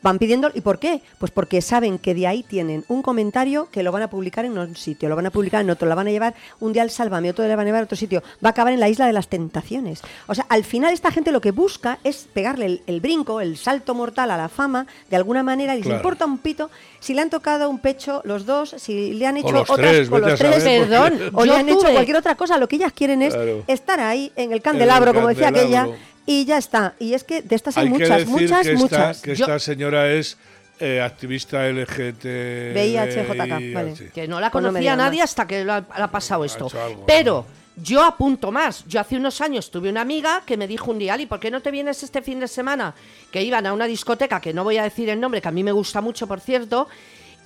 Van 0.05 0.19
pidiendo, 0.19 0.51
¿y 0.53 0.61
por 0.61 0.77
qué? 0.77 1.01
Pues 1.17 1.31
porque 1.31 1.63
saben 1.63 1.97
que 1.97 2.13
de 2.13 2.27
ahí 2.27 2.43
tienen 2.43 2.85
un 2.89 3.01
comentario 3.01 3.69
que 3.71 3.81
lo 3.81 3.91
van 3.91 4.03
a 4.03 4.07
publicar 4.07 4.45
en 4.45 4.55
un 4.55 4.75
sitio, 4.75 5.09
lo 5.09 5.15
van 5.15 5.25
a 5.25 5.31
publicar 5.31 5.61
en 5.61 5.69
otro, 5.71 5.87
la 5.89 5.95
van 5.95 6.05
a 6.07 6.11
llevar 6.11 6.35
un 6.59 6.73
día 6.73 6.83
al 6.83 6.91
Sálvame, 6.91 7.31
otro 7.31 7.43
le 7.47 7.55
van 7.55 7.65
a 7.65 7.69
llevar 7.69 7.81
a 7.81 7.85
otro 7.85 7.97
sitio, 7.97 8.21
va 8.45 8.49
a 8.49 8.51
acabar 8.51 8.71
en 8.71 8.79
la 8.79 8.87
isla 8.87 9.07
de 9.07 9.13
las 9.13 9.29
tentaciones. 9.29 10.01
O 10.27 10.35
sea, 10.35 10.45
al 10.49 10.63
final 10.63 10.93
esta 10.93 11.09
gente 11.09 11.31
lo 11.31 11.41
que 11.41 11.49
busca 11.49 11.97
es 12.03 12.27
pegarle 12.31 12.67
el, 12.67 12.81
el 12.85 13.01
brinco, 13.01 13.41
el 13.41 13.57
salto 13.57 13.95
mortal 13.95 14.29
a 14.29 14.37
la 14.37 14.47
fama, 14.47 14.85
de 15.09 15.15
alguna 15.15 15.41
manera, 15.41 15.73
y 15.73 15.77
les 15.77 15.85
Claro. 15.87 15.97
importa 16.01 16.25
un 16.27 16.37
pito 16.37 16.69
si 16.99 17.15
le 17.15 17.21
han 17.21 17.31
tocado 17.31 17.67
un 17.67 17.79
pecho 17.79 18.21
los 18.25 18.45
dos, 18.45 18.75
si 18.77 19.13
le 19.15 19.25
han 19.25 19.37
hecho 19.37 19.53
los 19.53 19.67
otras 19.67 19.89
tres, 19.89 20.07
con 20.09 20.19
vete 20.21 20.29
los 20.33 20.39
tres, 20.39 20.63
saber, 20.63 20.87
Perdón, 20.87 21.19
o 21.33 21.45
le 21.45 21.55
han 21.55 21.67
hecho 21.67 21.89
cualquier 21.91 22.17
otra 22.17 22.35
cosa, 22.35 22.59
lo 22.59 22.67
que 22.67 22.75
ellas 22.75 22.93
quieren 22.93 23.23
es 23.23 23.33
Claro. 23.33 23.63
estar 23.65 23.99
ahí 23.99 24.31
en 24.35 24.51
el 24.51 24.61
candelabro, 24.61 25.09
En 25.09 25.15
el 25.15 25.21
como 25.23 25.29
decía 25.29 25.45
candelabro. 25.51 25.93
aquella, 25.93 26.05
y 26.25 26.45
ya 26.45 26.57
está. 26.57 26.95
Y 26.99 27.13
es 27.13 27.23
que 27.23 27.41
de 27.41 27.55
estas 27.55 27.77
hay, 27.77 27.87
Hay 27.87 27.93
que 27.93 27.99
muchas, 27.99 28.17
decir 28.19 28.27
muchas, 28.31 28.61
que 28.61 28.71
esta, 28.73 28.81
muchas. 28.83 29.21
que 29.21 29.35
Yo- 29.35 29.45
esta 29.45 29.59
señora 29.59 30.11
es 30.11 30.37
eh, 30.79 31.01
activista 31.01 31.65
LGBT. 31.69 32.25
VIH, 32.73 33.73
vale. 33.73 33.95
sí. 33.95 34.05
Que 34.13 34.27
no 34.27 34.39
la 34.39 34.51
Pues 34.51 34.61
no 34.61 34.69
conocía 34.69 34.91
digas 34.93 34.97
nadie 34.97 35.21
hasta 35.21 35.47
que 35.47 35.63
le 35.63 35.71
ha, 35.71 36.11
pasado 36.11 36.43
esto. 36.43 36.67
algo, 36.83 37.05
Pero 37.05 37.45
yo 37.77 38.03
apunto 38.03 38.51
más. 38.51 38.83
Yo 38.85 38.99
hace 38.99 39.15
unos 39.15 39.39
años 39.41 39.71
tuve 39.71 39.89
una 39.89 40.01
amiga 40.01 40.43
que 40.45 40.57
me 40.57 40.67
dijo 40.67 40.91
un 40.91 40.99
día, 40.99 41.13
Ali, 41.13 41.27
¿por 41.27 41.39
qué 41.39 41.49
no 41.51 41.61
te 41.61 41.71
vienes 41.71 42.03
este 42.03 42.21
fin 42.21 42.39
de 42.39 42.47
semana? 42.47 42.93
Que 43.31 43.41
iban 43.41 43.65
a 43.65 43.73
una 43.73 43.85
discoteca, 43.85 44.41
que 44.41 44.53
no 44.53 44.63
voy 44.63 44.77
a 44.77 44.83
decir 44.83 45.09
el 45.09 45.19
nombre, 45.19 45.41
que 45.41 45.47
a 45.47 45.51
mí 45.51 45.63
me 45.63 45.71
gusta 45.71 46.01
mucho, 46.01 46.27
por 46.27 46.41
cierto. 46.41 46.87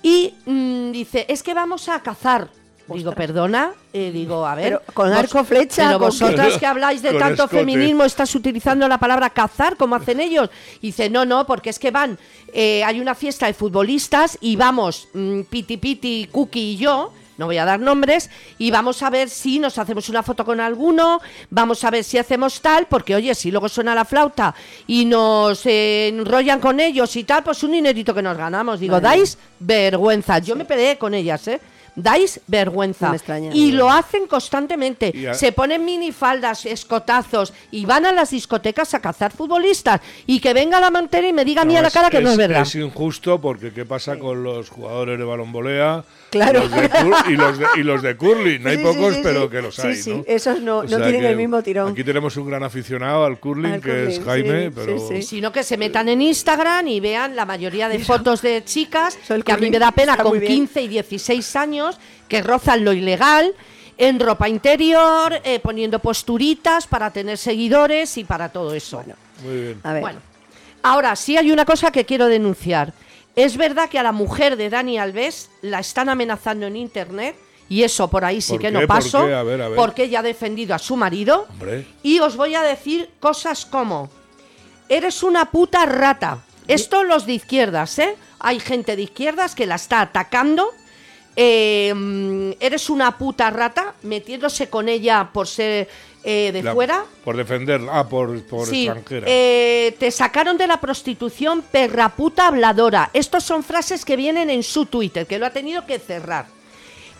Y 0.02 0.34
mm, 0.46 0.90
dice, 0.92 1.26
es 1.28 1.42
que 1.42 1.54
vamos 1.54 1.88
a 1.88 2.00
cazar. 2.02 2.48
Digo, 2.98 3.12
perdona, 3.12 3.72
Eh, 3.92 4.10
digo, 4.12 4.46
a 4.46 4.54
ver. 4.54 4.64
Pero 4.64 4.82
con 4.94 5.08
vos- 5.08 5.18
arco, 5.18 5.42
flecha, 5.44 5.86
Pero 5.86 5.98
vosotras 5.98 6.56
que 6.58 6.66
habláis 6.66 7.02
de 7.02 7.12
tanto 7.14 7.44
escote. 7.44 7.58
feminismo, 7.58 8.04
estás 8.04 8.34
utilizando 8.34 8.86
la 8.88 8.98
palabra 8.98 9.30
cazar 9.30 9.76
como 9.76 9.96
hacen 9.96 10.20
ellos. 10.20 10.48
Y 10.80 10.88
dice, 10.88 11.10
no, 11.10 11.24
no, 11.24 11.44
porque 11.46 11.70
es 11.70 11.78
que 11.78 11.90
van, 11.90 12.18
eh, 12.52 12.84
hay 12.84 13.00
una 13.00 13.14
fiesta 13.14 13.46
de 13.46 13.54
futbolistas 13.54 14.38
y 14.40 14.56
vamos, 14.56 15.08
mm, 15.12 15.40
Piti 15.42 15.76
Piti, 15.76 16.28
Cookie 16.30 16.72
y 16.72 16.76
yo, 16.76 17.12
no 17.36 17.46
voy 17.46 17.56
a 17.56 17.64
dar 17.64 17.80
nombres, 17.80 18.28
y 18.58 18.70
vamos 18.70 19.02
a 19.02 19.08
ver 19.08 19.30
si 19.30 19.58
nos 19.58 19.78
hacemos 19.78 20.08
una 20.10 20.22
foto 20.22 20.44
con 20.44 20.60
alguno, 20.60 21.20
vamos 21.48 21.82
a 21.84 21.90
ver 21.90 22.04
si 22.04 22.18
hacemos 22.18 22.60
tal, 22.60 22.86
porque 22.86 23.14
oye, 23.14 23.34
si 23.34 23.50
luego 23.50 23.68
suena 23.70 23.94
la 23.94 24.04
flauta 24.04 24.54
y 24.86 25.06
nos 25.06 25.64
eh, 25.64 26.08
enrollan 26.08 26.60
con 26.60 26.80
ellos 26.80 27.16
y 27.16 27.24
tal, 27.24 27.42
pues 27.42 27.62
un 27.62 27.72
dinerito 27.72 28.12
que 28.14 28.20
nos 28.22 28.36
ganamos. 28.36 28.78
Digo, 28.78 29.00
Vale. 29.00 29.08
dais 29.18 29.38
vergüenza. 29.58 30.38
Yo 30.38 30.54
me 30.54 30.64
peleé 30.66 30.98
con 30.98 31.14
ellas, 31.14 31.48
¿eh? 31.48 31.60
Dais 32.02 32.40
vergüenza. 32.46 33.06
No 33.06 33.12
me 33.12 33.16
extraña. 33.16 33.50
y 33.54 33.72
lo 33.72 33.90
hacen 33.90 34.26
constantemente. 34.26 35.12
Se 35.34 35.52
ponen 35.52 35.84
minifaldas, 35.84 36.66
escotazos 36.66 37.52
y 37.70 37.84
van 37.84 38.06
a 38.06 38.12
las 38.12 38.30
discotecas 38.30 38.94
a 38.94 39.00
cazar 39.00 39.32
futbolistas. 39.32 40.00
Y 40.26 40.40
que 40.40 40.54
venga 40.54 40.80
la 40.80 40.90
mantera 40.90 41.28
y 41.28 41.32
me 41.32 41.44
diga 41.44 41.62
a 41.62 41.64
mí 41.64 41.76
a 41.76 41.82
la 41.82 41.90
cara 41.90 42.10
que 42.10 42.20
no 42.20 42.30
es 42.30 42.36
verdad. 42.36 42.62
Es 42.62 42.74
injusto 42.74 43.40
porque 43.40 43.72
¿qué 43.72 43.84
pasa 43.84 44.18
con 44.18 44.42
los 44.42 44.68
jugadores 44.68 45.18
de 45.18 45.24
balonbolea? 45.24 46.04
Claro. 46.30 46.62
Y 46.64 46.68
los 46.68 46.70
de, 46.70 46.90
y 47.28 47.36
los 47.36 47.58
de, 47.58 47.66
y 47.76 47.82
los 47.82 48.02
de 48.02 48.16
curling. 48.16 48.66
Hay 48.66 48.76
Sí, 48.76 48.82
sí, 48.82 48.88
pocos, 48.88 49.14
sí, 49.14 49.20
pero 49.22 49.42
sí. 49.44 49.48
que 49.50 49.62
los 49.62 49.78
hay, 49.80 49.94
sí, 49.96 50.10
¿no? 50.14 50.24
esos 50.26 50.60
no- 50.60 50.78
O 50.78 50.82
no 50.84 50.96
tienen 51.02 51.24
el 51.24 51.36
mismo 51.36 51.62
tirón. 51.62 51.92
Aquí 51.92 52.04
tenemos 52.04 52.36
un 52.36 52.46
gran 52.48 52.62
aficionado 52.62 53.24
al 53.24 53.38
curling, 53.40 53.72
Al 53.72 53.80
que 53.80 54.06
es 54.08 54.20
Jaime, 54.24 54.66
sí, 54.68 54.72
pero... 54.74 54.98
sí, 54.98 55.04
sí. 55.16 55.22
Sino 55.22 55.50
que 55.52 55.62
se 55.64 55.76
metan 55.76 56.08
en 56.08 56.22
Instagram 56.22 56.86
y 56.88 57.00
vean 57.00 57.34
la 57.34 57.44
mayoría 57.44 57.88
de 57.88 57.98
fotos 58.04 58.42
de 58.42 58.62
chicas 58.64 59.18
que 59.44 59.52
a 59.52 59.56
mí 59.56 59.70
me 59.70 59.78
da 59.78 59.90
pena 59.92 60.12
está 60.12 60.22
con 60.22 60.32
muy 60.32 60.38
bien. 60.40 60.52
15 60.52 60.82
y 60.82 60.88
16 60.88 61.56
años 61.56 61.98
que 62.28 62.42
rozan 62.42 62.84
lo 62.84 62.92
ilegal 62.92 63.52
en 63.98 64.18
ropa 64.20 64.48
interior, 64.48 65.40
eh, 65.44 65.58
poniendo 65.60 65.98
posturitas 65.98 66.86
para 66.86 67.10
tener 67.10 67.36
seguidores 67.38 68.16
y 68.18 68.24
para 68.24 68.48
todo 68.48 68.72
eso. 68.74 69.02
Muy 69.44 69.60
bien. 69.60 69.80
A 69.82 69.92
ver, 69.92 70.00
Bueno, 70.02 70.20
ahora 70.82 71.14
sí 71.16 71.36
hay 71.36 71.50
una 71.50 71.64
cosa 71.64 71.90
que 71.90 72.04
quiero 72.06 72.26
denunciar. 72.26 72.92
Es 73.36 73.56
verdad 73.56 73.88
que 73.88 73.98
a 73.98 74.02
la 74.02 74.12
mujer 74.12 74.56
de 74.56 74.70
Dani 74.70 74.98
Alves 74.98 75.50
la 75.62 75.78
están 75.80 76.08
amenazando 76.08 76.66
en 76.66 76.76
internet 76.76 77.36
y 77.68 77.84
eso 77.84 78.08
por 78.08 78.24
ahí 78.24 78.40
sí 78.40 78.52
¿Por 78.54 78.60
que 78.60 78.66
qué? 78.66 78.72
no 78.72 78.78
¿Por 78.80 78.88
paso 78.88 79.26
qué? 79.26 79.34
A 79.34 79.42
ver, 79.42 79.62
a 79.62 79.68
ver. 79.68 79.76
porque 79.76 80.04
ella 80.04 80.18
ha 80.20 80.22
defendido 80.22 80.74
a 80.74 80.78
su 80.78 80.96
marido 80.96 81.46
Hombre. 81.50 81.86
y 82.02 82.18
os 82.18 82.36
voy 82.36 82.54
a 82.56 82.62
decir 82.62 83.10
cosas 83.20 83.64
como 83.64 84.10
eres 84.88 85.22
una 85.22 85.50
puta 85.50 85.86
rata. 85.86 86.44
Esto 86.66 87.04
los 87.04 87.26
de 87.26 87.32
izquierdas, 87.34 87.98
¿eh? 88.00 88.16
Hay 88.40 88.58
gente 88.60 88.96
de 88.96 89.02
izquierdas 89.02 89.54
que 89.54 89.66
la 89.66 89.76
está 89.76 90.00
atacando 90.00 90.68
eh, 91.36 91.92
mm, 91.94 92.50
eres 92.60 92.90
una 92.90 93.16
puta 93.16 93.50
rata, 93.50 93.94
metiéndose 94.02 94.68
con 94.68 94.88
ella 94.88 95.30
por 95.32 95.46
ser 95.46 95.88
eh, 96.22 96.50
de 96.52 96.62
La- 96.62 96.74
fuera. 96.74 97.04
Por 97.24 97.36
defender, 97.36 97.80
ah, 97.90 98.06
por, 98.06 98.42
por 98.44 98.66
Sí, 98.66 98.84
extranjera. 98.86 99.26
eh, 99.28 99.96
te 99.98 100.10
sacaron 100.10 100.58
de 100.58 100.66
la 100.66 100.78
prostitución 100.80 101.62
perra 101.62 102.10
puta 102.10 102.48
habladora. 102.48 103.08
Estos 103.14 103.42
son 103.44 103.62
frases 103.62 104.04
que 104.04 104.16
vienen 104.16 104.50
en 104.50 104.62
su 104.62 104.84
Twitter, 104.86 105.26
que 105.26 105.38
lo 105.38 105.46
ha 105.46 105.50
tenido 105.50 105.86
que 105.86 105.98
cerrar. 105.98 106.46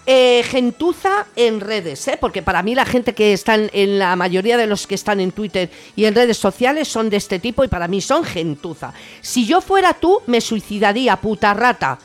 Eh, 0.07 0.43
gentuza 0.45 1.27
en 1.37 1.61
redes, 1.61 2.09
¿eh? 2.09 2.17
porque 2.21 2.43
para 2.43 2.63
mí 2.63 2.75
la 2.75 2.87
gente 2.87 3.15
que 3.15 3.33
están 3.35 3.71
en 3.73 3.99
la 3.99 4.17
mayoría 4.17 4.57
de 4.57 4.67
los 4.67 4.87
que 4.87 4.95
están 4.97 5.21
en 5.21 5.31
Twitter 5.31 5.71
y 5.95 6.07
en 6.07 6.15
redes 6.15 6.37
sociales 6.39 6.89
son 6.89 7.11
de 7.11 7.19
este 7.19 7.39
tipo 7.39 7.63
y 7.65 7.69
para 7.69 7.87
mí 7.87 8.01
son 8.01 8.25
gentuza. 8.25 8.93
Si 9.21 9.47
yo 9.47 9.61
fuera 9.61 9.93
tú, 9.95 10.21
me 10.27 10.41
suicidaría, 10.41 11.17
puta 11.17 11.53
rata. 11.55 11.99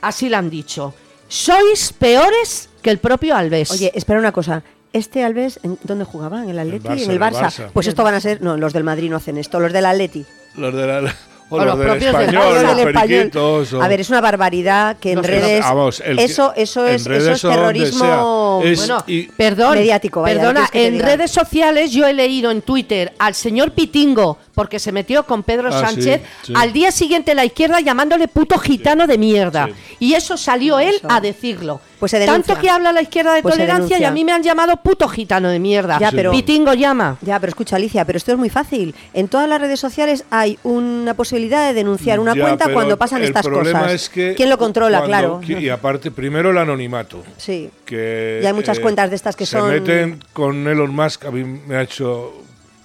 Así 0.00 0.28
le 0.28 0.36
han 0.36 0.50
dicho. 0.50 0.94
Sois 1.28 1.92
peores 1.92 2.68
que 2.82 2.90
el 2.90 2.98
propio 2.98 3.36
Alves. 3.36 3.70
Oye, 3.70 3.92
espera 3.94 4.18
una 4.18 4.32
cosa. 4.32 4.62
Este 4.92 5.22
Alves, 5.22 5.60
¿en 5.62 5.78
¿dónde 5.84 6.04
jugaba? 6.04 6.42
¿En 6.42 6.50
el 6.50 6.58
Atleti? 6.58 6.88
Barça, 6.88 7.02
¿En 7.04 7.10
el 7.10 7.10
el 7.10 7.20
Barça? 7.20 7.70
Pues 7.72 7.86
esto 7.86 8.02
van 8.02 8.14
a 8.14 8.20
ser... 8.20 8.42
No, 8.42 8.56
los 8.56 8.72
del 8.72 8.82
Madrid 8.82 9.08
no 9.08 9.16
hacen 9.16 9.38
esto, 9.38 9.60
los 9.60 9.72
del 9.72 9.86
Atleti. 9.86 10.26
Los, 10.56 10.74
de 10.74 10.86
la, 10.86 11.14
o 11.50 11.56
O 11.56 11.64
los 11.64 11.76
propios 11.76 12.00
del 12.00 12.22
español, 12.22 12.54
los 12.62 12.78
español. 12.78 12.92
periquitos, 13.08 13.72
o- 13.74 13.82
A 13.82 13.88
ver, 13.88 14.00
es 14.00 14.08
una 14.08 14.20
barbaridad 14.20 14.96
que 14.98 15.10
en 15.12 15.16
No, 15.16 15.22
redes... 15.22 15.60
vamos, 15.64 16.00
el 16.00 16.16
que- 16.16 16.24
eso, 16.24 16.52
eso 16.56 16.86
es, 16.86 17.04
redes 17.04 17.22
eso 17.24 17.32
es 17.32 17.44
o 17.44 17.48
donde 17.48 17.60
terrorismo... 17.60 18.60
sea. 18.62 18.70
Es- 18.72 18.78
Bueno, 18.78 19.04
y- 19.06 19.22
perdón, 19.24 19.74
mediático, 19.78 20.22
vaya, 20.22 20.36
perdona, 20.36 20.66
¿quieres 20.68 20.70
que 20.70 20.78
te 20.78 20.86
en 20.86 21.02
redes 21.18 21.30
sociales 21.30 21.90
yo 21.90 22.06
he 22.06 22.12
leído 22.14 22.50
en 22.50 22.62
Twitter 22.62 23.12
al 23.18 23.34
señor 23.34 23.72
Pitingo, 23.72 24.38
porque 24.54 24.78
se 24.78 24.92
metió 24.92 25.24
con 25.24 25.42
Pedro 25.42 25.68
Ah, 25.72 25.80
Sánchez, 25.86 26.20
sí, 26.42 26.46
sí. 26.48 26.52
al 26.56 26.72
día 26.72 26.92
siguiente 26.92 27.34
la 27.34 27.44
izquierda 27.44 27.80
llamándole 27.80 28.28
puto 28.28 28.58
gitano 28.58 29.06
de 29.06 29.18
mierda. 29.18 29.66
sí. 29.66 29.72
Y 30.00 30.14
eso 30.14 30.36
salió 30.36 30.78
él 30.78 30.94
Eso. 30.96 31.08
a 31.10 31.20
decirlo. 31.20 31.80
Pues 31.98 32.12
se. 32.12 32.24
Tanto 32.24 32.58
que 32.58 32.70
habla 32.70 32.92
la 32.92 33.02
izquierda 33.02 33.34
de 33.34 33.42
Pues 33.42 33.54
tolerancia 33.54 33.98
y 33.98 34.04
a 34.04 34.10
mí 34.10 34.24
me 34.24 34.32
han 34.32 34.42
llamado 34.42 34.76
puto 34.78 35.06
gitano 35.08 35.50
de 35.50 35.58
mierda. 35.58 35.98
Ya, 35.98 36.10
pero- 36.10 36.30
Pitingo 36.30 36.72
llama. 36.72 37.18
Ya, 37.20 37.38
pero 37.38 37.50
escucha, 37.50 37.76
Alicia, 37.76 38.06
pero 38.06 38.16
esto 38.16 38.32
es 38.32 38.38
muy 38.38 38.48
fácil. 38.48 38.94
En 39.12 39.28
todas 39.28 39.46
las 39.48 39.60
redes 39.60 39.78
sociales 39.80 40.24
hay 40.30 40.58
una 40.62 41.12
posibilidad 41.14 41.39
de 41.48 41.74
denunciar 41.74 42.20
una 42.20 42.34
Ya, 42.34 42.42
cuenta 42.42 42.72
cuando 42.72 42.96
pasan 42.98 43.18
el 43.22 43.28
estas 43.28 43.46
problema 43.46 43.80
cosas. 43.80 43.94
es 43.94 44.08
que 44.08 44.34
¿Quién 44.36 44.50
lo 44.50 44.58
controla? 44.58 44.98
cuando- 44.98 45.40
claro. 45.40 45.60
Y 45.60 45.68
aparte, 45.68 46.10
primero 46.10 46.50
el 46.50 46.58
anonimato. 46.58 47.22
Sí. 47.36 47.70
Que, 47.84 48.40
Y 48.42 48.46
hay 48.46 48.52
muchas 48.52 48.78
cuentas 48.80 49.10
de 49.10 49.16
estas 49.16 49.36
que 49.36 49.46
se 49.46 49.58
son- 49.58 49.70
meten 49.70 50.22
con 50.32 50.66
Elon 50.68 50.94
Musk. 50.94 51.24
A 51.26 51.30
mí 51.30 51.44
me 51.44 51.76
ha 51.76 51.82
hecho 51.82 52.32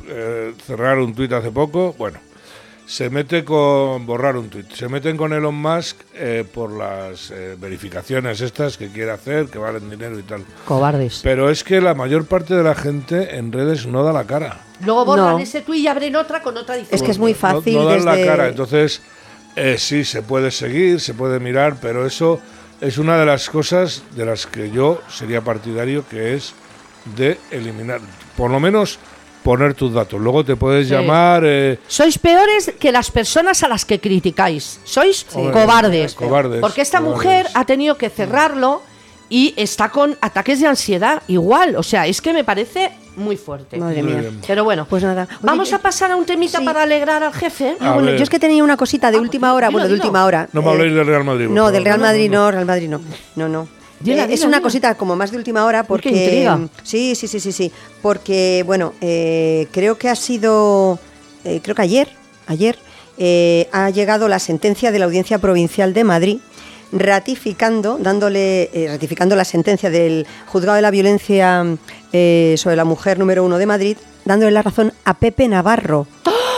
eh, 0.07 0.53
cerrar 0.67 0.99
un 0.99 1.15
tuit 1.15 1.31
hace 1.33 1.49
poco. 1.51 1.95
Bueno, 1.97 2.19
se 2.85 3.09
mete 3.09 3.43
con 3.43 4.05
borrar 4.05 4.37
un 4.37 4.49
tuit. 4.49 4.71
Se 4.71 4.87
meten 4.87 5.17
con 5.17 5.33
Elon 5.33 5.55
Musk 5.55 5.97
eh, 6.13 6.43
por 6.51 6.71
las 6.71 7.31
eh, 7.31 7.55
verificaciones 7.59 8.41
estas 8.41 8.77
que 8.77 8.89
quiere 8.89 9.11
hacer, 9.11 9.47
que 9.47 9.57
valen 9.57 9.89
dinero 9.89 10.19
y 10.19 10.23
tal. 10.23 10.43
Cobardes. 10.65 11.21
Pero 11.23 11.49
es 11.49 11.63
que 11.63 11.81
la 11.81 11.93
mayor 11.95 12.25
parte 12.25 12.53
de 12.55 12.63
la 12.63 12.75
gente 12.75 13.37
en 13.37 13.51
redes 13.51 13.87
no 13.87 14.03
da 14.03 14.13
la 14.13 14.25
cara. 14.25 14.61
Luego 14.85 15.05
borran 15.05 15.31
No. 15.33 15.39
ese 15.39 15.61
tuit 15.61 15.79
y 15.83 15.87
abren 15.87 16.15
otra 16.15 16.41
con 16.41 16.55
otra 16.57 16.75
diferencia. 16.75 16.95
Es 16.95 17.01
que 17.01 17.11
es 17.11 17.17
muy 17.19 17.31
No- 17.33 17.37
fácil 17.39 17.73
No, 17.75 17.85
dan 17.85 18.05
desde- 18.05 18.05
la 18.05 18.25
cara. 18.25 18.47
Entonces, 18.49 19.01
eh, 19.55 19.77
sí, 19.79 20.03
se 20.05 20.21
puede 20.21 20.51
seguir, 20.51 20.99
se 20.99 21.13
puede 21.13 21.39
mirar, 21.39 21.77
pero 21.81 22.05
eso 22.05 22.39
es 22.81 22.97
una 22.97 23.17
de 23.17 23.25
las 23.25 23.49
cosas 23.49 24.03
de 24.15 24.25
las 24.25 24.45
que 24.45 24.69
yo 24.69 25.01
sería 25.09 25.41
partidario, 25.41 26.05
que 26.07 26.35
es 26.35 26.53
de 27.15 27.37
eliminar, 27.51 28.01
por 28.35 28.51
lo 28.51 28.59
menos 28.59 28.99
poner 29.45 29.75
tus 29.75 29.93
datos. 29.93 30.19
Luego 30.19 30.43
te 30.43 30.55
puedes 30.57 30.87
Sí. 30.87 30.93
llamar... 30.93 31.43
eh, 31.45 31.77
Sois 31.87 32.17
peores 32.17 32.73
que 32.79 32.91
las 32.91 33.11
personas 33.11 33.61
a 33.63 33.67
las 33.69 33.85
que 33.85 33.99
criticáis. 34.01 34.79
Sois 34.83 35.23
cobardes. 35.31 36.15
cobardes, 36.15 36.59
Porque 36.61 36.81
esta 36.81 36.97
cobardes. 36.99 37.15
mujer 37.23 37.47
ha 37.53 37.63
tenido 37.65 37.95
que 37.95 38.09
cerrarlo 38.09 38.81
y 39.29 39.53
está 39.55 39.89
con 39.89 40.17
ataques 40.19 40.59
de 40.59 40.67
ansiedad 40.67 41.21
igual. 41.27 41.75
O 41.77 41.83
sea, 41.83 42.07
es 42.07 42.21
que 42.21 42.33
me 42.33 42.43
parece 42.43 42.91
muy 43.15 43.37
fuerte. 43.37 43.77
Madre 43.77 44.01
mía. 44.03 44.23
Pero 44.45 44.63
bueno, 44.63 44.85
Pues 44.89 45.03
nada. 45.03 45.27
Oye, 45.29 45.37
vamos 45.41 45.69
yo- 45.69 45.75
a 45.77 45.79
pasar 45.79 46.11
a 46.11 46.15
un 46.15 46.25
temita 46.25 46.59
Sí. 46.59 46.65
para 46.65 46.81
alegrar 46.83 47.23
al 47.23 47.33
jefe. 47.33 47.77
Ah, 47.79 47.93
bueno, 47.93 48.11
yo 48.15 48.23
es 48.23 48.29
que 48.29 48.39
tenía 48.39 48.63
una 48.63 48.75
cosita 48.77 49.09
de 49.11 49.17
Ah, 49.17 49.21
última 49.21 49.53
hora. 49.53 49.67
dilo, 49.67 49.77
Bueno, 49.77 49.87
de 49.87 49.93
dilo. 49.93 50.03
última 50.05 50.25
hora. 50.25 50.49
No 50.53 50.61
me 50.61 50.67
Eh, 50.67 50.71
habléis 50.71 50.93
del 50.95 51.05
Real 51.07 51.23
Madrid. 51.23 51.47
No, 51.47 51.55
favor. 51.55 51.71
del 51.71 51.85
Real 51.85 51.99
Madrid 51.99 52.29
no. 52.29 52.39
no, 52.45 52.51
Real 52.51 52.65
Madrid 52.65 52.89
no. 52.89 52.99
No, 53.35 53.47
no. 53.47 53.67
Dila, 54.05 54.23
Eh, 54.25 54.33
es 54.33 54.41
una 54.41 54.57
dila. 54.57 54.61
cosita 54.61 54.95
como 54.95 55.15
más 55.15 55.31
de 55.31 55.37
última 55.37 55.65
hora 55.65 55.83
porque... 55.83 56.11
qué 56.11 56.23
intriga. 56.23 56.59
Sí, 56.83 57.15
sí, 57.15 57.27
sí, 57.27 57.39
sí, 57.39 57.51
sí. 57.51 57.71
Porque, 58.01 58.63
bueno, 58.65 58.93
eh, 59.01 59.67
creo 59.71 59.97
que 59.97 60.09
ha 60.09 60.15
sido... 60.15 60.99
eh, 61.43 61.59
creo 61.63 61.75
que 61.75 61.81
ayer, 61.81 62.07
ayer, 62.47 62.77
eh, 63.17 63.67
ha 63.71 63.89
llegado 63.89 64.27
la 64.27 64.39
sentencia 64.39 64.91
de 64.91 64.99
la 64.99 65.05
Audiencia 65.05 65.39
Provincial 65.39 65.93
de 65.93 66.03
Madrid 66.03 66.37
ratificando, 66.91 67.97
dándole, 67.99 68.69
eh, 68.73 68.87
ratificando 68.89 69.35
la 69.35 69.43
sentencia 69.45 69.89
del 69.89 70.25
Juzgado 70.47 70.75
de 70.75 70.81
la 70.81 70.91
Violencia 70.91 71.65
eh, 72.13 72.55
sobre 72.57 72.75
la 72.75 72.85
Mujer 72.85 73.19
número 73.19 73.43
uno 73.43 73.57
de 73.57 73.65
Madrid, 73.65 73.97
dándole 74.23 74.51
la 74.51 74.61
razón 74.61 74.93
a 75.03 75.13
Pepe 75.15 75.47
Navarro. 75.47 76.07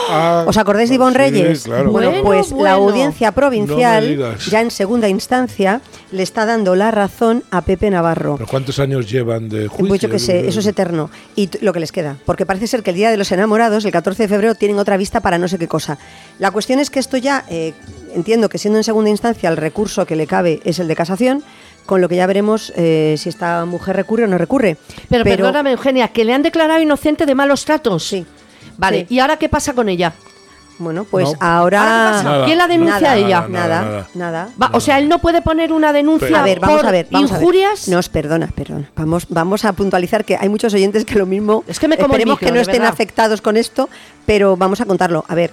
Ah, 0.08 0.44
¿Os 0.46 0.56
acordáis 0.56 0.88
de 0.88 0.94
Ivonne 0.94 1.12
sí, 1.12 1.18
Reyes? 1.18 1.62
claro. 1.64 1.90
Bueno, 1.90 2.08
Bueno, 2.10 2.24
pues 2.24 2.50
bueno. 2.50 2.64
la 2.64 2.72
audiencia 2.72 3.32
provincial, 3.32 4.36
ya 4.48 4.60
en 4.60 4.70
segunda 4.70 5.08
instancia, 5.08 5.80
le 6.12 6.22
está 6.22 6.46
dando 6.46 6.74
la 6.74 6.90
razón 6.90 7.44
a 7.50 7.60
Pepe 7.62 7.90
Navarro. 7.90 8.36
¿Pero 8.36 8.48
cuántos 8.48 8.78
años 8.78 9.10
llevan 9.10 9.48
de 9.48 9.68
juicio? 9.68 9.88
Pues 9.88 10.00
yo 10.00 10.08
que 10.10 10.18
sé, 10.18 10.48
eso 10.48 10.60
es 10.60 10.66
eterno. 10.66 11.10
Y 11.36 11.50
lo 11.60 11.72
que 11.72 11.80
les 11.80 11.92
queda. 11.92 12.16
Porque 12.24 12.46
parece 12.46 12.66
ser 12.66 12.82
que 12.82 12.90
el 12.90 12.96
Día 12.96 13.10
de 13.10 13.16
los 13.16 13.30
Enamorados, 13.32 13.84
el 13.84 13.92
14 13.92 14.22
de 14.24 14.28
febrero, 14.28 14.54
tienen 14.54 14.78
otra 14.78 14.96
vista 14.96 15.20
para 15.20 15.38
no 15.38 15.48
sé 15.48 15.58
qué 15.58 15.68
cosa. 15.68 15.98
La 16.38 16.50
cuestión 16.50 16.80
es 16.80 16.90
que 16.90 17.00
esto 17.00 17.16
ya, 17.16 17.44
eh, 17.50 17.74
entiendo 18.14 18.48
que 18.48 18.58
siendo 18.58 18.78
en 18.78 18.84
segunda 18.84 19.10
instancia 19.10 19.48
el 19.50 19.56
recurso 19.56 20.06
que 20.06 20.16
le 20.16 20.26
cabe 20.26 20.60
es 20.64 20.78
el 20.78 20.88
de 20.88 20.96
casación, 20.96 21.42
con 21.86 22.00
lo 22.02 22.08
que 22.08 22.16
ya 22.16 22.26
veremos 22.26 22.72
eh, 22.76 23.14
si 23.18 23.28
esta 23.30 23.64
mujer 23.64 23.96
recurre 23.96 24.24
o 24.24 24.26
no 24.26 24.36
recurre. 24.36 24.76
Pero, 25.08 25.24
perdóname, 25.24 25.72
Eugenia, 25.72 26.08
que 26.08 26.24
le 26.24 26.34
han 26.34 26.42
declarado 26.42 26.80
inocente 26.82 27.24
de 27.24 27.34
malos 27.34 27.64
tratos. 27.64 28.04
Sí. 28.04 28.26
Vale, 28.78 29.00
Sí. 29.06 29.14
¿y 29.16 29.18
ahora 29.18 29.36
qué 29.36 29.48
pasa 29.50 29.74
con 29.74 29.88
ella? 29.90 30.14
Bueno, 30.78 31.02
pues 31.02 31.28
No. 31.32 31.36
ahora... 31.40 31.80
¿Ahora 31.80 31.82
qué 31.82 32.12
pasa? 32.18 32.22
Nada. 32.22 32.44
¿Quién 32.46 32.58
la 32.58 32.66
denuncia 32.68 33.00
Nada, 33.00 33.12
a 33.12 33.16
ella? 33.16 33.40
Nada, 33.48 33.48
Nada, 33.50 33.82
nada. 33.84 34.08
nada. 34.14 34.48
Va, 34.62 34.70
o 34.74 34.80
sea, 34.80 34.98
él 35.00 35.08
no 35.08 35.18
puede 35.18 35.42
poner 35.42 35.72
una 35.72 35.92
denuncia 35.92 36.28
Pero- 36.28 36.38
A 36.38 36.42
ver, 36.44 36.60
vamos 36.60 36.76
por 36.76 36.86
a 36.86 36.92
ver, 36.92 37.08
vamos 37.10 37.30
injurias. 37.32 37.82
a 37.82 37.90
ver. 37.90 37.96
Nos 37.96 38.08
perdona, 38.08 38.46
perdona. 38.54 38.88
Vamos, 38.94 39.26
vamos 39.28 39.64
a 39.64 39.72
puntualizar 39.72 40.24
que 40.24 40.36
hay 40.36 40.48
muchos 40.48 40.72
oyentes 40.72 41.04
que 41.04 41.16
lo 41.16 41.26
mismo. 41.26 41.64
Es 41.66 41.80
que 41.80 41.88
me 41.88 41.96
como 41.96 42.14
el 42.14 42.20
esperemos 42.20 42.36
micro, 42.40 42.46
que 42.46 42.54
no 42.54 42.60
estén 42.60 42.74
verdad. 42.82 42.92
afectados 42.92 43.42
con 43.42 43.56
esto, 43.56 43.88
pero 44.24 44.56
vamos 44.56 44.80
a 44.80 44.84
contarlo. 44.84 45.24
A 45.26 45.34
ver, 45.34 45.50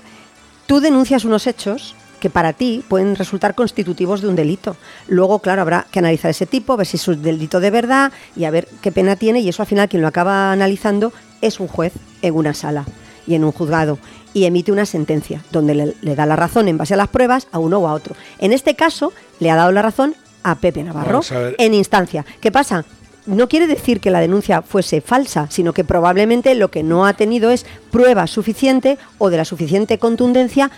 tú 0.67 0.79
denuncias 0.79 1.25
unos 1.25 1.47
hechos 1.47 1.95
que 2.19 2.29
para 2.29 2.53
ti 2.53 2.83
pueden 2.87 3.15
resultar 3.15 3.55
constitutivos 3.55 4.21
de 4.21 4.27
un 4.29 4.35
delito. 4.35 4.75
Luego, 5.07 5.39
claro, 5.39 5.63
habrá 5.63 5.87
que 5.91 5.97
analizar 5.99 6.29
ese 6.29 6.45
tipo, 6.45 6.77
ver 6.77 6.85
si 6.85 6.97
es 6.97 7.07
un 7.07 7.23
delito 7.23 7.59
de 7.59 7.71
verdad 7.71 8.11
y 8.35 8.43
a 8.45 8.51
ver 8.51 8.67
qué 8.81 8.91
pena 8.91 9.15
tiene. 9.15 9.39
Y 9.39 9.49
eso 9.49 9.63
al 9.63 9.67
final 9.67 9.89
quien 9.89 10.03
lo 10.03 10.07
acaba 10.07 10.51
analizando 10.51 11.11
es 11.41 11.59
un 11.59 11.67
juez 11.67 11.93
en 12.21 12.35
una 12.35 12.53
sala 12.53 12.85
y 13.27 13.35
en 13.35 13.43
un 13.43 13.51
juzgado 13.51 13.97
y 14.33 14.45
emite 14.45 14.71
una 14.71 14.85
sentencia 14.85 15.43
donde 15.51 15.75
le, 15.75 15.95
le 16.01 16.15
da 16.15 16.25
la 16.25 16.35
razón 16.35 16.67
en 16.67 16.77
base 16.77 16.93
a 16.93 16.97
las 16.97 17.07
pruebas 17.07 17.47
a 17.51 17.59
uno 17.59 17.79
o 17.79 17.87
a 17.87 17.93
otro. 17.93 18.15
En 18.39 18.51
este 18.53 18.75
caso, 18.75 19.13
le 19.39 19.49
ha 19.49 19.55
dado 19.55 19.71
la 19.71 19.81
razón 19.81 20.15
a 20.43 20.55
Pepe 20.55 20.83
Navarro 20.83 21.21
a 21.31 21.51
en 21.57 21.73
instancia. 21.73 22.25
¿Qué 22.39 22.51
pasa? 22.51 22.85
No 23.25 23.49
quiere 23.49 23.65
decir 23.65 23.99
que 23.99 24.11
la 24.11 24.19
denuncia 24.19 24.61
fuese 24.61 25.01
falsa, 25.01 25.47
sino 25.49 25.73
que 25.73 25.83
probablemente 25.83 26.53
lo 26.53 26.69
que 26.69 26.83
no 26.83 27.07
ha 27.07 27.13
tenido 27.13 27.49
es 27.49 27.65
prueba 27.89 28.27
suficiente 28.27 28.99
o 29.17 29.31
de 29.31 29.37
la 29.37 29.45
suficiente 29.45 29.97
contundencia 29.97 30.69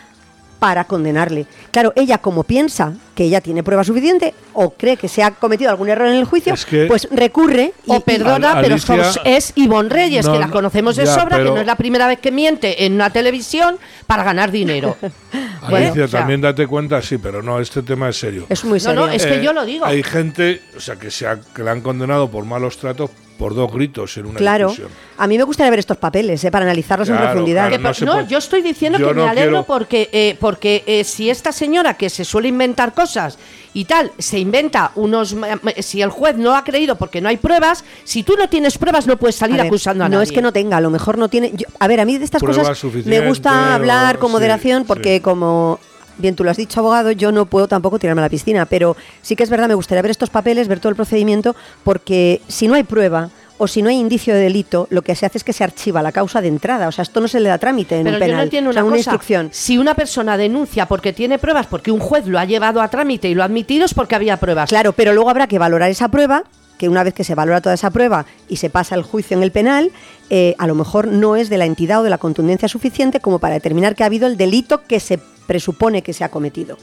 para 0.60 0.86
condenarle. 0.86 1.46
Claro, 1.72 1.93
ella 1.96 2.17
como 2.17 2.43
piensa 2.43 2.93
que 3.15 3.24
ella 3.26 3.41
tiene 3.41 3.63
prueba 3.63 3.84
suficiente 3.84 4.34
o 4.54 4.72
cree 4.72 4.98
que 4.98 5.08
se 5.08 5.22
ha 5.24 5.32
cometido 5.32 5.70
algún 5.70 5.89
error 5.89 6.08
en 6.08 6.15
el 6.15 6.26
juicio, 6.26 6.54
Es 6.54 6.65
que- 6.65 6.86
pues 6.86 7.08
recurre 7.12 7.74
y, 7.86 7.91
O 7.91 8.00
perdona, 8.00 8.54
Al- 8.54 8.63
pero 8.63 8.76
Alicia- 8.76 9.22
es 9.24 9.54
Ivonne 9.56 9.89
Reyes, 9.89 10.26
No, 10.26 10.34
que 10.34 10.39
la 10.39 10.48
no, 10.48 10.54
conocemos 10.54 10.96
de 10.96 11.06
ya, 11.06 11.13
sobra, 11.15 11.38
que 11.38 11.43
no 11.46 11.58
es 11.58 11.65
la 11.65 11.76
primera 11.76 12.08
vez 12.08 12.20
que 12.20 12.32
miente 12.32 12.86
en 12.86 12.93
una 12.93 13.10
televisión 13.12 13.78
para 14.08 14.24
ganar 14.24 14.52
dinero. 14.52 14.98
Alicia, 15.32 15.70
Bueno, 15.70 15.91
o 15.91 16.08
sea, 16.08 16.20
también 16.20 16.41
date 16.41 16.65
cuenta, 16.67 17.02
sí, 17.02 17.17
pero 17.17 17.41
no, 17.43 17.60
este 17.60 17.82
tema 17.84 18.10
es 18.10 18.17
serio. 18.17 18.46
es 18.50 18.63
muy 18.63 18.80
No, 18.80 18.86
serio. 18.86 19.02
no, 19.06 19.12
es 19.12 19.26
que 19.26 19.43
yo 19.43 19.54
lo 19.54 19.65
digo. 19.65 19.86
Hay 19.86 20.02
gente, 20.04 20.62
o 20.76 20.80
sea, 20.80 20.96
que, 20.96 21.12
se 21.12 21.28
ha- 21.28 21.39
que 21.56 21.63
le 21.63 21.70
han 21.70 21.82
condenado 21.82 22.30
por 22.30 22.46
malos 22.46 22.78
tratos 22.78 23.10
por 23.38 23.54
dos 23.56 23.71
gritos 23.71 24.17
en 24.17 24.26
una 24.26 24.38
Claro, 24.38 24.69
discusión. 24.69 24.91
a 25.17 25.28
mí 25.28 25.38
me 25.38 25.43
gustaría 25.43 25.69
ver 25.69 25.80
estos 25.80 25.97
papeles 25.97 26.43
eh, 26.43 26.52
para 26.52 26.65
analizarlos 26.65 27.08
en 27.10 27.17
profundidad. 27.17 27.69
claro, 27.69 27.93
no 28.06 28.15
no, 28.21 28.28
yo 28.28 28.38
estoy 28.39 28.62
diciendo 28.62 28.97
Yo 28.97 29.10
que 29.10 29.13
me 29.13 29.21
no 29.21 29.28
alegro 29.30 29.50
quiero- 29.52 29.63
porque, 29.65 30.10
eh, 30.12 30.38
porque 30.39 30.84
eh, 30.88 31.04
si 31.04 31.30
esta 31.30 31.52
señora 31.52 31.95
que 31.95 32.10
se 32.10 32.26
suele 32.26 32.47
inventar 32.47 32.93
cosas 32.93 33.38
y 33.73 33.86
tal, 33.86 34.12
se 34.17 34.39
inventa 34.39 34.91
unos... 34.95 35.36
Si 35.82 36.02
el 36.02 36.10
juez 36.10 36.36
no 36.36 36.56
ha 36.56 36.63
creído 36.63 36.95
porque 36.95 37.21
no 37.21 37.30
hay 37.30 37.38
pruebas, 37.38 37.84
si 38.04 38.23
tú 38.23 38.34
no 38.38 38.50
tienes 38.50 38.78
pruebas 38.78 39.06
no 39.06 39.17
puedes 39.17 39.36
salir 39.36 39.56
A 39.60 39.63
ver, 39.63 39.67
acusando 39.67 40.04
a 40.04 40.10
no 40.10 40.15
nadie. 40.17 40.23
es 40.26 40.32
que 40.32 40.41
no 40.41 40.52
tenga, 40.52 40.78
a 40.78 40.82
lo 40.82 40.89
mejor 40.89 41.17
no 41.17 41.30
tiene. 41.30 41.52
yo- 41.54 41.67
a 41.80 41.88
ver, 41.88 42.00
a 42.00 42.06
mí 42.06 42.17
de 42.17 42.26
estas 42.26 42.41
Prueba 42.41 42.63
cosas 42.69 43.06
me 43.06 43.19
gusta 43.28 43.76
hablar 43.76 44.15
o- 44.15 44.19
con 44.19 44.30
sí, 44.30 44.34
moderación 44.34 44.86
porque 44.86 45.17
sí. 45.17 45.21
como 45.21 45.80
bien 46.17 46.36
tú 46.36 46.43
lo 46.43 46.51
has 46.51 46.58
dicho, 46.58 46.80
abogado, 46.80 47.12
yo 47.12 47.32
no 47.32 47.45
puedo 47.45 47.67
tampoco 47.67 47.99
tirarme 47.99 48.21
a 48.21 48.25
la 48.25 48.30
piscina, 48.30 48.65
pero 48.65 48.95
sí 49.21 49.36
que 49.36 49.43
es 49.43 49.49
verdad, 49.49 49.67
me 49.67 49.73
gustaría 49.75 50.01
ver 50.01 50.12
estos 50.12 50.30
papeles, 50.30 50.67
ver 50.67 50.80
todo 50.80 50.89
el 50.89 50.95
procedimiento, 50.95 51.56
porque 51.84 52.41
si 52.47 52.67
no 52.67 52.75
hay 52.75 52.84
prueba 52.84 53.30
o 53.60 53.67
si 53.67 53.82
no 53.82 53.89
hay 53.89 53.95
indicio 53.97 54.36
de 54.36 54.41
delito, 54.41 54.88
lo 54.91 55.01
que 55.01 55.15
se 55.15 55.25
hace 55.25 55.39
es 55.39 55.43
que 55.43 55.51
se 55.51 55.63
archiva 55.63 56.03
la 56.03 56.12
causa 56.12 56.41
de 56.41 56.47
entrada. 56.47 56.88
O 56.88 56.91
sea, 56.91 57.01
esto 57.01 57.19
no 57.21 57.27
se 57.27 57.39
le 57.39 57.49
da 57.49 57.58
trámite 57.58 57.95
en 57.97 58.03
Pero 58.03 58.15
un 58.17 58.19
yo 58.19 58.25
penal. 58.25 58.38
no 58.38 58.43
entiendo 58.43 58.69
O 58.69 58.73
sea, 58.73 58.84
una, 58.84 58.91
cosa. 58.97 58.99
instrucción. 58.99 59.49
Si 59.51 59.80
una 59.80 59.95
persona 59.95 60.38
denuncia 60.38 60.86
porque 60.86 61.12
tiene 61.12 61.39
pruebas, 61.39 61.65
porque 61.65 61.91
un 61.91 61.99
juez 61.99 62.27
lo 62.27 62.38
ha 62.38 62.45
llevado 62.45 62.84
a 62.84 62.88
trámite 62.89 63.30
y 63.30 63.34
lo 63.34 63.41
ha 63.41 63.45
admitido, 63.47 63.86
es 63.86 63.95
porque 63.95 64.13
había 64.13 64.38
pruebas. 64.38 64.69
Claro, 64.69 64.93
pero 64.93 65.12
luego 65.13 65.32
habrá 65.32 65.47
que 65.47 65.58
valorar 65.58 65.89
esa 65.89 66.08
prueba, 66.10 66.43
que 66.77 66.88
una 66.88 67.03
vez 67.03 67.15
que 67.15 67.23
se 67.23 67.34
valora 67.34 67.60
toda 67.60 67.73
esa 67.73 67.89
prueba 67.89 68.27
y 68.47 68.58
se 68.58 68.69
pasa 68.69 68.93
el 68.93 69.01
juicio 69.01 69.36
en 69.36 69.41
el 69.41 69.51
penal, 69.51 69.91
eh, 70.30 70.53
a 70.60 70.67
lo 70.67 70.75
mejor 70.75 71.08
no 71.08 71.36
es 71.36 71.49
de 71.49 71.58
la 71.58 71.65
entidad 71.65 72.01
o 72.01 72.03
de 72.03 72.12
la 72.12 72.19
contundencia 72.19 72.67
suficiente 72.67 73.21
como 73.21 73.39
para 73.39 73.56
determinar 73.56 73.95
que 73.95 74.03
ha 74.03 74.06
habido 74.06 74.27
el 74.27 74.38
delito 74.38 74.84
que 74.84 74.99
se 74.99 75.19
presupone 75.48 76.02
que 76.04 76.14
se 76.14 76.24
ha 76.24 76.30
cometido. 76.30 76.78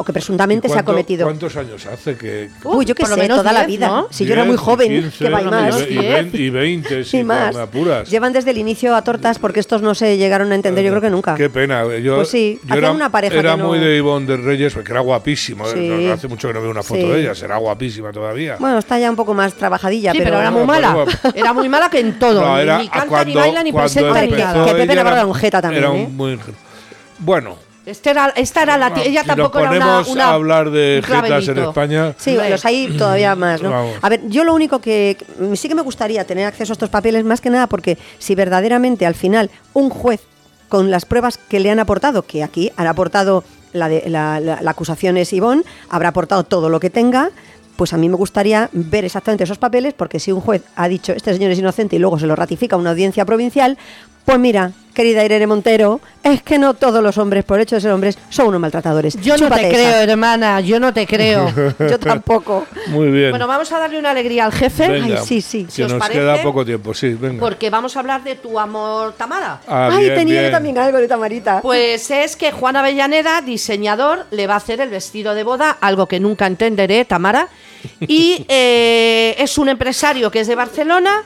O 0.00 0.04
que 0.04 0.12
presuntamente 0.12 0.68
¿Y 0.68 0.70
se 0.70 0.78
ha 0.78 0.84
cometido. 0.84 1.26
¿Cuántos 1.26 1.56
años 1.56 1.84
hace 1.86 2.16
que.? 2.16 2.48
Uy, 2.62 2.84
yo 2.84 2.94
lo 2.96 3.04
sé, 3.04 3.16
menos 3.16 3.38
toda 3.38 3.52
la 3.52 3.66
10, 3.66 3.78
vida. 3.80 3.88
¿no? 3.88 4.06
Si 4.10 4.24
yo 4.24 4.34
era 4.34 4.44
muy 4.44 4.52
10, 4.52 4.60
joven, 4.60 4.88
15, 5.10 5.24
que 5.24 5.28
va 5.28 5.42
y 5.42 5.44
más. 5.50 5.80
Y, 5.80 5.84
10. 5.86 6.12
20, 6.14 6.38
y 6.38 6.50
20, 6.50 7.04
sí, 7.04 7.16
y 7.18 7.24
más. 7.24 7.52
me 7.56 7.62
apuras. 7.62 8.08
Llevan 8.08 8.32
desde 8.32 8.52
el 8.52 8.58
inicio 8.58 8.94
a 8.94 9.02
tortas 9.02 9.40
porque 9.40 9.58
estos 9.58 9.82
no 9.82 9.96
se 9.96 10.16
llegaron 10.16 10.52
a 10.52 10.54
entender, 10.54 10.84
yo 10.84 10.90
creo 10.92 11.00
que 11.02 11.10
nunca. 11.10 11.34
Qué 11.34 11.50
pena. 11.50 11.82
Yo, 11.98 12.14
Pues 12.14 12.28
sí, 12.28 12.60
yo 12.62 12.66
hacían 12.66 12.78
era, 12.78 12.92
una 12.92 13.10
pareja 13.10 13.34
era 13.40 13.52
que 13.56 13.58
no- 13.58 13.66
muy 13.66 13.80
de 13.80 13.96
Ivonne 13.96 14.24
de 14.28 14.36
Reyes, 14.36 14.72
porque 14.72 14.92
era 14.92 15.00
guapísima. 15.00 15.64
Sí. 15.66 15.80
¿eh? 15.90 16.12
Hace 16.12 16.28
mucho 16.28 16.46
que 16.46 16.54
no 16.54 16.60
veo 16.62 16.70
una 16.70 16.84
foto 16.84 17.00
Sí. 17.00 17.08
de 17.08 17.20
ella. 17.20 17.34
Será 17.34 17.56
guapísima 17.56 18.12
todavía. 18.12 18.54
Bueno, 18.60 18.78
está 18.78 19.00
ya 19.00 19.10
un 19.10 19.16
poco 19.16 19.34
más 19.34 19.54
trabajadilla, 19.54 20.12
Sí, 20.12 20.18
pero, 20.18 20.30
pero, 20.30 20.40
era 20.42 20.52
muy 20.52 20.62
mala. 20.64 21.06
Era 21.34 21.52
muy 21.52 21.68
mala 21.68 21.90
que 21.90 21.98
en 21.98 22.20
todo. 22.20 22.40
No, 22.40 22.54
ni- 22.54 22.62
era 22.62 22.78
ni 22.78 22.88
canta, 22.88 23.08
cuando, 23.08 23.24
ni 23.30 23.34
baila, 23.34 23.62
ni 23.64 23.72
presenta, 23.72 24.12
ni 24.20 24.28
empezó 24.28 24.44
nada. 24.44 24.64
que 24.64 24.74
Pepe 24.76 24.94
Navarro 24.94 25.16
era- 25.16 25.26
un 25.26 25.34
jeta 25.34 25.60
también, 25.60 25.82
era 25.82 25.92
¿eh? 25.92 26.08
muy- 26.08 26.38
bueno, 27.18 27.56
Este 27.86 28.10
era, 28.10 28.32
esta 28.36 28.62
era 28.64 28.76
la 28.76 28.92
tía- 28.92 29.04
ella 29.04 29.22
si 29.22 29.28
nos 29.28 29.36
tampoco 29.36 29.60
era 29.60 29.70
una, 29.70 29.78
ponemos 29.78 30.08
una- 30.08 30.24
a 30.26 30.32
hablar 30.34 30.70
de 30.70 31.02
jetas 31.04 31.48
en. 31.48 31.58
España, 31.58 32.14
Sí, 32.18 32.36
los 32.50 32.64
hay 32.66 32.88
todavía 32.98 33.34
más, 33.34 33.62
¿no? 33.62 33.70
Vamos. 33.70 33.94
A 34.02 34.08
ver, 34.10 34.20
yo 34.28 34.44
lo 34.44 34.54
único 34.54 34.78
que 34.80 35.16
que 35.18 35.56
sí 35.56 35.68
que 35.68 35.74
me 35.74 35.80
gustaría 35.82 36.24
tener 36.26 36.46
acceso 36.46 36.72
a 36.72 36.74
estos 36.74 36.90
papeles, 36.90 37.24
más 37.24 37.40
que 37.40 37.48
nada 37.50 37.66
porque 37.66 37.96
si 38.18 38.34
verdaderamente 38.34 39.06
al 39.06 39.14
final 39.14 39.50
un 39.72 39.88
juez 39.88 40.20
con 40.68 40.90
las 40.90 41.06
pruebas 41.06 41.38
que 41.38 41.60
le 41.60 41.70
han 41.70 41.78
aportado, 41.78 42.22
que 42.22 42.42
aquí 42.44 42.70
han 42.76 42.86
aportado 42.86 43.42
la, 43.72 43.88
de, 43.88 44.04
la, 44.10 44.38
la- 44.38 44.60
la 44.60 44.70
acusación 44.70 45.16
es 45.16 45.32
Ivón, 45.32 45.64
habrá 45.88 46.10
aportado 46.10 46.44
todo 46.44 46.68
lo 46.68 46.80
que 46.80 46.90
tenga, 46.90 47.30
pues 47.76 47.92
a 47.94 47.96
mí 47.96 48.08
me 48.10 48.16
gustaría 48.16 48.68
ver 48.72 49.06
exactamente 49.06 49.44
esos 49.44 49.56
papeles, 49.56 49.94
porque 49.94 50.18
si 50.20 50.30
un 50.32 50.40
juez 50.42 50.62
ha 50.76 50.88
dicho 50.88 51.12
este 51.12 51.32
señor 51.32 51.52
es 51.52 51.58
inocente 51.58 51.96
y 51.96 51.98
luego 52.00 52.18
se 52.18 52.26
lo 52.26 52.36
ratifica 52.36 52.76
una 52.76 52.90
audiencia 52.90 53.24
provincial, 53.24 53.78
pues 54.28 54.38
mira, 54.38 54.72
querida 54.92 55.24
Irene 55.24 55.46
Montero, 55.46 56.02
es 56.22 56.42
que 56.42 56.58
no 56.58 56.74
todos 56.74 57.02
los 57.02 57.16
hombres, 57.16 57.44
por 57.44 57.56
el 57.56 57.62
hecho 57.62 57.76
de 57.76 57.80
ser 57.80 57.92
hombres, 57.92 58.18
son 58.28 58.48
unos 58.48 58.60
maltratadores. 58.60 59.18
Yo 59.22 59.38
no 59.38 59.48
te 59.48 59.62
esa. 59.62 59.68
creo, 59.70 59.96
hermana, 60.00 60.60
yo 60.60 60.78
no 60.78 60.92
te 60.92 61.06
creo. 61.06 61.50
Yo 61.78 61.98
tampoco. 61.98 62.66
muy 62.88 63.08
bien. 63.10 63.30
bueno, 63.30 63.46
vamos 63.46 63.72
a 63.72 63.78
darle 63.78 63.98
una 63.98 64.10
alegría 64.10 64.44
al 64.44 64.52
jefe, 64.52 64.86
Venga, 64.86 65.20
Ay, 65.20 65.26
sí, 65.26 65.40
sí. 65.40 65.64
Que 65.64 65.70
Si 65.70 65.82
os 65.82 65.92
nos 65.92 65.98
parece, 65.98 66.20
queda 66.20 66.42
poco 66.42 66.62
tiempo, 66.62 66.92
sí, 66.92 67.14
venga. 67.14 67.40
porque 67.40 67.70
vamos 67.70 67.96
a 67.96 68.00
hablar 68.00 68.22
de 68.22 68.34
tu 68.34 68.58
amor, 68.58 69.14
Tamara. 69.14 69.62
Ah, 69.66 69.88
Ay, 69.90 70.04
bien, 70.04 70.14
tenía 70.14 70.42
yo 70.42 70.50
también 70.50 70.76
algo 70.76 70.98
de 70.98 71.08
Tamarita. 71.08 71.62
Pues 71.62 72.10
es 72.10 72.36
que 72.36 72.52
Juan 72.52 72.76
Avellaneda, 72.76 73.40
diseñador, 73.40 74.26
le 74.30 74.46
va 74.46 74.54
a 74.54 74.58
hacer 74.58 74.82
el 74.82 74.90
vestido 74.90 75.34
de 75.34 75.42
boda, 75.42 75.78
algo 75.80 76.06
que 76.06 76.20
nunca 76.20 76.46
entenderé, 76.46 77.06
Tamara. 77.06 77.48
Y 78.00 78.44
eh, 78.50 79.36
es 79.38 79.56
un 79.56 79.70
empresario 79.70 80.30
que 80.30 80.40
es 80.40 80.46
de 80.48 80.54
Barcelona 80.54 81.24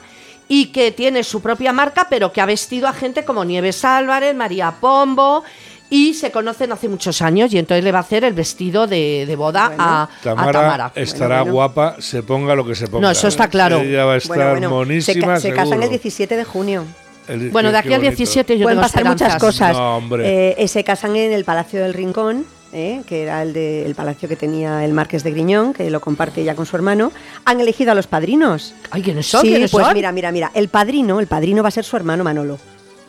y 0.55 0.67
que 0.67 0.91
tiene 0.93 1.25
su 1.25 1.41
propia 1.41 1.73
marca, 1.73 2.09
pero 2.11 2.31
que 2.31 2.43
ha 2.43 2.47
vestido 2.47 2.87
a 2.87 2.93
gente 2.93 3.25
como 3.25 3.43
Nieves 3.43 3.87
Álvarez, 3.87 4.35
María 4.35 4.71
Pombo. 4.81 5.45
Y 5.89 6.13
se 6.15 6.31
conocen 6.31 6.73
hace 6.73 6.89
muchos 6.89 7.21
años 7.23 7.53
y 7.55 7.59
entonces 7.59 7.83
le 7.85 7.91
va 7.93 7.99
a 7.99 8.03
hacer 8.03 8.23
el 8.25 8.35
vestido 8.35 8.87
de, 8.87 9.25
de 9.27 9.37
boda 9.37 9.69
Bueno. 9.69 9.83
a, 9.85 10.03
a 10.05 10.09
Tamara, 10.23 10.93
estará 10.95 11.27
Bueno, 11.29 11.43
bueno. 11.45 11.53
guapa, 11.55 11.97
se 12.01 12.23
ponga 12.23 12.55
lo 12.55 12.67
que 12.67 12.75
se 12.75 12.87
ponga. 12.89 13.01
No, 13.07 13.11
eso 13.11 13.29
está 13.29 13.49
claro. 13.49 13.79
Ella 13.81 14.05
va 14.07 14.15
a 14.15 14.17
estar 14.17 14.37
Bueno, 14.37 14.51
bueno, 14.51 14.69
se, 14.69 14.75
monísima. 15.15 15.27
ca- 15.35 15.41
se 15.41 15.53
casan 15.53 15.83
el 15.83 15.89
17 15.91 16.37
de 16.37 16.45
junio. 16.45 16.85
El- 17.29 17.51
Bueno, 17.51 17.71
de 17.73 17.79
aquí 17.79 17.89
al 17.95 18.01
bonito. 18.01 18.17
17 18.17 18.59
yo 18.59 18.65
Pueden 18.65 18.79
tengo 18.79 18.89
pasar 18.91 19.05
muchas 19.07 19.37
cosas. 19.37 19.73
No, 19.77 19.97
hombre. 19.99 20.27
Eh, 20.51 20.55
eh, 20.59 20.69
se 20.69 20.83
casan 20.85 21.15
en 21.17 21.33
el 21.33 21.45
Palacio 21.45 21.83
del 21.83 21.93
Rincón, 21.95 22.45
eh, 22.73 23.03
que 23.07 23.23
era 23.23 23.43
el, 23.43 23.53
de, 23.53 23.85
el 23.85 23.95
palacio 23.95 24.29
que 24.29 24.37
tenía 24.37 24.85
el 24.85 24.93
Marqués 24.93 25.23
de 25.25 25.31
Griñón, 25.31 25.75
que 25.75 25.91
lo 25.91 26.01
comparte 26.01 26.43
ya 26.43 26.55
con 26.55 26.67
su 26.67 26.75
hermano. 26.77 27.13
Han 27.45 27.61
elegido 27.61 27.93
a 27.93 27.95
los 27.95 28.07
padrinos. 28.07 28.75
Ay, 28.91 29.03
¿quiénes 29.03 29.27
son? 29.27 29.43
Sí, 29.43 29.49
¿Quiénes 29.49 29.71
pues 29.71 29.85
son? 29.85 29.95
mira, 29.95 30.11
mira, 30.13 30.33
mira. 30.33 30.51
El 30.55 30.69
padrino, 30.69 31.21
el 31.21 31.27
padrino 31.27 31.63
va 31.63 31.69
a 31.69 31.73
ser 31.73 31.85
su 31.85 31.97
hermano 31.97 32.25
Manolo, 32.25 32.59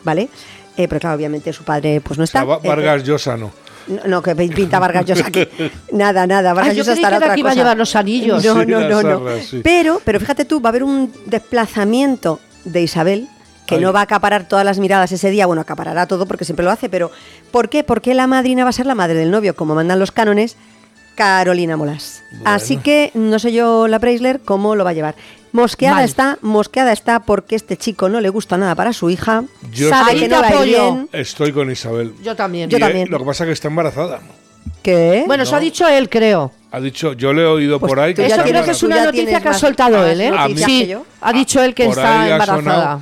¿vale? 0.04 0.28
Eh, 0.76 0.88
pero 0.88 1.00
claro, 1.00 1.16
obviamente 1.16 1.52
su 1.52 1.64
padre 1.64 2.00
pues 2.00 2.18
no 2.18 2.24
O 2.24 2.26
sea, 2.26 2.42
está. 2.42 2.54
Eh, 2.62 2.68
Vargas 2.68 3.04
Llosa 3.04 3.36
no. 3.36 3.52
No, 3.86 4.00
no, 4.06 4.22
que 4.22 4.34
pinta 4.34 4.78
Vargas 4.78 5.04
Llosa 5.04 5.26
aquí. 5.26 5.46
Nada, 5.92 6.26
nada. 6.26 6.52
Vargas 6.54 6.72
Ay, 6.72 6.76
yo 6.78 6.82
Llosa 6.82 6.94
estará 6.94 7.34
que 7.34 7.40
iba 7.40 7.50
a 7.50 7.54
llevar 7.54 7.76
los 7.76 7.94
anillos. 7.96 8.44
No, 8.44 8.60
Sí, 8.60 8.66
no, 8.66 8.80
no, 8.88 9.02
no. 9.02 9.38
sí. 9.40 9.60
Pero, 9.62 10.00
pero 10.04 10.18
fíjate 10.20 10.44
tú, 10.44 10.60
va 10.60 10.68
a 10.68 10.70
haber 10.70 10.84
un 10.84 11.12
desplazamiento 11.26 12.40
de 12.64 12.82
Isabel 12.82 13.28
que 13.66 13.76
Ay. 13.76 13.80
no 13.80 13.92
va 13.92 14.00
a 14.00 14.02
acaparar 14.04 14.46
todas 14.48 14.64
las 14.64 14.78
miradas 14.78 15.10
ese 15.12 15.30
día. 15.30 15.46
Bueno, 15.46 15.62
acaparará 15.62 16.06
todo 16.06 16.26
porque 16.26 16.44
siempre 16.44 16.64
lo 16.64 16.70
hace, 16.70 16.88
pero 16.88 17.10
¿por 17.50 17.68
qué? 17.68 17.82
Porque 17.84 18.14
la 18.14 18.26
madrina 18.26 18.64
va 18.64 18.70
a 18.70 18.72
ser 18.74 18.86
la 18.86 18.94
madre 18.94 19.14
del 19.14 19.30
novio, 19.30 19.54
como 19.56 19.74
mandan 19.74 19.98
los 19.98 20.12
cánones, 20.12 20.56
Carolina 21.14 21.76
Molas. 21.76 22.22
Bueno. 22.32 22.44
Así 22.50 22.76
que 22.76 23.10
no 23.14 23.38
sé 23.38 23.52
yo, 23.52 23.86
la 23.88 23.98
Preisler, 24.00 24.40
cómo 24.40 24.74
lo 24.74 24.84
va 24.84 24.90
a 24.90 24.94
llevar. 24.94 25.14
Mosqueada 25.52 25.96
Mal. 25.96 26.04
está, 26.04 26.38
mosqueada 26.42 26.92
está 26.92 27.20
porque 27.20 27.54
este 27.54 27.76
chico 27.76 28.08
no 28.08 28.20
le 28.20 28.28
gusta 28.28 28.56
nada 28.58 28.74
para 28.74 28.92
su 28.92 29.08
hija, 29.08 29.44
Yo 29.72 29.88
sabe 29.88 30.14
estoy- 30.14 30.20
que 30.20 30.28
no 30.28 30.42
va 30.42 30.62
bien. 30.64 31.08
Estoy 31.12 31.52
con 31.52 31.70
Isabel. 31.70 32.12
Yo 32.24 32.34
también. 32.34 32.68
Yo 32.68 32.78
Y, 32.78 32.80
también. 32.80 33.08
Lo 33.08 33.18
que 33.20 33.24
pasa 33.24 33.44
es 33.44 33.48
que 33.48 33.52
está 33.52 33.68
embarazada. 33.68 34.20
¿Qué? 34.82 35.22
Bueno, 35.28 35.44
eso 35.44 35.54
ha 35.54 35.60
dicho 35.60 35.86
él, 35.86 36.08
creo. 36.10 36.50
Ha 36.72 36.80
dicho, 36.80 37.12
yo 37.12 37.32
le 37.32 37.42
he 37.42 37.46
oído 37.46 37.78
Pues 37.78 37.88
por 37.88 38.00
ahí 38.00 38.14
que 38.14 38.26
Eso 38.26 38.42
creo 38.42 38.64
que 38.64 38.72
es 38.72 38.82
una 38.82 39.04
noticia 39.04 39.40
que 39.40 39.48
ha 39.48 39.54
soltado 39.54 40.04
él, 40.04 40.20
¿eh? 40.20 40.32
Sí, 40.56 40.92
ha 41.20 41.32
dicho 41.32 41.62
él 41.62 41.72
que 41.74 41.84
Por 41.86 41.98
está 41.98 42.28
embarazada. 42.28 43.00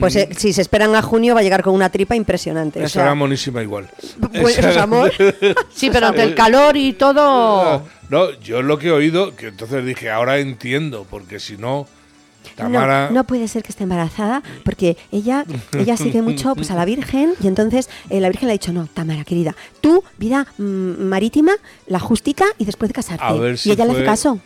Pues 0.00 0.16
eh, 0.16 0.28
si 0.36 0.52
se 0.52 0.62
esperan 0.62 0.94
a 0.94 1.02
junio 1.02 1.34
va 1.34 1.40
a 1.40 1.42
llegar 1.42 1.62
con 1.62 1.74
una 1.74 1.90
tripa 1.90 2.14
impresionante. 2.14 2.82
o 2.84 2.88
sea, 2.88 3.14
monísima 3.14 3.62
igual. 3.62 3.88
pues, 4.32 4.58
es 4.58 4.76
amor. 4.76 5.12
Sí, 5.74 5.90
pero 5.90 6.08
ante 6.08 6.22
el 6.22 6.34
calor 6.34 6.76
y 6.76 6.92
todo. 6.92 7.82
No, 8.08 8.30
yo 8.40 8.62
lo 8.62 8.78
que 8.78 8.88
he 8.88 8.90
oído, 8.92 9.34
que 9.34 9.48
entonces 9.48 9.84
dije, 9.84 10.10
ahora 10.10 10.38
entiendo, 10.38 11.06
porque 11.10 11.40
si 11.40 11.56
no, 11.56 11.86
Tamara... 12.56 13.08
No, 13.08 13.14
no 13.14 13.24
puede 13.24 13.48
ser 13.48 13.62
que 13.62 13.70
esté 13.70 13.84
embarazada 13.84 14.42
porque 14.64 14.96
ella, 15.10 15.44
ella 15.78 15.96
sigue 15.96 16.22
mucho 16.22 16.54
pues, 16.54 16.70
a 16.70 16.74
la 16.74 16.84
Virgen 16.84 17.32
y 17.42 17.46
entonces 17.46 17.88
eh, 18.10 18.20
la 18.20 18.28
Virgen 18.28 18.48
le 18.48 18.52
ha 18.52 18.58
dicho, 18.58 18.72
no, 18.72 18.86
Tamara, 18.92 19.24
querida, 19.24 19.54
tú, 19.80 20.04
vida 20.18 20.46
mm, 20.58 21.02
marítima, 21.04 21.52
la 21.86 21.98
justica 22.00 22.44
y 22.58 22.64
después 22.64 22.88
de 22.90 22.94
casarte. 22.94 23.24
A 23.24 23.32
ver 23.32 23.56
si 23.58 23.70
y 23.70 23.72
ella 23.72 23.84
le 23.86 23.92
fue- 23.92 24.00
hace 24.00 24.06
caso. 24.06 24.40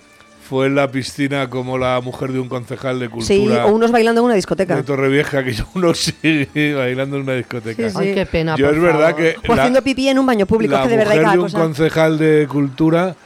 Fue 0.49 0.67
en 0.67 0.75
la 0.77 0.89
piscina 0.91 1.51
como 1.51 1.77
la 1.77 2.01
mujer 2.01 2.31
de 2.33 2.39
un 2.39 2.49
concejal 2.49 3.01
de 3.01 3.09
cultura 3.09 3.27
Sí, 3.27 3.49
o 3.65 3.69
unos 3.75 3.91
bailando 3.91 4.21
en 4.21 4.27
una 4.27 4.35
discoteca. 4.35 4.77
de 4.77 4.83
Torrevieja, 4.85 5.43
que 5.43 5.55
uno 5.75 5.93
sigue 5.95 6.75
bailando 6.75 7.17
en 7.17 7.23
una 7.23 7.33
discoteca. 7.33 7.83
Sí, 7.89 7.91
sí. 7.91 7.97
Ay, 8.01 8.15
qué 8.15 8.27
pena. 8.27 8.55
Yo 8.57 8.67
por 8.67 8.77
es 8.77 8.83
verdad 8.83 9.11
favor. 9.11 9.17
que 9.17 9.37
O 9.49 9.55
la- 9.57 9.63
haciendo 9.63 9.83
pipí 9.83 10.09
en 10.09 10.19
un 10.21 10.27
baño 10.27 10.47
público, 10.47 10.75
la 10.75 10.83
que 10.85 10.89
de 10.89 10.97
verdad 10.99 11.13
hay 11.15 11.19
mujer 11.19 11.25
cada 11.25 11.33
de 11.37 11.39
un 11.41 11.45
cosa. 11.47 11.59
concejal 11.59 12.19
de 12.19 12.47
cultura 12.49 13.17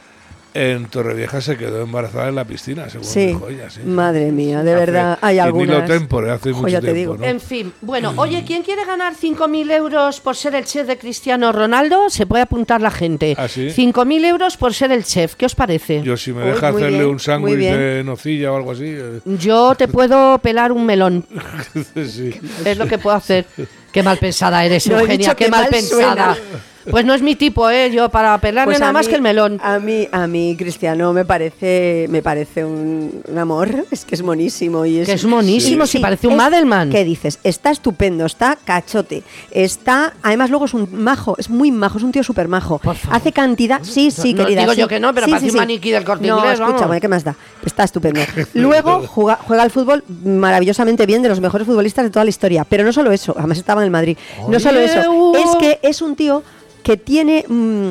en 0.53 0.85
Torrevieja 0.87 1.39
se 1.39 1.57
quedó 1.57 1.81
embarazada 1.81 2.27
en 2.27 2.35
la 2.35 2.43
piscina, 2.43 2.89
según 2.89 3.05
Sí, 3.07 3.27
dijo 3.27 3.47
ella. 3.47 3.69
Sí. 3.69 3.79
madre 3.85 4.31
mía, 4.31 4.63
de 4.63 4.71
Hace- 4.73 4.79
verdad, 4.85 5.19
hay 5.21 5.37
en 5.37 5.43
algunas. 5.45 5.85
Tempore, 5.87 6.31
hace 6.31 6.51
mucho 6.51 6.67
ya 6.67 6.81
te 6.81 6.93
tiempo, 6.93 7.13
digo. 7.13 7.17
¿no? 7.17 7.25
En 7.25 7.39
fin, 7.39 7.71
bueno, 7.81 8.13
oye, 8.17 8.43
¿quién 8.45 8.61
quiere 8.63 8.83
ganar 8.85 9.13
5.000 9.15 9.71
euros 9.71 10.19
por 10.19 10.35
ser 10.35 10.55
el 10.55 10.65
chef 10.65 10.87
de 10.87 10.97
Cristiano 10.97 11.51
Ronaldo? 11.51 12.09
Se 12.09 12.25
puede 12.25 12.43
apuntar 12.43 12.81
la 12.81 12.91
gente. 12.91 13.35
¿Ah, 13.37 13.47
sí? 13.47 13.69
5.000 13.69 14.25
euros 14.25 14.57
por 14.57 14.73
ser 14.73 14.91
el 14.91 15.03
chef. 15.05 15.35
¿Qué 15.35 15.45
os 15.45 15.55
parece? 15.55 16.01
Yo 16.03 16.17
si 16.17 16.33
me 16.33 16.43
Uy, 16.43 16.49
deja 16.51 16.67
hacerle 16.67 16.89
bien, 16.97 17.05
un 17.05 17.19
sándwich 17.19 17.57
de 17.59 18.03
nocilla 18.03 18.51
o 18.51 18.57
algo 18.57 18.71
así. 18.71 18.85
eh, 18.87 19.19
Yo 19.25 19.75
te 19.75 19.87
puedo 19.87 20.37
pelar 20.39 20.71
un 20.73 20.85
melón. 20.85 21.25
sí. 21.95 22.31
Es 22.65 22.77
lo 22.77 22.87
que 22.87 22.97
puedo 22.97 23.15
hacer. 23.15 23.45
Qué 23.91 24.03
mal 24.03 24.17
pensada 24.17 24.63
eres, 24.65 24.87
No, 24.87 24.99
Eugenia. 24.99 25.33
Qué 25.35 25.49
mal 25.49 25.61
mal 25.63 25.69
pensada. 25.69 26.37
Pues 26.89 27.05
no 27.05 27.13
es 27.13 27.21
mi 27.21 27.35
tipo, 27.35 27.69
¿eh? 27.69 27.91
Yo 27.91 28.09
para 28.09 28.37
pelarme 28.39 28.71
Pues 28.73 28.79
nada 28.79 28.91
más 28.91 29.07
que 29.07 29.15
el 29.15 29.21
melón. 29.21 29.59
A 29.63 29.79
mí, 29.79 30.07
a 30.11 30.25
mí 30.27 30.55
Cristiano 30.57 31.13
me 31.13 31.25
parece, 31.25 32.07
me 32.09 32.21
parece 32.21 32.65
un, 32.65 33.21
un 33.27 33.37
amor, 33.37 33.85
es 33.91 34.05
que 34.05 34.15
es 34.15 34.23
monísimo 34.23 34.85
y 34.85 34.99
es, 34.99 35.05
Que 35.07 35.13
es 35.13 35.25
monísimo, 35.25 35.85
si 35.85 35.99
parece 35.99 36.27
un 36.27 36.33
es- 36.33 36.37
Madelman. 36.37 36.89
¿Qué 36.89 37.03
dices? 37.03 37.39
Está 37.43 37.71
estupendo, 37.71 38.25
está 38.25 38.57
cachote, 38.63 39.23
está, 39.51 40.13
además 40.23 40.49
luego 40.49 40.65
es 40.65 40.73
un 40.73 40.87
majo, 40.91 41.35
es 41.37 41.49
muy 41.49 41.71
majo, 41.71 41.97
es 41.97 42.03
un 42.03 42.11
tío 42.11 42.23
súper 42.23 42.47
majo. 42.47 42.81
Hace 43.11 43.31
cantidad, 43.31 43.81
sí, 43.83 44.11
sí, 44.11 44.33
No, 44.33 44.43
querida. 44.45 44.61
digo 44.61 44.73
sí. 44.73 44.79
yo 44.81 44.87
que 44.87 44.99
no, 44.99 45.13
pero 45.13 45.25
Sí, 45.27 45.31
parece 45.31 45.45
sí, 45.47 45.49
un 45.51 45.53
sí. 45.53 45.57
maniquí 45.59 45.91
del 45.91 46.03
Corte 46.03 46.27
No, 46.27 46.37
Inglés, 46.39 46.59
escúchame, 46.59 46.99
¿qué 47.01 47.07
más 47.07 47.23
da? 47.23 47.35
Está 47.65 47.83
estupendo. 47.83 48.21
Luego 48.53 49.03
juega, 49.07 49.39
juega 49.45 49.63
al 49.63 49.71
fútbol 49.71 50.03
maravillosamente 50.07 51.05
bien, 51.05 51.21
de 51.21 51.29
los 51.29 51.39
mejores 51.39 51.67
futbolistas 51.67 52.03
de 52.05 52.09
toda 52.11 52.23
la 52.25 52.29
historia. 52.29 52.65
Pero 52.67 52.83
no 52.83 52.91
solo 52.93 53.11
eso, 53.11 53.33
además 53.37 53.57
estaba 53.57 53.81
en 53.81 53.85
el 53.85 53.91
Madrid. 53.91 54.17
No 54.47 54.59
solo 54.59 54.79
eso, 54.79 55.33
es 55.35 55.55
que 55.59 55.79
es 55.81 56.01
un 56.01 56.15
tío 56.15 56.43
que 56.83 56.97
tiene 56.97 57.45
mm, 57.47 57.89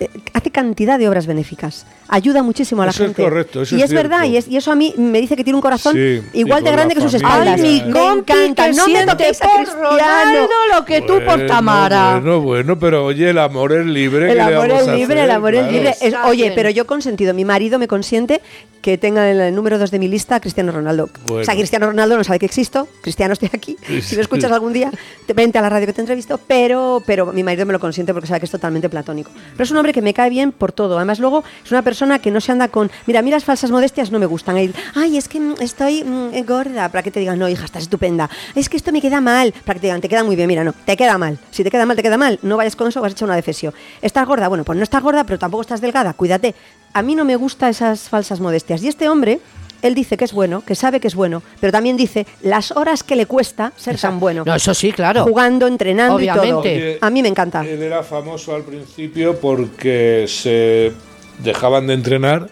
eh, 0.00 0.10
hace 0.32 0.50
cantidad 0.50 0.98
de 0.98 1.08
obras 1.08 1.26
benéficas. 1.26 1.86
Ayuda 2.08 2.42
muchísimo 2.42 2.82
a 2.82 2.86
la 2.86 2.90
Eso 2.90 3.02
es 3.04 3.08
gente. 3.08 3.22
correcto, 3.22 3.62
eso 3.62 3.76
y 3.76 3.78
es 3.82 3.86
es, 3.90 3.92
verdad, 3.94 4.24
y, 4.24 4.36
es- 4.36 4.48
y 4.48 4.56
eso 4.56 4.70
a 4.72 4.74
mí 4.74 4.94
me 4.96 5.20
dice 5.20 5.36
que 5.36 5.44
tiene 5.44 5.56
un 5.56 5.62
corazón 5.62 5.94
Sí, 5.94 6.22
igual 6.34 6.62
de 6.64 6.70
grande 6.72 6.94
que 6.94 7.00
sus 7.00 7.14
espaldas. 7.14 7.60
Ay, 7.60 7.82
mi 7.84 7.92
Me 7.92 8.06
encanta. 8.06 8.66
que 8.66 8.72
No 8.74 8.88
me 8.88 9.04
toquéis 9.06 9.42
a 9.42 9.46
por 9.46 9.56
Cristiano. 9.56 9.88
Ronaldo 9.90 10.48
lo 10.74 10.84
que 10.84 11.00
tú 11.02 11.14
por 11.14 11.24
Bueno, 11.24 11.46
Tamara. 11.46 12.12
Bueno, 12.20 12.40
bueno, 12.40 12.78
pero 12.78 13.04
oye, 13.04 13.30
el 13.30 13.38
amor 13.38 13.72
es 13.72 13.86
libre. 13.86 14.24
El 14.26 14.28
¿qué 14.30 14.34
le 14.36 14.42
amor 14.56 14.70
es 14.70 14.86
libre, 14.86 15.14
hacer? 15.20 15.24
el 15.24 15.30
amor 15.30 15.54
es 15.54 15.60
Claro. 15.60 15.72
libre. 15.72 15.94
Es- 16.00 16.14
oye, 16.26 16.52
pero 16.54 16.70
yo 16.70 16.86
consentido, 16.86 17.34
mi 17.34 17.44
marido 17.44 17.78
me 17.78 17.88
consiente 17.88 18.40
que 18.82 18.98
tenga 18.98 19.28
en 19.30 19.40
el 19.40 19.54
número 19.54 19.78
2 19.80 19.90
de 19.90 19.98
mi 19.98 20.06
lista 20.06 20.36
a 20.36 20.40
Cristiano 20.40 20.70
Ronaldo. 20.70 21.08
Bueno. 21.26 21.42
O 21.42 21.44
sea, 21.44 21.54
Cristiano 21.54 21.86
Ronaldo 21.86 22.16
no 22.16 22.22
sabe 22.22 22.38
que 22.38 22.46
existo, 22.46 22.86
Cristiano 23.02 23.32
estoy 23.32 23.50
aquí. 23.52 23.76
Sí, 23.84 24.00
Si 24.00 24.14
lo 24.14 24.22
escuchas 24.22 24.48
sí. 24.48 24.54
algún 24.54 24.72
día, 24.72 24.92
te- 25.26 25.32
vente 25.32 25.58
a 25.58 25.62
la 25.62 25.68
radio 25.68 25.86
que 25.86 25.92
te 25.92 26.00
entrevisto, 26.02 26.38
pero, 26.46 27.02
pero 27.04 27.32
mi 27.32 27.42
marido 27.42 27.66
me 27.66 27.72
lo 27.72 27.80
consiente 27.80 28.12
porque 28.12 28.28
sabe 28.28 28.38
que 28.40 28.46
es 28.46 28.52
totalmente 28.52 28.88
platónico. 28.88 29.30
Pero 29.52 29.64
es 29.64 29.70
un 29.72 29.76
hombre 29.78 29.92
que 29.92 30.02
me 30.02 30.14
cae 30.14 30.30
bien 30.30 30.52
por 30.52 30.70
todo. 30.70 30.96
Además, 30.98 31.18
luego 31.18 31.42
es 31.64 31.70
una 31.72 31.82
persona 31.82 31.95
que 32.20 32.30
no 32.30 32.40
se 32.40 32.52
anda 32.52 32.68
con. 32.68 32.90
Mira, 33.06 33.20
a 33.20 33.22
mí 33.22 33.30
las 33.30 33.44
falsas 33.44 33.70
modestias 33.70 34.10
no 34.10 34.18
me 34.18 34.26
gustan. 34.26 34.56
Ay, 34.56 34.72
Ay, 34.94 35.16
es 35.16 35.28
que 35.28 35.40
estoy 35.60 36.04
mm, 36.04 36.44
gorda, 36.46 36.88
para 36.88 37.02
que 37.02 37.10
te 37.10 37.20
digan, 37.20 37.38
no, 37.38 37.48
hija, 37.48 37.64
estás 37.64 37.84
estupenda. 37.84 38.28
Es 38.54 38.68
que 38.68 38.76
esto 38.76 38.92
me 38.92 39.00
queda 39.00 39.20
mal, 39.20 39.52
para 39.64 39.74
que 39.74 39.80
te 39.80 39.86
digan, 39.86 40.00
te 40.00 40.08
queda 40.08 40.24
muy 40.24 40.36
bien. 40.36 40.48
Mira, 40.48 40.64
no, 40.64 40.72
te 40.72 40.96
queda 40.96 41.16
mal. 41.18 41.38
Si 41.50 41.64
te 41.64 41.70
queda 41.70 41.86
mal, 41.86 41.96
te 41.96 42.02
queda 42.02 42.16
mal. 42.16 42.38
No 42.42 42.56
vayas 42.56 42.76
con 42.76 42.88
eso, 42.88 43.00
vas 43.00 43.12
a 43.12 43.14
echar 43.14 43.26
una 43.26 43.36
defesio. 43.36 43.72
¿Estás 44.02 44.26
gorda? 44.26 44.48
Bueno, 44.48 44.64
pues 44.64 44.76
no 44.76 44.82
estás 44.82 45.02
gorda, 45.02 45.24
pero 45.24 45.38
tampoco 45.38 45.62
estás 45.62 45.80
delgada. 45.80 46.12
Cuídate. 46.12 46.54
A 46.92 47.02
mí 47.02 47.14
no 47.14 47.24
me 47.24 47.36
gustan 47.36 47.70
esas 47.70 48.08
falsas 48.08 48.40
modestias. 48.40 48.82
Y 48.82 48.88
este 48.88 49.08
hombre. 49.08 49.40
Él 49.82 49.94
dice 49.94 50.16
que 50.16 50.24
es 50.24 50.32
bueno, 50.32 50.62
que 50.66 50.74
sabe 50.74 51.00
que 51.00 51.06
es 51.06 51.14
bueno, 51.14 51.42
pero 51.60 51.70
también 51.70 51.98
dice 51.98 52.26
las 52.42 52.72
horas 52.72 53.02
que 53.02 53.14
le 53.14 53.26
cuesta 53.26 53.72
ser 53.76 53.98
tan 53.98 54.18
bueno. 54.18 54.42
No, 54.44 54.54
eso 54.54 54.72
sí, 54.72 54.90
claro. 54.90 55.24
Jugando, 55.24 55.66
entrenando 55.66 56.18
y 56.18 56.26
todo. 56.26 56.40
Obviamente. 56.40 56.88
Oye, 56.88 56.98
A 57.02 57.10
mí 57.10 57.22
me 57.22 57.28
encanta. 57.28 57.60
Él 57.60 57.82
era 57.82 58.02
famoso 58.02 58.54
al 58.54 58.62
principio 58.62 59.38
porque 59.38 60.24
se 60.28 60.92
dejaban 61.38 61.86
de 61.86 61.94
entrenar 61.94 62.48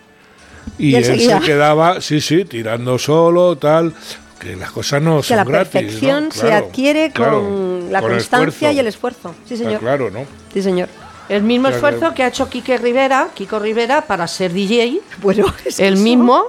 y, 0.79 0.91
Y 0.91 0.95
él 0.97 1.05
se 1.21 1.41
quedaba, 1.41 2.01
sí, 2.01 2.21
sí, 2.21 2.45
tirando 2.45 2.99
solo, 2.99 3.57
tal. 3.57 3.95
Que 4.39 4.57
las 4.57 4.73
cosas 4.73 5.01
no 5.01 5.19
que 5.19 5.23
son 5.29 5.37
la 5.39 5.45
gratis. 5.45 5.71
perfección 5.73 6.25
¿no? 6.25 6.31
se 6.33 6.41
Claro, 6.41 6.67
adquiere 6.67 7.11
claro, 7.13 7.41
con 7.43 7.93
la 7.93 8.01
con 8.01 8.11
constancia 8.11 8.73
y 8.73 8.79
el 8.79 8.87
esfuerzo. 8.89 9.35
Sí, 9.47 9.55
Está 9.55 9.67
señor. 9.67 9.81
claro, 9.81 10.11
¿no? 10.11 10.25
Sí, 10.53 10.61
señor. 10.63 10.89
El 11.29 11.43
mismo 11.43 11.65
Claro, 11.69 11.77
esfuerzo 11.77 11.99
claro. 12.01 12.15
que 12.15 12.23
ha 12.25 12.29
hecho 12.29 12.49
Quique 12.51 12.77
Rivera, 12.77 13.29
Kiko 13.35 13.59
Rivera, 13.59 14.03
para 14.03 14.27
ser 14.27 14.53
DJ. 14.53 15.01
Bueno, 15.23 15.47
es 15.65 15.79
el 15.81 15.95
eso. 15.95 16.03
mismo. 16.03 16.45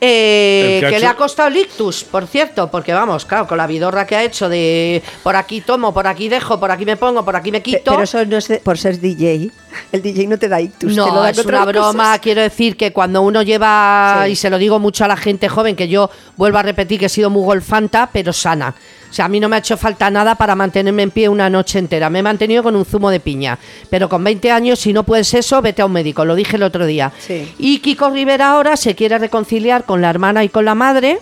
eh, 0.00 0.76
El 0.76 0.80
que 0.84 0.88
que, 0.90 0.96
ha 0.96 0.98
le 1.00 1.06
ha 1.06 1.14
costado 1.16 1.48
el 1.48 1.56
ictus, 1.58 2.04
por 2.04 2.26
cierto, 2.26 2.70
porque 2.70 2.92
vamos, 2.92 3.24
claro, 3.26 3.46
con 3.46 3.58
la 3.58 3.66
vidorra 3.66 4.06
que 4.06 4.16
ha 4.16 4.22
hecho 4.22 4.48
de 4.48 5.02
por 5.22 5.36
aquí 5.36 5.60
tomo, 5.60 5.92
por 5.92 6.06
aquí 6.06 6.28
dejo, 6.28 6.58
por 6.58 6.70
aquí 6.70 6.84
me 6.86 6.96
pongo, 6.96 7.24
por 7.24 7.36
aquí 7.36 7.50
me 7.50 7.62
quito. 7.62 7.90
Pero 7.92 8.02
eso 8.02 8.24
no 8.24 8.36
es 8.38 8.48
de- 8.48 8.58
por 8.58 8.78
ser 8.78 9.00
DJ. 9.00 9.50
El 9.92 10.02
DJ 10.02 10.26
no 10.28 10.38
te 10.38 10.48
da 10.48 10.60
ictus. 10.60 10.90
te 10.90 10.96
lo 10.96 11.06
No, 11.06 11.20
da 11.22 11.30
es 11.30 11.44
una 11.44 11.64
broma. 11.64 11.92
cosas. 12.04 12.18
Quiero 12.20 12.42
decir 12.42 12.76
que 12.76 12.92
cuando 12.92 13.22
uno 13.22 13.42
lleva, 13.42 14.22
Sí. 14.26 14.32
y 14.32 14.36
se 14.36 14.50
lo 14.50 14.58
digo 14.58 14.78
mucho 14.78 15.04
a 15.04 15.08
la 15.08 15.16
gente 15.16 15.48
joven, 15.48 15.76
que 15.76 15.88
yo 15.88 16.10
vuelvo 16.36 16.58
a 16.58 16.62
repetir 16.62 16.98
que 17.00 17.06
he 17.06 17.08
sido 17.08 17.30
muy 17.30 17.42
golfanta, 17.44 18.10
pero 18.12 18.32
sana. 18.32 18.74
O 19.10 19.14
sea, 19.14 19.26
a 19.26 19.28
mí 19.28 19.38
no 19.38 19.48
me 19.48 19.54
ha 19.54 19.58
hecho 19.60 19.76
falta 19.76 20.10
nada 20.10 20.34
para 20.34 20.56
mantenerme 20.56 21.02
en 21.04 21.10
pie 21.12 21.28
una 21.28 21.48
noche 21.48 21.78
entera. 21.78 22.10
Me 22.10 22.18
he 22.18 22.22
mantenido 22.22 22.64
con 22.64 22.74
un 22.74 22.84
zumo 22.84 23.10
de 23.10 23.20
piña. 23.20 23.56
Pero 23.88 24.08
con 24.08 24.24
20 24.24 24.50
años, 24.50 24.80
si 24.80 24.92
no 24.92 25.04
puedes 25.04 25.32
eso, 25.34 25.62
vete 25.62 25.82
a 25.82 25.86
un 25.86 25.92
médico. 25.92 26.24
Lo 26.24 26.34
dije 26.34 26.56
el 26.56 26.64
otro 26.64 26.84
día. 26.84 27.12
Sí. 27.20 27.54
Y 27.58 27.78
Kiko 27.78 28.10
Rivera 28.10 28.50
ahora 28.50 28.76
se 28.76 28.96
quiere 28.96 29.16
reconciliar 29.18 29.84
con 29.84 30.00
la 30.00 30.10
hermana 30.10 30.42
y 30.42 30.48
con 30.48 30.64
la 30.64 30.74
madre. 30.74 31.20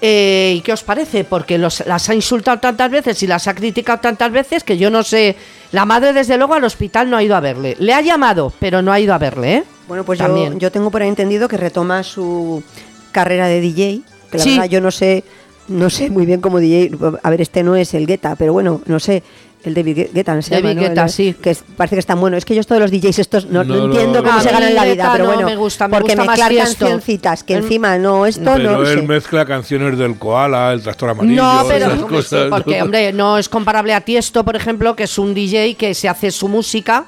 Eh, 0.00 0.54
¿Y 0.56 0.60
qué 0.60 0.72
os 0.72 0.84
parece? 0.84 1.24
Porque 1.24 1.58
los, 1.58 1.84
las 1.86 2.08
ha 2.08 2.14
insultado 2.14 2.58
tantas 2.60 2.88
veces 2.90 3.20
y 3.22 3.26
las 3.26 3.48
ha 3.48 3.54
criticado 3.54 3.98
tantas 3.98 4.30
veces 4.30 4.62
que 4.62 4.78
yo 4.78 4.90
no 4.90 5.02
sé. 5.02 5.34
La 5.72 5.84
madre, 5.84 6.12
desde 6.12 6.36
luego, 6.38 6.54
al 6.54 6.62
hospital 6.64 7.10
no 7.10 7.16
ha 7.16 7.22
ido 7.22 7.34
a 7.34 7.40
verle. 7.40 7.76
Le 7.80 7.92
ha 7.92 8.00
llamado, 8.00 8.52
pero 8.60 8.80
no 8.80 8.92
ha 8.92 9.00
ido 9.00 9.12
a 9.12 9.18
verle, 9.18 9.54
¿eh? 9.56 9.64
Bueno, 9.88 10.04
pues 10.04 10.18
yo, 10.20 10.26
También. 10.26 10.58
yo 10.60 10.70
tengo 10.70 10.90
por 10.90 11.02
ahí 11.02 11.08
entendido 11.08 11.48
que 11.48 11.56
retoma 11.56 12.02
su 12.04 12.62
carrera 13.10 13.48
de 13.48 13.60
DJ. 13.60 14.00
Que 14.30 14.38
la 14.38 14.44
Sí. 14.44 14.50
verdad 14.50 14.68
yo 14.70 14.80
no 14.80 14.90
sé, 14.92 15.24
no 15.66 15.90
sé 15.90 16.10
muy 16.10 16.26
bien 16.26 16.40
cómo 16.40 16.60
DJ. 16.60 16.92
A 17.22 17.30
ver, 17.30 17.40
este 17.40 17.62
no 17.64 17.74
es 17.74 17.92
el 17.94 18.06
Guetta, 18.06 18.36
pero 18.36 18.52
bueno, 18.52 18.82
no 18.86 19.00
sé. 19.00 19.22
El 19.64 19.74
David 19.74 19.96
Gue- 19.96 20.10
Guetta, 20.12 20.34
¿no 20.34 20.42
se 20.42 20.50
David 20.54 20.68
llama, 20.68 20.80
¿no? 20.82 20.88
Guetta, 20.88 21.02
El- 21.04 21.08
sí. 21.10 21.34
Que 21.42 21.50
es- 21.50 21.64
parece 21.76 21.96
que 21.96 22.00
están 22.00 22.20
bueno. 22.20 22.36
Es 22.36 22.44
que 22.44 22.54
yo 22.54 22.62
todos 22.64 22.80
los 22.80 22.90
DJs 22.92 23.18
estos 23.18 23.46
no, 23.46 23.64
no 23.64 23.74
No, 23.76 23.84
entiendo 23.86 24.22
cómo 24.22 24.36
no. 24.36 24.40
se 24.42 24.50
ganan 24.50 24.74
la 24.74 24.84
vida, 24.84 25.10
pero 25.12 25.24
no 25.26 25.32
bueno. 25.32 25.46
me 25.48 25.56
gusta, 25.56 25.88
me 25.88 25.98
porque 25.98 26.12
gusta 26.14 26.24
más 26.24 26.28
mezclar 26.38 26.50
Tiesto. 26.50 26.78
cancioncitas, 26.84 27.42
que 27.42 27.54
El- 27.54 27.62
encima 27.64 27.98
no 27.98 28.24
esto, 28.24 28.42
Pero 28.54 28.72
no 28.78 28.82
él 28.88 29.00
sé. 29.00 29.06
mezcla 29.06 29.44
canciones 29.44 29.98
del 29.98 30.16
koala, 30.16 30.72
el 30.72 30.82
tractor 30.82 31.10
amarillo. 31.10 31.42
No, 31.42 31.64
pero 31.66 31.86
esas 31.86 32.02
hombre, 32.02 32.22
sí, 32.22 32.28
cosas, 32.28 32.46
porque 32.50 32.78
¿no? 32.78 32.84
hombre, 32.84 33.12
no 33.12 33.36
es 33.38 33.48
comparable 33.48 33.92
a 33.94 34.00
Tiesto, 34.02 34.44
por 34.44 34.54
ejemplo, 34.54 34.94
que 34.94 35.02
es 35.04 35.18
un 35.18 35.34
DJ 35.34 35.74
que 35.74 35.92
se 35.94 36.08
hace 36.08 36.30
su 36.30 36.46
música 36.48 37.06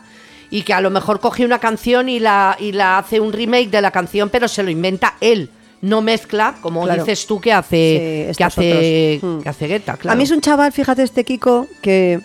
y 0.51 0.63
que 0.63 0.75
a 0.75 0.81
lo 0.81 0.91
mejor 0.91 1.21
coge 1.21 1.45
una 1.45 1.61
canción 1.61 2.09
y 2.09 2.19
la, 2.19 2.57
y 2.59 2.73
la 2.73 2.99
hace 2.99 3.21
un 3.21 3.33
remake 3.33 3.71
de 3.71 3.81
la 3.81 3.93
canción, 3.93 4.29
pero 4.29 4.49
se 4.49 4.65
lo 4.65 4.71
inventa 4.71 5.15
él. 5.21 5.51
No 5.83 6.03
mezcla, 6.03 6.57
como 6.61 6.83
Claro. 6.85 7.05
dices 7.05 7.27
tú, 7.27 7.41
que 7.41 7.49
Sí, 7.51 7.55
hace, 7.55 8.33
que 8.37 8.45
hace, 8.45 9.17
otros. 9.23 9.33
Mm. 9.39 9.43
que 9.43 9.49
hace 9.49 9.67
Guetta, 9.69 9.97
claro. 9.97 10.13
A 10.13 10.17
mí 10.17 10.25
es 10.25 10.31
un 10.31 10.41
chaval, 10.43 10.73
fíjate, 10.73 11.03
este 11.05 11.25
Kiko, 11.25 11.69
que 11.81 12.21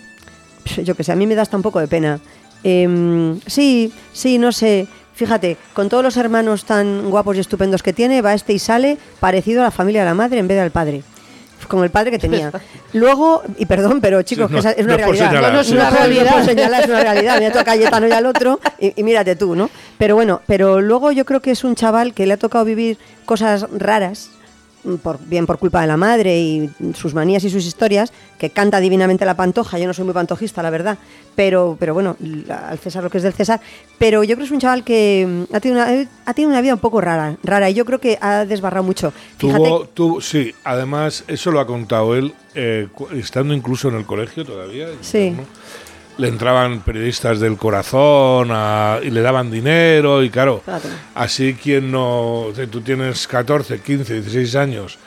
yo 0.84 0.95
que 0.95 1.04
sé, 1.04 1.12
a 1.12 1.15
mí 1.15 1.28
me 1.28 1.36
da 1.36 1.41
hasta 1.43 1.58
un 1.58 1.63
poco 1.63 1.80
de 1.80 1.88
pena. 1.88 2.19
Em, 2.63 3.39
sí, 3.45 3.93
sí, 4.13 4.38
no 4.38 4.51
sé. 4.51 4.88
Fíjate, 5.13 5.58
con 5.73 5.88
todos 5.88 6.04
los 6.04 6.17
hermanos 6.17 6.65
tan 6.65 7.10
guapos 7.10 7.38
y 7.38 7.39
estupendos 7.39 7.82
que 7.84 7.93
tiene, 7.93 8.21
va 8.21 8.34
este 8.34 8.54
y 8.54 8.60
sale 8.60 8.97
parecido 9.19 9.62
a 9.62 9.65
la 9.65 9.71
familia 9.71 10.01
de 10.01 10.08
la 10.10 10.13
madre 10.13 10.39
en 10.39 10.47
vez 10.47 10.58
del 10.60 10.71
padre. 10.71 11.04
Como 11.69 11.84
el 11.84 11.89
padre 11.89 12.12
que 12.12 12.19
tenía. 12.19 12.51
Luego, 12.93 13.41
y 13.58 13.65
perdón, 13.65 13.99
pero 14.01 14.21
chicos, 14.23 14.47
Sí, 14.47 14.49
que 14.49 14.54
no, 14.54 14.60
esa 14.60 14.71
es 14.71 14.86
una 14.86 14.97
no 14.97 14.97
realidad. 14.97 15.28
señalar, 15.30 15.51
No, 15.51 15.56
no 15.56 15.62
es 15.62 15.71
una 15.71 15.89
realidad. 15.89 16.32
puedo 16.32 16.45
señalar, 16.54 16.84
es 16.84 16.89
una 16.89 16.99
realidad. 17.01 17.39
Mira 17.39 17.51
tú 17.51 17.60
a 17.60 17.63
Cayetano 17.63 18.08
y 18.08 18.12
al 18.12 18.25
otro, 18.25 18.60
y, 18.80 18.93
y 18.99 19.04
mírate 19.04 19.36
tú, 19.36 19.56
¿no? 19.56 19.69
Pero 19.97 20.15
bueno, 20.15 20.41
pero 20.45 20.82
luego 20.82 21.12
yo 21.12 21.25
creo 21.25 21.39
que 21.39 21.51
es 21.51 21.63
un 21.63 21.75
chaval 21.75 22.13
que 22.13 22.28
le 22.28 22.34
ha 22.34 22.38
tocado 22.38 22.65
vivir 22.65 22.97
cosas 23.25 23.65
raras, 23.75 24.30
por, 25.02 25.19
bien 25.26 25.45
por 25.45 25.58
culpa 25.58 25.82
de 25.82 25.88
la 25.88 25.98
madre 25.98 26.39
y 26.39 26.69
sus 26.93 27.13
manías 27.13 27.43
y 27.43 27.50
sus 27.50 27.65
historias, 27.65 28.12
que 28.38 28.50
canta 28.50 28.80
divinamente 28.80 29.26
la 29.26 29.36
pantoja. 29.36 29.80
Yo 29.80 29.88
no 29.88 29.93
soy 29.93 30.06
muy 30.06 30.13
pantojista, 30.13 30.62
la 30.63 30.69
verdad, 30.69 30.98
pero, 31.36 31.76
pero 31.80 31.93
bueno, 31.93 32.15
al 32.50 32.78
César 32.80 33.04
lo 33.04 33.10
que 33.10 33.17
es 33.17 33.24
del 33.24 33.34
César. 33.34 33.60
Pero 33.98 34.24
yo 34.24 34.36
creo 34.36 34.39
que 34.39 34.43
es 34.45 34.52
un 34.52 34.60
chaval 34.60 34.84
que 34.84 35.45
mm, 35.50 35.56
ha 35.56 35.60
tenido 35.60 35.82
una, 35.84 36.08
ha 36.26 36.34
tenido 36.34 36.50
una 36.52 36.62
vida 36.62 36.74
un 36.74 36.80
poco 36.80 37.02
rara, 37.02 37.36
rara, 37.43 37.69
y 37.69 37.74
yo 37.74 37.86
creo 37.86 38.00
que 38.00 38.17
ha 38.21 38.45
desbarrado 38.45 38.84
mucho. 38.84 39.12
Fíjate, 39.38 39.63
Tuvo, 39.63 39.86
tuvo- 39.88 40.21
sí, 40.21 40.54
además, 40.63 41.24
eso 41.28 41.52
lo 41.52 41.60
ha 41.60 41.67
contado 41.67 42.15
él, 42.15 42.34
eh, 42.54 42.88
estando 43.13 43.54
incluso 43.54 43.89
en 43.89 43.95
el 43.95 44.06
colegio 44.06 44.45
todavía. 44.45 44.88
Sí. 45.02 45.34
Le 46.17 46.30
entraban 46.30 46.80
periodistas 46.80 47.39
del 47.41 47.58
corazón 47.58 48.49
a- 48.51 48.99
y 49.04 49.10
le 49.10 49.21
daban 49.21 49.51
dinero 49.51 50.23
y 50.23 50.30
claro, 50.30 50.62
así 51.13 51.56
quien 51.56 51.91
no, 51.91 52.47
si 52.56 52.67
tú 52.67 52.80
tienes 52.82 53.28
14, 53.28 53.80
15, 53.82 54.13
16 54.21 54.56
años, 54.56 54.97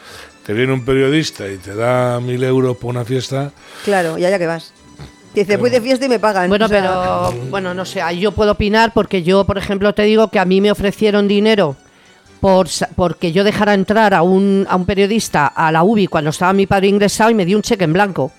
te 0.45 0.53
viene 0.53 0.73
un 0.73 0.85
periodista 0.85 1.49
y 1.49 1.57
te 1.57 1.75
da 1.75 2.21
mil 2.21 2.43
euros 2.45 2.77
por 2.77 2.91
una 2.91 3.05
fiesta, 3.07 3.53
claro, 3.85 4.19
ya 4.19 4.29
ya 4.29 4.39
que 4.39 4.47
vas. 4.47 4.73
Dice, 5.35 5.57
voy 5.57 5.71
de 5.71 5.81
fiesta 5.81 6.05
y 6.07 6.09
me 6.09 6.19
pagan. 6.19 6.49
Bueno, 6.49 6.65
O 6.67 6.69
sea, 6.69 6.81
pero 6.81 7.33
bueno, 7.51 7.73
no 7.73 7.85
sé, 7.85 8.03
ahí 8.03 8.19
yo 8.21 8.33
puedo 8.33 8.53
opinar 8.53 8.93
porque 8.93 9.23
yo, 9.23 9.45
por 9.45 9.57
ejemplo, 9.57 9.95
te 9.95 10.03
digo 10.03 10.29
que 10.29 10.39
a 10.39 10.45
mí 10.45 10.61
me 10.61 10.71
ofrecieron 10.71 11.29
dinero 11.29 11.77
por 12.41 12.69
sa- 12.69 12.89
porque 12.97 13.31
yo 13.33 13.45
dejara 13.45 13.73
entrar 13.75 14.15
a 14.15 14.23
un, 14.23 14.67
a 14.69 14.77
un 14.77 14.85
periodista 14.85 15.47
a 15.47 15.71
la 15.71 15.85
UBI 15.85 16.07
cuando 16.07 16.31
estaba 16.31 16.53
mi 16.53 16.67
padre 16.67 16.89
ingresado 16.89 17.31
y 17.31 17.35
me 17.35 17.45
dio 17.45 17.57
un 17.57 17.63
cheque 17.63 17.85
en 17.85 17.93
blanco. 17.93 18.33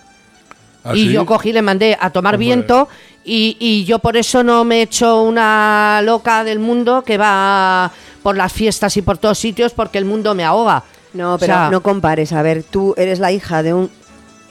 Así, 0.84 1.10
Y 1.10 1.12
yo 1.14 1.26
cogí, 1.26 1.52
le 1.54 1.62
mandé 1.62 1.98
a 2.00 2.10
tomar 2.10 2.36
Hombre. 2.36 2.46
viento 2.48 2.88
y, 3.26 3.58
y 3.60 3.86
yo 3.86 4.00
por 4.00 4.18
eso 4.18 4.44
no 4.44 4.64
me 4.64 4.78
he 4.80 4.82
hecho 4.84 5.22
una 5.24 6.02
loca 6.04 6.44
del 6.44 6.60
mundo 6.60 7.04
que 7.04 7.18
va 7.18 7.92
por 8.24 8.36
las 8.38 8.52
fiestas 8.54 8.96
y 8.98 9.02
por 9.02 9.18
todos 9.18 9.38
sitios 9.38 9.74
porque 9.74 9.98
el 9.98 10.06
mundo 10.06 10.34
me 10.36 10.44
ahoga. 10.44 10.84
No, 11.14 11.36
O 11.36 11.38
pero 11.40 11.54
sea, 11.54 11.70
no 11.70 11.82
compares. 11.82 12.32
A 12.34 12.42
ver, 12.42 12.64
tú 12.64 12.94
eres 12.98 13.20
la 13.20 13.32
hija 13.32 13.64
de 13.64 13.74
un 13.74 13.90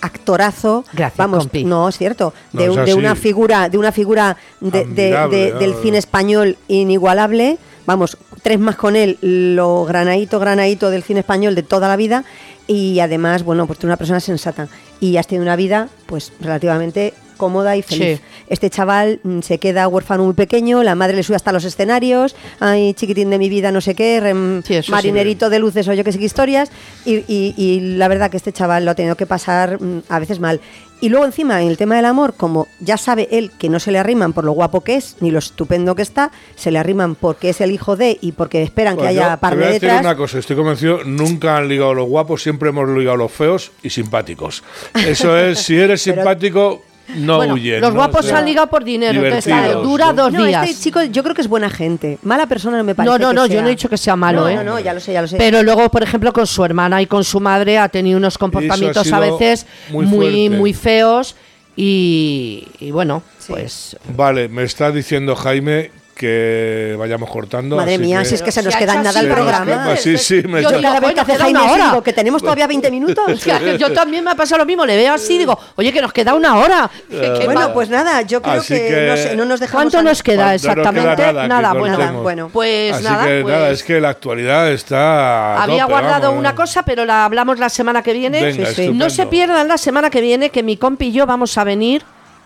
actorazo. 0.00 0.84
Gracias, 0.92 1.16
Vamos, 1.18 1.40
compi. 1.40 1.64
no, 1.64 1.88
es 1.88 1.96
cierto. 1.98 2.32
No, 2.52 2.60
De, 2.60 2.66
es 2.66 2.70
un- 2.70 2.76
de 2.76 2.82
así. 2.82 2.92
una 2.92 3.14
figura, 3.14 3.68
de 3.68 3.78
una 3.78 3.92
figura 3.92 4.36
de- 4.60 4.84
de- 4.84 5.52
del 5.58 5.72
ah. 5.72 5.76
cine 5.82 5.98
español 5.98 6.56
inigualable. 6.68 7.58
Vamos, 7.86 8.18
tres 8.42 8.58
más 8.60 8.76
con 8.76 8.96
él, 8.96 9.18
lo 9.22 9.84
granadito, 9.86 10.38
granadito 10.38 10.90
del 10.90 11.02
cine 11.02 11.20
español 11.20 11.54
de 11.54 11.62
toda 11.62 11.88
la 11.88 11.96
vida. 11.96 12.24
Y 12.66 13.00
además, 13.00 13.42
bueno, 13.44 13.66
pues 13.66 13.78
tú 13.78 13.86
eres 13.86 13.90
una 13.92 13.96
persona 13.96 14.20
sensata. 14.20 14.68
Y 15.00 15.16
has 15.16 15.26
tenido 15.26 15.42
una 15.44 15.56
vida, 15.56 15.88
pues, 16.06 16.32
relativamente 16.40 17.14
cómoda 17.36 17.76
y 17.76 17.82
feliz. 17.82 18.18
Sí. 18.18 18.24
Este 18.48 18.68
chaval 18.68 19.20
mm, 19.22 19.40
se 19.42 19.58
queda 19.58 19.86
huérfano 19.86 20.24
muy 20.24 20.34
pequeño, 20.34 20.82
la 20.82 20.96
madre 20.96 21.14
le 21.14 21.22
sube 21.22 21.36
hasta 21.36 21.52
los 21.52 21.64
escenarios, 21.64 22.34
ay, 22.58 22.94
chiquitín 22.94 23.30
de 23.30 23.38
mi 23.38 23.48
vida, 23.48 23.70
no 23.70 23.80
sé 23.80 23.94
qué, 23.94 24.20
rem- 24.20 24.64
Sí, 24.66 24.74
eso 24.74 24.86
sí. 24.86 24.90
marinerito 24.90 25.48
de 25.48 25.60
luces 25.60 25.86
o 25.86 25.92
yo 25.92 26.02
qué 26.02 26.10
sé 26.10 26.18
qué 26.18 26.24
historias. 26.24 26.72
Y, 27.04 27.18
y- 27.28 27.54
y 27.56 27.80
la 27.96 28.08
verdad 28.08 28.28
que 28.30 28.36
este 28.38 28.52
chaval 28.52 28.84
lo 28.84 28.90
ha 28.90 28.94
tenido 28.96 29.14
que 29.16 29.26
pasar 29.26 29.80
mm, 29.80 30.02
a 30.08 30.18
veces 30.18 30.40
mal. 30.40 30.60
Y 31.00 31.10
luego 31.10 31.24
encima, 31.24 31.62
en 31.62 31.68
el 31.68 31.76
tema 31.76 31.96
del 31.96 32.06
amor, 32.06 32.34
como 32.36 32.66
ya 32.80 32.96
sabe 32.96 33.28
él 33.30 33.52
que 33.56 33.68
no 33.68 33.78
se 33.78 33.92
le 33.92 33.98
arriman 33.98 34.32
por 34.32 34.44
lo 34.44 34.52
guapo 34.52 34.82
que 34.82 34.96
es, 34.96 35.16
ni 35.20 35.30
lo 35.30 35.38
estupendo 35.38 35.94
que 35.94 36.02
está, 36.02 36.32
se 36.56 36.70
le 36.70 36.78
arriman 36.78 37.14
porque 37.14 37.50
es 37.50 37.60
el 37.60 37.70
hijo 37.70 37.96
de 37.96 38.18
y 38.20 38.32
porque 38.32 38.62
esperan 38.62 38.96
Pues 38.96 39.08
que 39.08 39.14
yo 39.14 39.20
haya 39.22 39.38
a 39.40 39.50
decir 39.54 39.72
detrás. 39.80 40.00
una 40.00 40.16
cosa, 40.16 40.38
estoy 40.38 40.56
convencido, 40.56 41.04
nunca 41.04 41.56
han 41.56 41.68
ligado 41.68 41.94
los 41.94 42.08
guapos, 42.08 42.42
siempre 42.42 42.70
hemos 42.70 42.88
ligado 42.88 43.16
los 43.16 43.30
feos 43.30 43.70
y 43.82 43.90
simpáticos. 43.90 44.64
Eso 44.94 45.38
es, 45.38 45.60
si 45.60 45.76
eres 45.78 46.02
simpático, 46.02 46.82
no 47.16 47.36
Bueno, 47.36 47.54
huyen. 47.54 47.80
los 47.80 47.90
¿no? 47.90 47.96
guapos 47.96 48.20
O 48.20 48.22
sea, 48.22 48.32
se 48.32 48.38
han 48.38 48.44
ligado 48.44 48.68
por 48.68 48.84
dinero, 48.84 49.24
entonces 49.24 49.72
dura 49.82 50.06
¿no? 50.06 50.24
dos 50.24 50.32
no, 50.32 50.44
días. 50.44 50.68
este 50.68 50.82
chico 50.84 51.02
yo 51.04 51.22
creo 51.22 51.34
que 51.34 51.40
es 51.40 51.48
buena 51.48 51.70
gente. 51.70 52.18
Mala 52.22 52.46
persona 52.46 52.76
no 52.76 52.84
me 52.84 52.94
parece. 52.94 53.10
No, 53.10 53.18
no, 53.18 53.28
que 53.30 53.34
no, 53.34 53.46
yo 53.46 53.62
no 53.62 53.68
he 53.68 53.70
dicho 53.70 53.88
que 53.88 53.96
sea 53.96 54.16
malo, 54.16 54.42
no, 54.42 54.48
¿eh? 54.48 54.56
No, 54.56 54.64
no, 54.64 54.80
ya 54.80 54.92
lo 54.92 55.00
sé, 55.00 55.12
ya 55.12 55.22
lo 55.22 55.28
sé. 55.28 55.36
Pero 55.36 55.62
luego, 55.62 55.88
por 55.90 56.02
ejemplo, 56.02 56.32
con 56.32 56.46
su 56.46 56.64
hermana 56.64 57.00
y 57.02 57.06
con 57.06 57.24
su 57.24 57.40
madre 57.40 57.78
ha 57.78 57.88
tenido 57.88 58.18
unos 58.18 58.38
comportamientos 58.38 59.12
a 59.12 59.20
veces 59.20 59.66
muy 59.90 60.48
muy, 60.50 60.74
feos 60.74 61.34
y, 61.76 62.66
y 62.80 62.90
bueno, 62.90 63.22
pues 63.46 63.96
Vale, 64.16 64.48
me 64.48 64.64
está 64.64 64.90
diciendo 64.90 65.34
Jaime 65.34 65.90
que 66.18 66.96
vayamos 66.98 67.30
cortando. 67.30 67.76
Madre 67.76 67.94
así 67.94 68.02
mía, 68.02 68.18
que- 68.18 68.24
si 68.26 68.34
es 68.34 68.42
que 68.42 68.50
se 68.52 68.62
nos 68.62 68.74
queda 68.76 68.92
hecho 68.94 69.02
nada 69.04 69.20
el 69.20 69.28
programa. 69.28 69.64
queda- 69.64 69.96
sí, 69.96 70.18
sí, 70.18 70.42
me 70.46 70.60
Yo 70.62 70.76
Y 70.76 70.82
cada 70.82 70.98
vez 71.00 71.14
que 71.14 71.20
hace 71.20 71.36
Jaime 71.36 71.60
hora. 71.60 71.84
digo 71.86 72.02
que 72.02 72.12
tenemos 72.12 72.42
todavía 72.42 72.66
20 72.66 72.90
minutos. 72.90 73.24
yo 73.78 73.92
también 73.92 74.24
me 74.24 74.32
ha 74.32 74.34
pasado 74.34 74.58
lo 74.58 74.66
mismo, 74.66 74.84
le 74.84 74.96
veo 74.96 75.14
así, 75.14 75.38
digo, 75.38 75.58
oye, 75.76 75.92
que 75.92 76.02
nos 76.02 76.12
queda 76.12 76.34
una 76.34 76.56
hora. 76.58 76.90
Que 77.38 77.44
bueno, 77.46 77.72
pues 77.72 77.88
nada, 77.88 78.22
yo 78.22 78.42
creo 78.42 78.60
Así 78.60 78.74
que, 78.74 78.88
que- 78.88 79.06
no, 79.08 79.16
sé, 79.16 79.36
no 79.36 79.44
nos 79.44 79.60
dejamos. 79.60 79.84
¿Cuánto 79.84 80.02
nos 80.02 80.22
queda 80.22 80.46
No 80.46 80.52
nos 80.52 80.62
queda 80.62 80.72
exactamente? 80.72 81.22
nada, 81.32 81.42
que 81.42 81.48
nada, 81.48 81.72
bueno. 81.72 82.22
bueno. 82.22 82.50
Pues 82.52 82.94
Así 82.94 83.04
nada, 83.04 83.24
que 83.26 83.40
pues 83.42 83.54
nada, 83.54 83.70
es 83.70 83.82
que 83.84 84.00
la 84.00 84.08
actualidad 84.10 84.72
está. 84.72 85.62
había 85.62 85.82
tope, 85.82 85.92
guardado 85.92 86.22
vamos. 86.28 86.40
una 86.40 86.54
cosa, 86.54 86.82
pero 86.82 87.04
la 87.04 87.24
hablamos 87.24 87.58
la 87.58 87.68
semana 87.68 88.02
que 88.02 88.12
viene. 88.12 88.42
Venga, 88.42 88.52
Sí, 88.52 88.74
sí. 88.74 88.82
estupendo. 88.82 89.04
No 89.04 89.10
se 89.10 89.26
pierdan 89.26 89.68
la 89.68 89.78
semana 89.78 90.10
que 90.10 90.20
viene 90.20 90.50
que 90.50 90.62
mi 90.62 90.76
compi 90.76 91.06
y 91.06 91.12
yo 91.12 91.26
vamos 91.26 91.56
a 91.58 91.64
venir, 91.64 92.02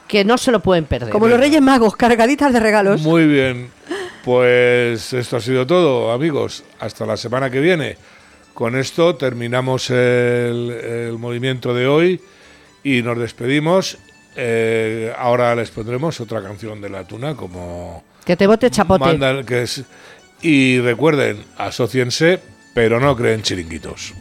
que 0.08 0.24
no 0.24 0.36
se 0.38 0.50
lo 0.52 0.60
pueden 0.60 0.84
perder. 0.84 1.10
Como 1.10 1.28
los 1.28 1.38
Reyes 1.40 1.62
Magos, 1.62 1.96
cargaditas 1.96 2.52
de 2.52 2.60
regalos. 2.60 3.00
Muy 3.02 3.26
bien. 3.26 3.70
Pues 4.24 5.12
esto 5.12 5.36
ha 5.36 5.40
sido 5.40 5.66
todo, 5.66 6.12
amigos. 6.12 6.64
Hasta 6.78 7.06
la 7.06 7.16
semana 7.16 7.50
que 7.50 7.60
viene. 7.60 7.96
Con 8.54 8.76
esto 8.76 9.16
terminamos 9.16 9.90
el, 9.90 10.70
el 10.70 11.18
movimiento 11.18 11.74
de 11.74 11.86
hoy 11.86 12.20
y 12.84 13.02
nos 13.02 13.18
despedimos. 13.18 13.98
Eh, 14.36 15.12
ahora 15.18 15.54
les 15.54 15.70
pondremos 15.70 16.20
otra 16.20 16.42
canción 16.42 16.80
de 16.80 16.88
la 16.88 17.04
tuna 17.04 17.34
como 17.34 18.02
Que 18.24 18.36
te 18.36 18.46
bote 18.46 18.70
chapote. 18.70 19.04
mandan 19.04 19.44
que 19.44 19.62
es 19.62 19.82
y 20.40 20.80
recuerden 20.80 21.44
asóciense 21.58 22.40
pero 22.74 22.98
no 22.98 23.14
creen 23.14 23.42
chiringuitos 23.42 24.14